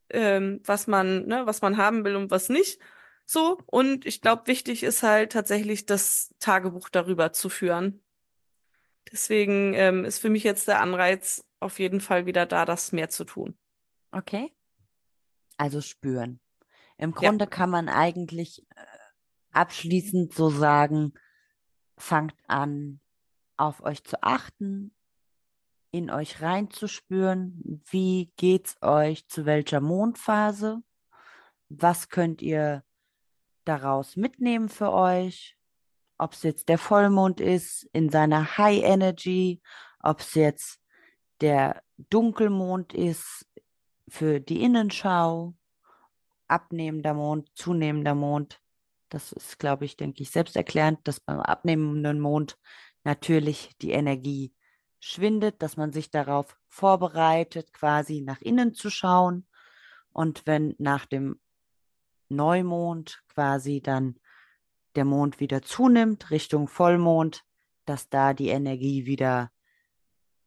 ähm, 0.10 0.62
was 0.64 0.88
man, 0.88 1.26
ne, 1.26 1.48
was 1.48 1.62
man 1.62 1.78
haben 1.78 2.06
will 2.06 2.16
und 2.16 2.32
was 2.32 2.50
nicht. 2.50 2.80
So, 3.26 3.58
und 3.68 4.06
ich 4.06 4.22
glaube, 4.22 4.48
wichtig 4.48 4.84
ist 4.84 5.04
halt 5.04 5.32
tatsächlich 5.34 5.86
das 5.86 6.34
Tagebuch 6.40 6.90
darüber 6.90 7.34
zu 7.34 7.50
führen. 7.50 8.02
Deswegen 9.12 9.74
ähm, 9.74 10.06
ist 10.06 10.20
für 10.20 10.30
mich 10.30 10.44
jetzt 10.44 10.68
der 10.68 10.82
Anreiz 10.82 11.44
auf 11.60 11.80
jeden 11.80 12.02
Fall 12.02 12.26
wieder 12.26 12.46
da, 12.46 12.66
das 12.66 12.92
mehr 12.92 13.10
zu 13.10 13.24
tun. 13.26 13.58
Okay. 14.14 14.54
Also 15.58 15.82
spüren. 15.82 16.40
Im 16.98 17.14
Ja, 17.20 17.32
Grunde 17.32 17.48
kann 17.48 17.70
man 17.70 17.90
eigentlich 17.90 18.64
äh, 18.76 18.86
abschließend 19.52 20.34
so 20.34 20.50
sagen, 20.50 21.14
fangt 21.98 22.36
an, 22.48 23.02
auf 23.58 23.82
euch 23.84 24.04
zu 24.04 24.22
achten, 24.24 24.94
in 25.92 26.12
euch 26.12 26.42
reinzuspüren, 26.42 27.82
wie 27.90 28.32
geht's 28.36 28.78
euch 28.82 29.28
zu 29.28 29.46
welcher 29.46 29.80
Mondphase, 29.82 30.82
was 31.70 32.10
könnt 32.10 32.42
ihr 32.42 32.84
daraus 33.66 34.16
mitnehmen 34.16 34.70
für 34.70 34.92
euch, 34.94 35.58
ob 36.18 36.34
es 36.34 36.44
jetzt 36.44 36.70
der 36.70 36.78
Vollmond 36.78 37.42
ist 37.42 37.84
in 37.92 38.10
seiner 38.10 38.58
High 38.58 38.84
Energy, 38.84 39.62
ob 40.00 40.22
es 40.22 40.34
jetzt 40.36 40.80
der 41.42 41.84
Dunkelmond 42.10 42.94
ist 42.94 43.46
für 44.08 44.40
die 44.40 44.62
Innenschau, 44.62 45.56
abnehmender 46.48 47.14
Mond, 47.14 47.50
zunehmender 47.56 48.16
Mond. 48.16 48.62
Das 49.10 49.32
ist, 49.32 49.60
glaube 49.60 49.86
ich, 49.86 49.98
denke 49.98 50.24
ich, 50.24 50.32
selbsterklärend, 50.32 51.00
dass 51.08 51.20
beim 51.20 51.40
abnehmenden 51.40 52.20
Mond 52.20 52.58
natürlich 53.04 53.76
die 53.82 53.92
Energie 53.92 54.54
schwindet, 55.00 55.62
dass 55.62 55.78
man 55.78 55.92
sich 55.92 56.10
darauf 56.10 56.58
vorbereitet, 56.68 57.74
quasi 57.74 58.22
nach 58.22 58.42
innen 58.42 58.74
zu 58.74 58.90
schauen. 58.90 59.48
Und 60.12 60.48
wenn 60.48 60.76
nach 60.78 61.06
dem 61.06 61.40
Neumond 62.30 63.24
quasi 63.30 63.82
dann 63.82 64.20
der 64.96 65.06
Mond 65.06 65.40
wieder 65.40 65.62
zunimmt, 65.62 66.32
Richtung 66.32 66.68
Vollmond, 66.68 67.44
dass 67.86 68.10
da 68.10 68.34
die 68.34 68.50
Energie 68.50 69.06
wieder 69.06 69.52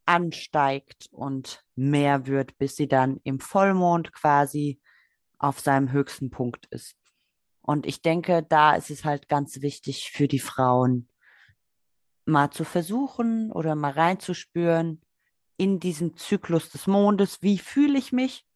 ansteigt 0.07 1.09
und 1.13 1.65
mehr 1.75 2.27
wird, 2.27 2.57
bis 2.57 2.77
sie 2.77 2.89
dann 2.89 3.21
im 3.25 3.41
Vollmond 3.41 4.13
quasi 4.13 4.81
auf 5.39 5.61
seinem 5.61 5.93
höchsten 5.93 6.31
Punkt 6.31 6.67
ist. 6.67 6.97
Und 7.61 7.87
ich 7.87 8.01
denke, 8.01 8.43
da 8.49 8.75
ist 8.75 8.91
es 8.91 9.05
halt 9.05 9.29
ganz 9.29 9.61
wichtig 9.61 10.11
für 10.11 10.27
die 10.27 10.39
Frauen, 10.39 11.09
mal 12.25 12.51
zu 12.51 12.65
versuchen 12.65 13.53
oder 13.53 13.75
mal 13.75 13.93
reinzuspüren 13.93 15.03
in 15.59 15.81
diesem 15.81 16.17
Zyklus 16.17 16.71
des 16.71 16.87
Mondes, 16.87 17.43
wie 17.43 17.59
fühle 17.59 17.99
ich 17.99 18.13
mich? 18.13 18.47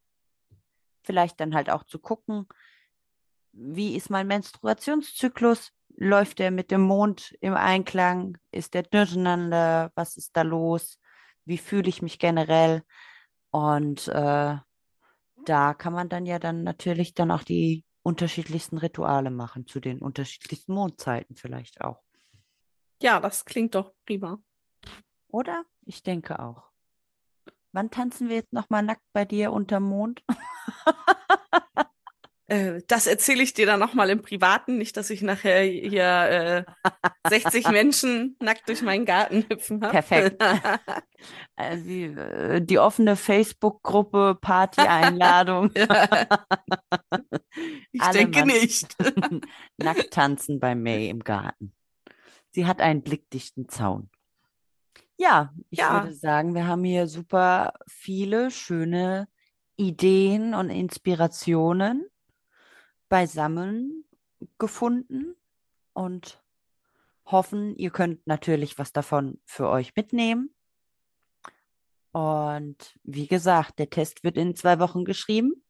Vielleicht 1.02 1.40
dann 1.40 1.54
halt 1.54 1.68
auch 1.68 1.84
zu 1.84 1.98
gucken, 1.98 2.46
wie 3.52 3.96
ist 3.96 4.10
mein 4.10 4.26
Menstruationszyklus? 4.26 5.72
Läuft 5.96 6.38
der 6.38 6.50
mit 6.50 6.70
dem 6.70 6.80
Mond 6.80 7.36
im 7.40 7.54
Einklang? 7.54 8.38
Ist 8.50 8.74
der 8.74 8.82
durcheinander? 8.82 9.92
Was 9.94 10.16
ist 10.16 10.36
da 10.36 10.42
los? 10.42 10.98
Wie 11.44 11.58
fühle 11.58 11.88
ich 11.88 12.02
mich 12.02 12.18
generell? 12.18 12.82
Und 13.50 14.08
äh, 14.08 14.56
da 15.44 15.74
kann 15.74 15.92
man 15.92 16.08
dann 16.08 16.24
ja 16.24 16.38
dann 16.38 16.62
natürlich 16.62 17.14
dann 17.14 17.30
auch 17.30 17.42
die 17.42 17.84
unterschiedlichsten 18.02 18.78
Rituale 18.78 19.30
machen, 19.30 19.66
zu 19.66 19.80
den 19.80 20.00
unterschiedlichsten 20.00 20.72
Mondzeiten 20.72 21.36
vielleicht 21.36 21.80
auch. 21.82 22.02
ja, 23.00 23.20
das 23.20 23.44
klingt 23.44 23.74
doch 23.74 23.92
prima. 24.06 24.38
Oder? 25.28 25.64
Ich 25.84 26.02
denke 26.02 26.38
auch. 26.38 26.70
Wann 27.72 27.90
tanzen 27.90 28.28
wir 28.28 28.36
jetzt 28.36 28.52
nochmal 28.52 28.82
nackt 28.82 29.04
bei 29.12 29.24
dir 29.24 29.52
unterm 29.52 29.84
Mond? 29.84 30.22
Äh, 32.52 32.82
das 32.86 33.06
erzähle 33.06 33.42
ich 33.42 33.54
dir 33.54 33.64
dann 33.64 33.80
nochmal 33.80 34.10
im 34.10 34.20
Privaten, 34.20 34.76
nicht, 34.76 34.96
dass 34.98 35.08
ich 35.08 35.22
nachher 35.22 35.62
hier 35.62 36.66
äh, 36.66 37.28
60 37.28 37.66
Menschen 37.70 38.36
nackt 38.40 38.68
durch 38.68 38.82
meinen 38.82 39.06
Garten 39.06 39.44
hüpfen 39.48 39.80
habe. 39.82 39.92
Perfekt. 39.94 40.42
Äh, 41.54 41.76
die, 41.76 42.04
äh, 42.04 42.60
die 42.60 42.78
offene 42.80 43.14
Facebook-Gruppe, 43.14 44.36
Party-Einladung. 44.40 45.70
ich 47.92 48.00
Alle 48.00 48.24
denke 48.24 48.44
nicht. 48.44 48.96
Nackt 49.76 50.10
tanzen 50.10 50.58
bei 50.58 50.74
May 50.74 51.08
im 51.10 51.20
Garten. 51.20 51.72
Sie 52.50 52.66
hat 52.66 52.80
einen 52.80 53.02
blickdichten 53.02 53.68
Zaun. 53.68 54.10
Ja, 55.16 55.54
ich 55.70 55.78
Ja. 55.78 56.02
würde 56.02 56.12
sagen, 56.14 56.54
wir 56.54 56.66
haben 56.66 56.82
hier 56.82 57.06
super 57.06 57.74
viele 57.86 58.50
schöne 58.50 59.28
Ideen 59.76 60.54
und 60.54 60.70
Inspirationen 60.70 62.04
beisammen 63.12 64.06
gefunden 64.56 65.36
und 65.92 66.42
hoffen, 67.26 67.76
ihr 67.76 67.90
könnt 67.90 68.26
natürlich 68.26 68.78
was 68.78 68.90
davon 68.90 69.38
für 69.44 69.68
euch 69.68 69.94
mitnehmen. 69.94 70.54
Und 72.12 72.98
wie 73.02 73.26
gesagt, 73.26 73.78
der 73.78 73.90
Test 73.90 74.24
wird 74.24 74.38
in 74.38 74.56
zwei 74.56 74.78
Wochen 74.78 75.04
geschrieben. 75.04 75.62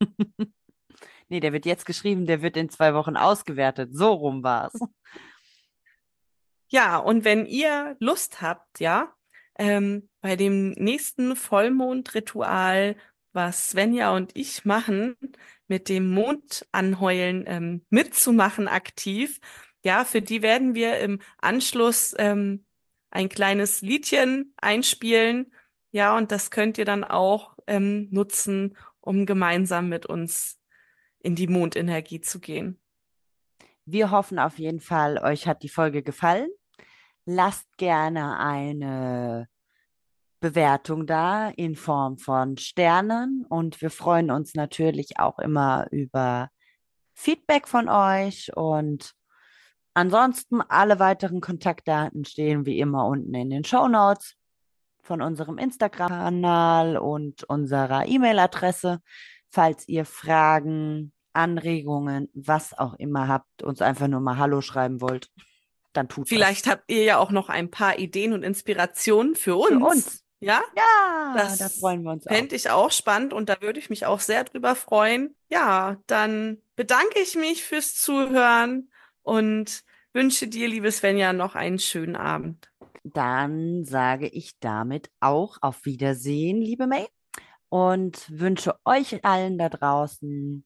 Nee, 1.30 1.40
der 1.40 1.52
wird 1.52 1.66
jetzt 1.66 1.84
geschrieben, 1.84 2.24
der 2.24 2.40
wird 2.40 2.56
in 2.56 2.70
zwei 2.70 2.94
Wochen 2.94 3.18
ausgewertet. 3.18 3.90
So 3.92 4.14
rum 4.14 4.42
war 4.42 4.70
es. 4.72 4.80
Ja, 6.68 6.96
und 6.96 7.26
wenn 7.26 7.44
ihr 7.44 7.98
Lust 8.00 8.40
habt, 8.40 8.80
ja, 8.80 9.14
ähm, 9.58 10.08
bei 10.22 10.36
dem 10.36 10.70
nächsten 10.70 11.36
Vollmondritual, 11.36 12.96
was 13.34 13.68
Svenja 13.68 14.16
und 14.16 14.34
ich 14.34 14.64
machen, 14.64 15.18
mit 15.68 15.88
dem 15.88 16.10
Mondanheulen 16.10 17.44
ähm, 17.46 17.86
mitzumachen 17.90 18.68
aktiv, 18.68 19.40
ja, 19.84 20.04
für 20.04 20.20
die 20.20 20.42
werden 20.42 20.74
wir 20.74 20.98
im 20.98 21.20
Anschluss 21.38 22.14
ähm, 22.18 22.66
ein 23.10 23.28
kleines 23.28 23.80
Liedchen 23.80 24.52
einspielen, 24.56 25.52
ja, 25.90 26.16
und 26.16 26.32
das 26.32 26.50
könnt 26.50 26.78
ihr 26.78 26.84
dann 26.84 27.04
auch 27.04 27.56
ähm, 27.66 28.08
nutzen, 28.10 28.76
um 29.00 29.24
gemeinsam 29.24 29.88
mit 29.88 30.04
uns 30.06 30.60
in 31.20 31.34
die 31.34 31.46
Mondenergie 31.46 32.20
zu 32.20 32.40
gehen. 32.40 32.80
Wir 33.84 34.10
hoffen 34.10 34.38
auf 34.38 34.58
jeden 34.58 34.80
Fall, 34.80 35.18
euch 35.18 35.46
hat 35.46 35.62
die 35.62 35.70
Folge 35.70 36.02
gefallen. 36.02 36.50
Lasst 37.24 37.76
gerne 37.78 38.38
eine 38.38 39.48
Bewertung 40.40 41.06
da 41.06 41.48
in 41.50 41.74
Form 41.74 42.18
von 42.18 42.56
Sternen 42.56 43.44
und 43.48 43.80
wir 43.82 43.90
freuen 43.90 44.30
uns 44.30 44.54
natürlich 44.54 45.18
auch 45.18 45.38
immer 45.38 45.86
über 45.90 46.48
Feedback 47.14 47.66
von 47.66 47.88
euch 47.88 48.56
und 48.56 49.12
ansonsten 49.94 50.60
alle 50.60 51.00
weiteren 51.00 51.40
Kontaktdaten 51.40 52.24
stehen 52.24 52.66
wie 52.66 52.78
immer 52.78 53.06
unten 53.06 53.34
in 53.34 53.50
den 53.50 53.64
Show 53.64 53.88
Notes 53.88 54.36
von 55.02 55.22
unserem 55.22 55.58
Instagram-Kanal 55.58 56.96
und 56.98 57.42
unserer 57.44 58.06
E-Mail-Adresse. 58.06 59.00
Falls 59.50 59.88
ihr 59.88 60.04
Fragen, 60.04 61.12
Anregungen, 61.32 62.28
was 62.34 62.76
auch 62.76 62.94
immer 62.94 63.26
habt, 63.26 63.62
uns 63.62 63.80
einfach 63.80 64.06
nur 64.06 64.20
mal 64.20 64.38
Hallo 64.38 64.60
schreiben 64.60 65.00
wollt, 65.00 65.30
dann 65.92 66.08
tut 66.08 66.28
Vielleicht 66.28 66.66
das. 66.66 66.72
habt 66.72 66.90
ihr 66.90 67.02
ja 67.02 67.18
auch 67.18 67.30
noch 67.30 67.48
ein 67.48 67.70
paar 67.70 67.98
Ideen 67.98 68.32
und 68.32 68.42
Inspirationen 68.42 69.34
für 69.34 69.56
uns. 69.56 69.68
Für 69.68 69.78
uns. 69.78 70.24
Ja? 70.40 70.62
Ja, 70.76 71.34
Das 71.36 71.58
da 71.58 71.68
freuen 71.68 72.02
wir 72.02 72.12
uns 72.12 72.26
auch. 72.26 72.30
Fände 72.30 72.54
ich 72.54 72.70
auch 72.70 72.90
spannend 72.92 73.32
und 73.32 73.48
da 73.48 73.60
würde 73.60 73.78
ich 73.80 73.90
mich 73.90 74.06
auch 74.06 74.20
sehr 74.20 74.44
drüber 74.44 74.74
freuen. 74.74 75.34
Ja, 75.48 75.96
dann 76.06 76.58
bedanke 76.76 77.20
ich 77.20 77.34
mich 77.34 77.64
fürs 77.64 77.94
Zuhören 77.94 78.90
und 79.22 79.82
wünsche 80.12 80.48
dir, 80.48 80.68
liebe 80.68 80.90
Svenja, 80.92 81.32
noch 81.32 81.54
einen 81.54 81.78
schönen 81.78 82.16
Abend. 82.16 82.70
Dann 83.04 83.84
sage 83.84 84.28
ich 84.28 84.58
damit 84.60 85.10
auch 85.20 85.58
auf 85.60 85.84
Wiedersehen, 85.84 86.60
liebe 86.60 86.86
May, 86.86 87.06
und 87.68 88.24
wünsche 88.30 88.74
euch 88.84 89.24
allen 89.24 89.58
da 89.58 89.68
draußen 89.68 90.64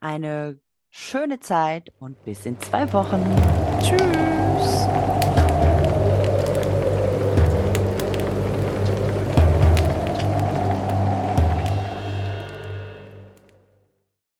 eine 0.00 0.60
schöne 0.90 1.40
Zeit 1.40 1.92
und 2.00 2.22
bis 2.24 2.46
in 2.46 2.58
zwei 2.60 2.92
Wochen. 2.92 3.24
Tschüss. 3.80 5.17